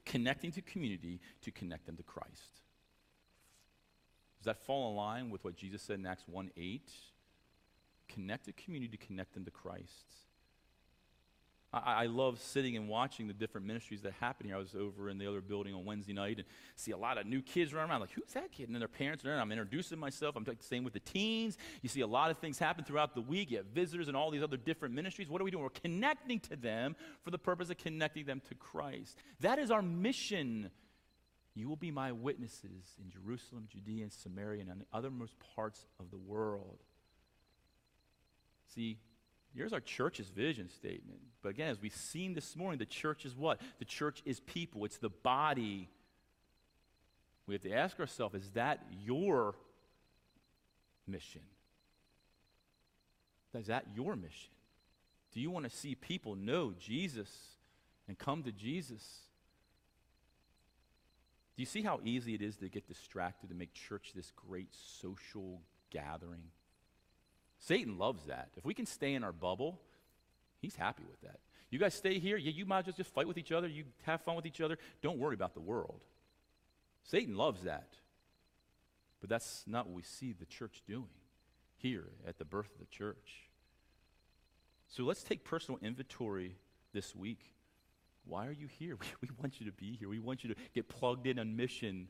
Connecting 0.08 0.51
to 0.53 0.62
community 0.62 1.20
to 1.41 1.51
connect 1.51 1.86
them 1.86 1.97
to 1.97 2.03
Christ. 2.03 2.62
Does 4.39 4.45
that 4.45 4.66
fall 4.66 4.89
in 4.89 4.95
line 4.95 5.30
with 5.30 5.43
what 5.43 5.55
Jesus 5.55 5.82
said 5.82 5.99
in 5.99 6.05
Acts 6.05 6.24
1 6.28 6.51
8? 6.55 6.91
Connect 8.08 8.45
to 8.45 8.53
community 8.53 8.97
to 8.97 9.05
connect 9.05 9.34
them 9.34 9.45
to 9.45 9.51
Christ. 9.51 10.26
I, 11.74 12.03
I, 12.03 12.05
love 12.05 12.39
sitting 12.39 12.78
and 12.78 12.88
watching 12.88 13.28
the 13.28 13.34
different 13.34 13.68
ministries 13.68 14.01
that 14.03 14.13
happen 14.13 14.47
here. 14.47 14.55
I 14.55 14.59
was 14.59 14.74
over 14.74 15.09
in 15.09 15.18
the 15.18 15.28
other 15.28 15.41
building 15.41 15.74
on 15.74 15.84
Wednesday 15.84 16.13
night 16.13 16.38
and 16.38 16.45
see 16.76 16.91
a 16.91 16.97
lot 16.97 17.18
of 17.18 17.26
new 17.26 17.41
kids 17.41 17.74
running 17.74 17.91
around. 17.91 18.01
Like, 18.01 18.11
who's 18.11 18.32
that 18.34 18.51
kid? 18.53 18.68
And 18.68 18.76
then 18.76 18.80
their 18.80 18.88
parents 18.88 19.26
are 19.26 19.28
there. 19.28 19.39
I'm 19.39 19.51
introducing 19.51 19.99
myself. 19.99 20.38
I'm 20.38 20.45
the 20.45 20.55
same 20.61 20.86
with 20.86 20.93
the 20.93 21.01
teens. 21.01 21.57
You 21.82 21.89
see 21.89 22.01
a 22.01 22.07
lot 22.07 22.32
of 22.32 22.38
things 22.38 22.57
happen 22.57 22.86
throughout 22.86 23.13
the 23.15 23.22
week. 23.22 23.51
You 23.51 23.57
have 23.57 23.65
visitors 23.68 24.07
and 24.07 24.15
all 24.15 24.32
these 24.32 24.43
other 24.43 24.55
different 24.55 24.95
ministries. 24.95 25.30
What 25.30 25.41
are 25.41 25.43
we 25.43 25.51
doing? 25.51 25.63
We're 25.63 25.70
connecting 25.70 26.39
to 26.41 26.55
them 26.55 26.95
for 27.22 27.32
the 27.32 27.38
purpose 27.38 27.70
of 27.70 27.78
connecting 27.78 28.26
them 28.26 28.41
to 28.47 28.55
Christ. 28.55 29.18
That 29.41 29.59
is 29.59 29.70
our 29.70 29.82
mission. 29.82 30.72
You 31.53 31.68
will 31.68 31.76
be 31.76 31.91
my 31.91 32.13
witnesses 32.13 32.95
in 33.03 33.09
Jerusalem, 33.09 33.68
Judea, 33.70 34.03
and 34.03 34.13
Samaria, 34.13 34.63
and 34.70 34.82
the 34.82 34.86
othermost 34.97 35.34
parts 35.55 35.86
of 35.99 36.11
the 36.11 36.18
world. 36.18 36.80
See, 38.74 38.99
Here's 39.58 39.74
our 39.74 39.80
church's 39.80 40.30
vision 40.30 40.70
statement. 40.70 41.20
But 41.41 41.49
again, 41.49 41.70
as 41.70 41.82
we've 41.82 41.95
seen 41.95 42.36
this 42.36 42.55
morning, 42.55 42.78
the 42.78 42.86
church 42.86 43.26
is 43.26 43.36
what? 43.36 43.60
The 43.80 43.86
church 43.86 44.22
is 44.24 44.39
people, 44.39 44.86
it's 44.86 44.99
the 44.99 45.10
body. 45.10 45.89
We 47.47 47.55
have 47.55 47.64
to 47.64 47.74
ask 47.74 47.99
ourselves 47.99 48.36
is 48.36 48.51
that 48.51 48.86
your 49.03 49.55
mission? 51.08 51.41
Is 53.55 53.66
that 53.68 53.86
your 53.95 54.16
mission? 54.16 54.51
Do 55.34 55.41
you 55.41 55.49
want 55.49 55.66
to 55.66 55.76
see 55.76 55.95
people 55.95 56.36
know 56.36 56.74
Jesus 56.80 57.30
and 58.08 58.16
come 58.16 58.43
to 58.43 58.51
Jesus? 58.51 59.01
Do 61.55 61.64
you 61.64 61.66
see 61.66 61.82
how 61.82 61.99
easy 62.03 62.36
it 62.36 62.43
is 62.43 62.58
to 62.58 62.70
get 62.70 62.88
distracted 62.88 63.49
and 63.49 63.58
make 63.58 63.74
church 63.74 64.12
this 64.14 64.32
great 64.36 64.70
social 65.01 65.62
gathering? 65.89 66.43
Satan 67.60 67.97
loves 67.97 68.26
that. 68.26 68.49
If 68.55 68.66
we 68.66 68.74
can 68.74 68.86
stay 68.86 69.14
in 69.14 69.24
our 69.24 69.32
bubble, 69.32 69.80
he's 70.62 70.76
happy 70.76 71.03
with 71.10 71.22
that. 71.22 71.39
You 71.70 71.80
guys 71.80 71.93
stay 71.93 72.20
here, 72.20 72.38
yeah, 72.38 72.51
you 72.51 72.66
might 72.66 72.86
just, 72.86 72.97
just 72.97 73.14
fight 73.14 73.28
with 73.28 73.38
each 73.38 73.51
other, 73.51 73.68
you 73.68 73.84
have 74.03 74.22
fun 74.22 74.36
with 74.36 74.45
each 74.45 74.62
other. 74.62 74.78
Don't 75.01 75.18
worry 75.18 75.34
about 75.34 75.53
the 75.53 75.60
world. 75.60 76.01
Satan 77.03 77.36
loves 77.36 77.64
that. 77.64 77.89
But 79.20 79.30
that's 79.30 79.64
not 79.66 79.88
what 79.88 79.95
we 79.95 80.03
see 80.03 80.34
the 80.34 80.45
church 80.45 80.84
doing 80.88 81.08
here 81.78 82.05
at 82.28 82.38
the 82.38 82.45
birth 82.45 82.70
of 82.74 82.80
the 82.80 82.86
church. 82.86 83.49
So 84.89 85.03
let's 85.03 85.24
take 85.24 85.43
personal 85.43 85.80
inventory 85.82 86.55
this 86.93 87.16
week. 87.16 87.39
Why 88.26 88.47
are 88.47 88.51
you 88.51 88.68
here? 88.68 88.97
We, 89.22 89.30
we 89.30 89.36
want 89.41 89.60
you 89.60 89.66
to 89.66 89.72
be 89.72 89.95
here. 89.97 90.10
We 90.10 90.20
want 90.20 90.43
you 90.43 90.53
to 90.53 90.60
get 90.74 90.88
plugged 90.88 91.28
in 91.28 91.39
on 91.39 91.55
mission. 91.55 92.08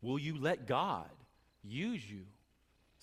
Will 0.00 0.18
you 0.18 0.38
let 0.38 0.66
God 0.66 1.10
use 1.62 2.08
you? 2.08 2.24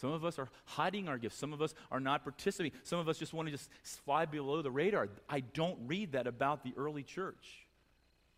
Some 0.01 0.13
of 0.13 0.25
us 0.25 0.39
are 0.39 0.49
hiding 0.65 1.07
our 1.07 1.19
gifts. 1.19 1.37
Some 1.37 1.53
of 1.53 1.61
us 1.61 1.75
are 1.91 1.99
not 1.99 2.23
participating. 2.23 2.75
Some 2.81 2.97
of 2.97 3.07
us 3.07 3.19
just 3.19 3.35
want 3.35 3.47
to 3.49 3.51
just 3.51 3.69
fly 3.83 4.25
below 4.25 4.63
the 4.63 4.71
radar. 4.71 5.09
I 5.29 5.41
don't 5.41 5.77
read 5.85 6.13
that 6.13 6.25
about 6.25 6.63
the 6.63 6.73
early 6.75 7.03
church. 7.03 7.67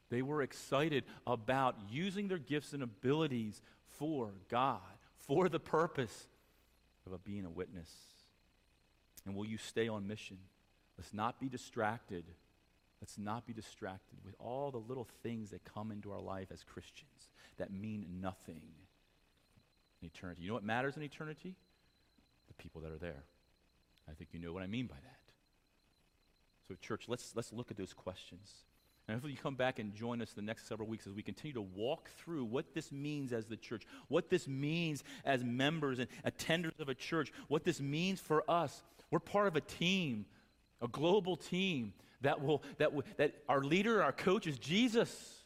They 0.10 0.22
were 0.22 0.42
excited 0.42 1.06
about 1.26 1.78
using 1.90 2.28
their 2.28 2.38
gifts 2.38 2.74
and 2.74 2.84
abilities 2.84 3.62
for 3.98 4.32
God, 4.50 4.82
for 5.16 5.48
the 5.48 5.60
purpose 5.60 6.28
of 7.10 7.24
being 7.24 7.46
a 7.46 7.50
witness. 7.50 7.90
And 9.26 9.34
will 9.34 9.46
you 9.46 9.58
stay 9.58 9.88
on 9.88 10.06
mission? 10.06 10.40
Let's 10.98 11.14
not 11.14 11.40
be 11.40 11.48
distracted. 11.48 12.26
Let's 13.02 13.18
not 13.18 13.48
be 13.48 13.54
distracted 13.54 14.20
with 14.26 14.36
all 14.38 14.70
the 14.70 14.80
little 14.80 15.08
things 15.24 15.52
that 15.52 15.64
come 15.64 15.92
into 15.92 16.12
our 16.12 16.22
life 16.22 16.50
as 16.52 16.62
Christians 16.62 17.30
that 17.58 17.72
mean 17.72 18.06
nothing 18.22 18.64
in 20.04 20.08
eternity. 20.08 20.42
You 20.42 20.50
know 20.50 20.54
what 20.54 20.64
matters 20.64 20.98
in 20.98 21.04
eternity? 21.04 21.56
The 22.48 22.54
people 22.56 22.82
that 22.82 22.92
are 22.92 22.98
there. 22.98 23.24
I 24.10 24.14
think 24.14 24.30
you 24.34 24.40
know 24.40 24.54
what 24.54 24.64
I 24.64 24.68
mean 24.68 24.86
by 24.86 24.96
that. 24.96 25.20
So, 26.68 26.76
church, 26.76 27.06
let's, 27.08 27.34
let's 27.36 27.52
look 27.52 27.72
at 27.72 27.78
those 27.78 27.94
questions. 27.94 28.52
And 29.08 29.16
hopefully, 29.16 29.34
you 29.34 29.40
come 29.40 29.56
back 29.56 29.80
and 29.80 29.94
join 29.94 30.22
us 30.22 30.32
the 30.32 30.42
next 30.42 30.68
several 30.68 30.88
weeks 30.88 31.08
as 31.08 31.14
we 31.14 31.22
continue 31.22 31.54
to 31.54 31.62
walk 31.62 32.10
through 32.18 32.46
what 32.46 32.74
this 32.74 32.92
means 32.92 33.34
as 33.34 33.46
the 33.48 33.58
church, 33.58 33.84
what 34.08 34.30
this 34.30 34.48
means 34.48 35.04
as 35.26 35.44
members 35.44 36.00
and 36.00 36.08
attenders 36.26 36.80
of 36.80 36.88
a 36.88 36.96
church, 36.96 37.32
what 37.48 37.64
this 37.64 37.82
means 37.82 38.20
for 38.22 38.50
us. 38.50 38.84
We're 39.12 39.20
part 39.20 39.48
of 39.48 39.56
a 39.56 39.62
team, 39.62 40.26
a 40.82 40.88
global 40.88 41.36
team 41.36 41.94
that 42.22 42.42
will, 42.42 42.64
that, 42.78 42.94
will, 42.94 43.04
that 43.18 43.36
our 43.50 43.62
leader, 43.62 44.02
our 44.02 44.14
coach 44.14 44.48
is 44.48 44.58
Jesus 44.58 45.43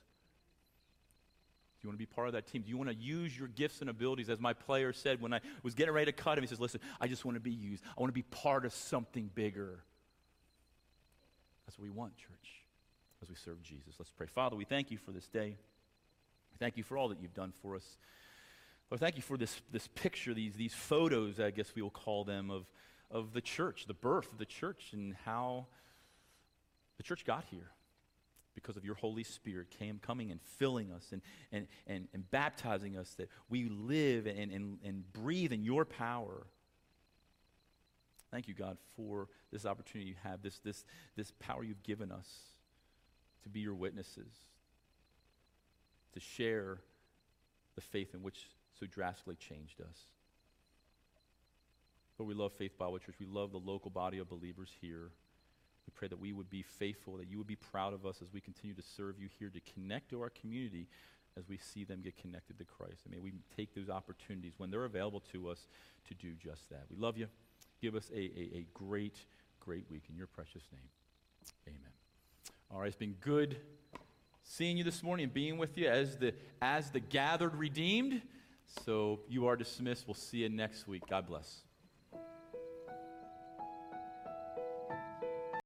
you 1.87 1.91
want 1.91 1.99
to 1.99 2.05
be 2.05 2.13
part 2.13 2.27
of 2.27 2.33
that 2.33 2.47
team? 2.47 2.63
Do 2.63 2.69
you 2.69 2.77
want 2.77 2.89
to 2.89 2.95
use 2.95 3.37
your 3.37 3.47
gifts 3.47 3.79
and 3.79 3.89
abilities? 3.89 4.29
As 4.29 4.41
my 4.41 4.51
player 4.51 4.91
said 4.91 5.21
when 5.21 5.33
I 5.33 5.39
was 5.63 5.73
getting 5.73 5.93
ready 5.93 6.11
to 6.11 6.11
cut 6.11 6.37
him, 6.37 6.43
he 6.43 6.47
says, 6.47 6.59
Listen, 6.59 6.81
I 6.99 7.07
just 7.07 7.23
want 7.23 7.37
to 7.37 7.41
be 7.41 7.51
used. 7.51 7.81
I 7.97 8.01
want 8.01 8.09
to 8.09 8.13
be 8.13 8.23
part 8.23 8.65
of 8.65 8.73
something 8.73 9.29
bigger. 9.33 9.79
That's 11.65 11.79
what 11.79 11.85
we 11.85 11.89
want, 11.89 12.17
church, 12.17 12.65
as 13.21 13.29
we 13.29 13.35
serve 13.35 13.61
Jesus. 13.63 13.95
Let's 13.97 14.11
pray. 14.11 14.27
Father, 14.27 14.57
we 14.57 14.65
thank 14.65 14.91
you 14.91 14.97
for 14.97 15.11
this 15.11 15.27
day. 15.27 15.55
Thank 16.59 16.75
you 16.75 16.83
for 16.83 16.97
all 16.97 17.07
that 17.09 17.21
you've 17.21 17.33
done 17.33 17.53
for 17.61 17.75
us. 17.75 17.97
Lord, 18.91 18.99
thank 18.99 19.15
you 19.15 19.21
for 19.21 19.37
this, 19.37 19.61
this 19.71 19.87
picture, 19.87 20.33
these, 20.33 20.55
these 20.55 20.73
photos, 20.73 21.39
I 21.39 21.51
guess 21.51 21.73
we 21.75 21.81
will 21.81 21.89
call 21.89 22.23
them, 22.23 22.49
of, 22.49 22.65
of 23.11 23.33
the 23.33 23.41
church, 23.41 23.85
the 23.85 23.93
birth 23.93 24.31
of 24.31 24.39
the 24.39 24.45
church, 24.45 24.89
and 24.91 25.15
how 25.25 25.67
the 26.97 27.03
church 27.03 27.25
got 27.25 27.45
here 27.49 27.69
because 28.57 28.75
of 28.75 28.83
your 28.83 28.95
Holy 28.95 29.23
Spirit 29.23 29.69
came 29.69 29.99
coming 29.99 30.31
and 30.31 30.41
filling 30.41 30.91
us 30.91 31.09
and, 31.11 31.21
and, 31.51 31.67
and, 31.85 32.07
and 32.11 32.29
baptizing 32.31 32.97
us, 32.97 33.13
that 33.19 33.29
we 33.51 33.69
live 33.69 34.25
and, 34.25 34.51
and, 34.51 34.79
and 34.83 35.13
breathe 35.13 35.53
in 35.53 35.63
your 35.63 35.85
power. 35.85 36.47
Thank 38.31 38.47
you, 38.47 38.55
God, 38.55 38.79
for 38.95 39.27
this 39.51 39.67
opportunity 39.67 40.09
you 40.09 40.15
have, 40.23 40.41
this, 40.41 40.57
this, 40.57 40.85
this 41.15 41.31
power 41.37 41.63
you've 41.63 41.83
given 41.83 42.11
us 42.11 42.27
to 43.43 43.49
be 43.49 43.59
your 43.59 43.75
witnesses, 43.75 44.33
to 46.13 46.19
share 46.19 46.79
the 47.75 47.81
faith 47.81 48.15
in 48.15 48.23
which 48.23 48.47
so 48.79 48.87
drastically 48.87 49.35
changed 49.35 49.81
us. 49.81 49.99
But 52.17 52.23
we 52.23 52.33
love 52.33 52.53
Faith 52.53 52.75
Bible 52.75 52.97
Church. 52.97 53.17
We 53.19 53.27
love 53.27 53.51
the 53.51 53.59
local 53.59 53.91
body 53.91 54.17
of 54.17 54.27
believers 54.27 54.71
here. 54.81 55.11
We 55.87 55.93
pray 55.95 56.07
that 56.09 56.19
we 56.19 56.33
would 56.33 56.49
be 56.49 56.63
faithful, 56.63 57.17
that 57.17 57.29
you 57.29 57.37
would 57.37 57.47
be 57.47 57.55
proud 57.55 57.93
of 57.93 58.05
us 58.05 58.21
as 58.21 58.33
we 58.33 58.41
continue 58.41 58.75
to 58.75 58.81
serve 58.81 59.19
you 59.19 59.29
here, 59.39 59.49
to 59.49 59.61
connect 59.73 60.09
to 60.09 60.21
our 60.21 60.29
community 60.29 60.87
as 61.37 61.47
we 61.47 61.57
see 61.57 61.83
them 61.83 62.01
get 62.03 62.17
connected 62.17 62.57
to 62.57 62.65
Christ. 62.65 63.05
And 63.05 63.13
may 63.13 63.19
we 63.19 63.33
take 63.55 63.73
those 63.73 63.89
opportunities 63.89 64.53
when 64.57 64.69
they're 64.69 64.85
available 64.85 65.21
to 65.31 65.49
us 65.49 65.67
to 66.07 66.13
do 66.13 66.33
just 66.33 66.69
that. 66.69 66.85
We 66.89 66.97
love 66.97 67.17
you. 67.17 67.27
Give 67.81 67.95
us 67.95 68.09
a, 68.13 68.19
a, 68.19 68.57
a 68.57 68.65
great, 68.73 69.17
great 69.59 69.85
week 69.89 70.03
in 70.09 70.17
your 70.17 70.27
precious 70.27 70.63
name. 70.71 70.89
Amen. 71.67 71.91
All 72.71 72.79
right, 72.79 72.87
it's 72.87 72.95
been 72.95 73.15
good 73.21 73.57
seeing 74.43 74.77
you 74.77 74.83
this 74.83 75.03
morning 75.03 75.25
and 75.25 75.33
being 75.33 75.57
with 75.57 75.77
you 75.77 75.87
as 75.87 76.17
the 76.17 76.33
as 76.61 76.89
the 76.91 76.99
gathered 76.99 77.55
redeemed. 77.55 78.21
So 78.85 79.19
you 79.29 79.47
are 79.47 79.55
dismissed. 79.55 80.07
We'll 80.07 80.15
see 80.15 80.39
you 80.39 80.49
next 80.49 80.87
week. 80.87 81.03
God 81.09 81.27
bless. 81.27 81.66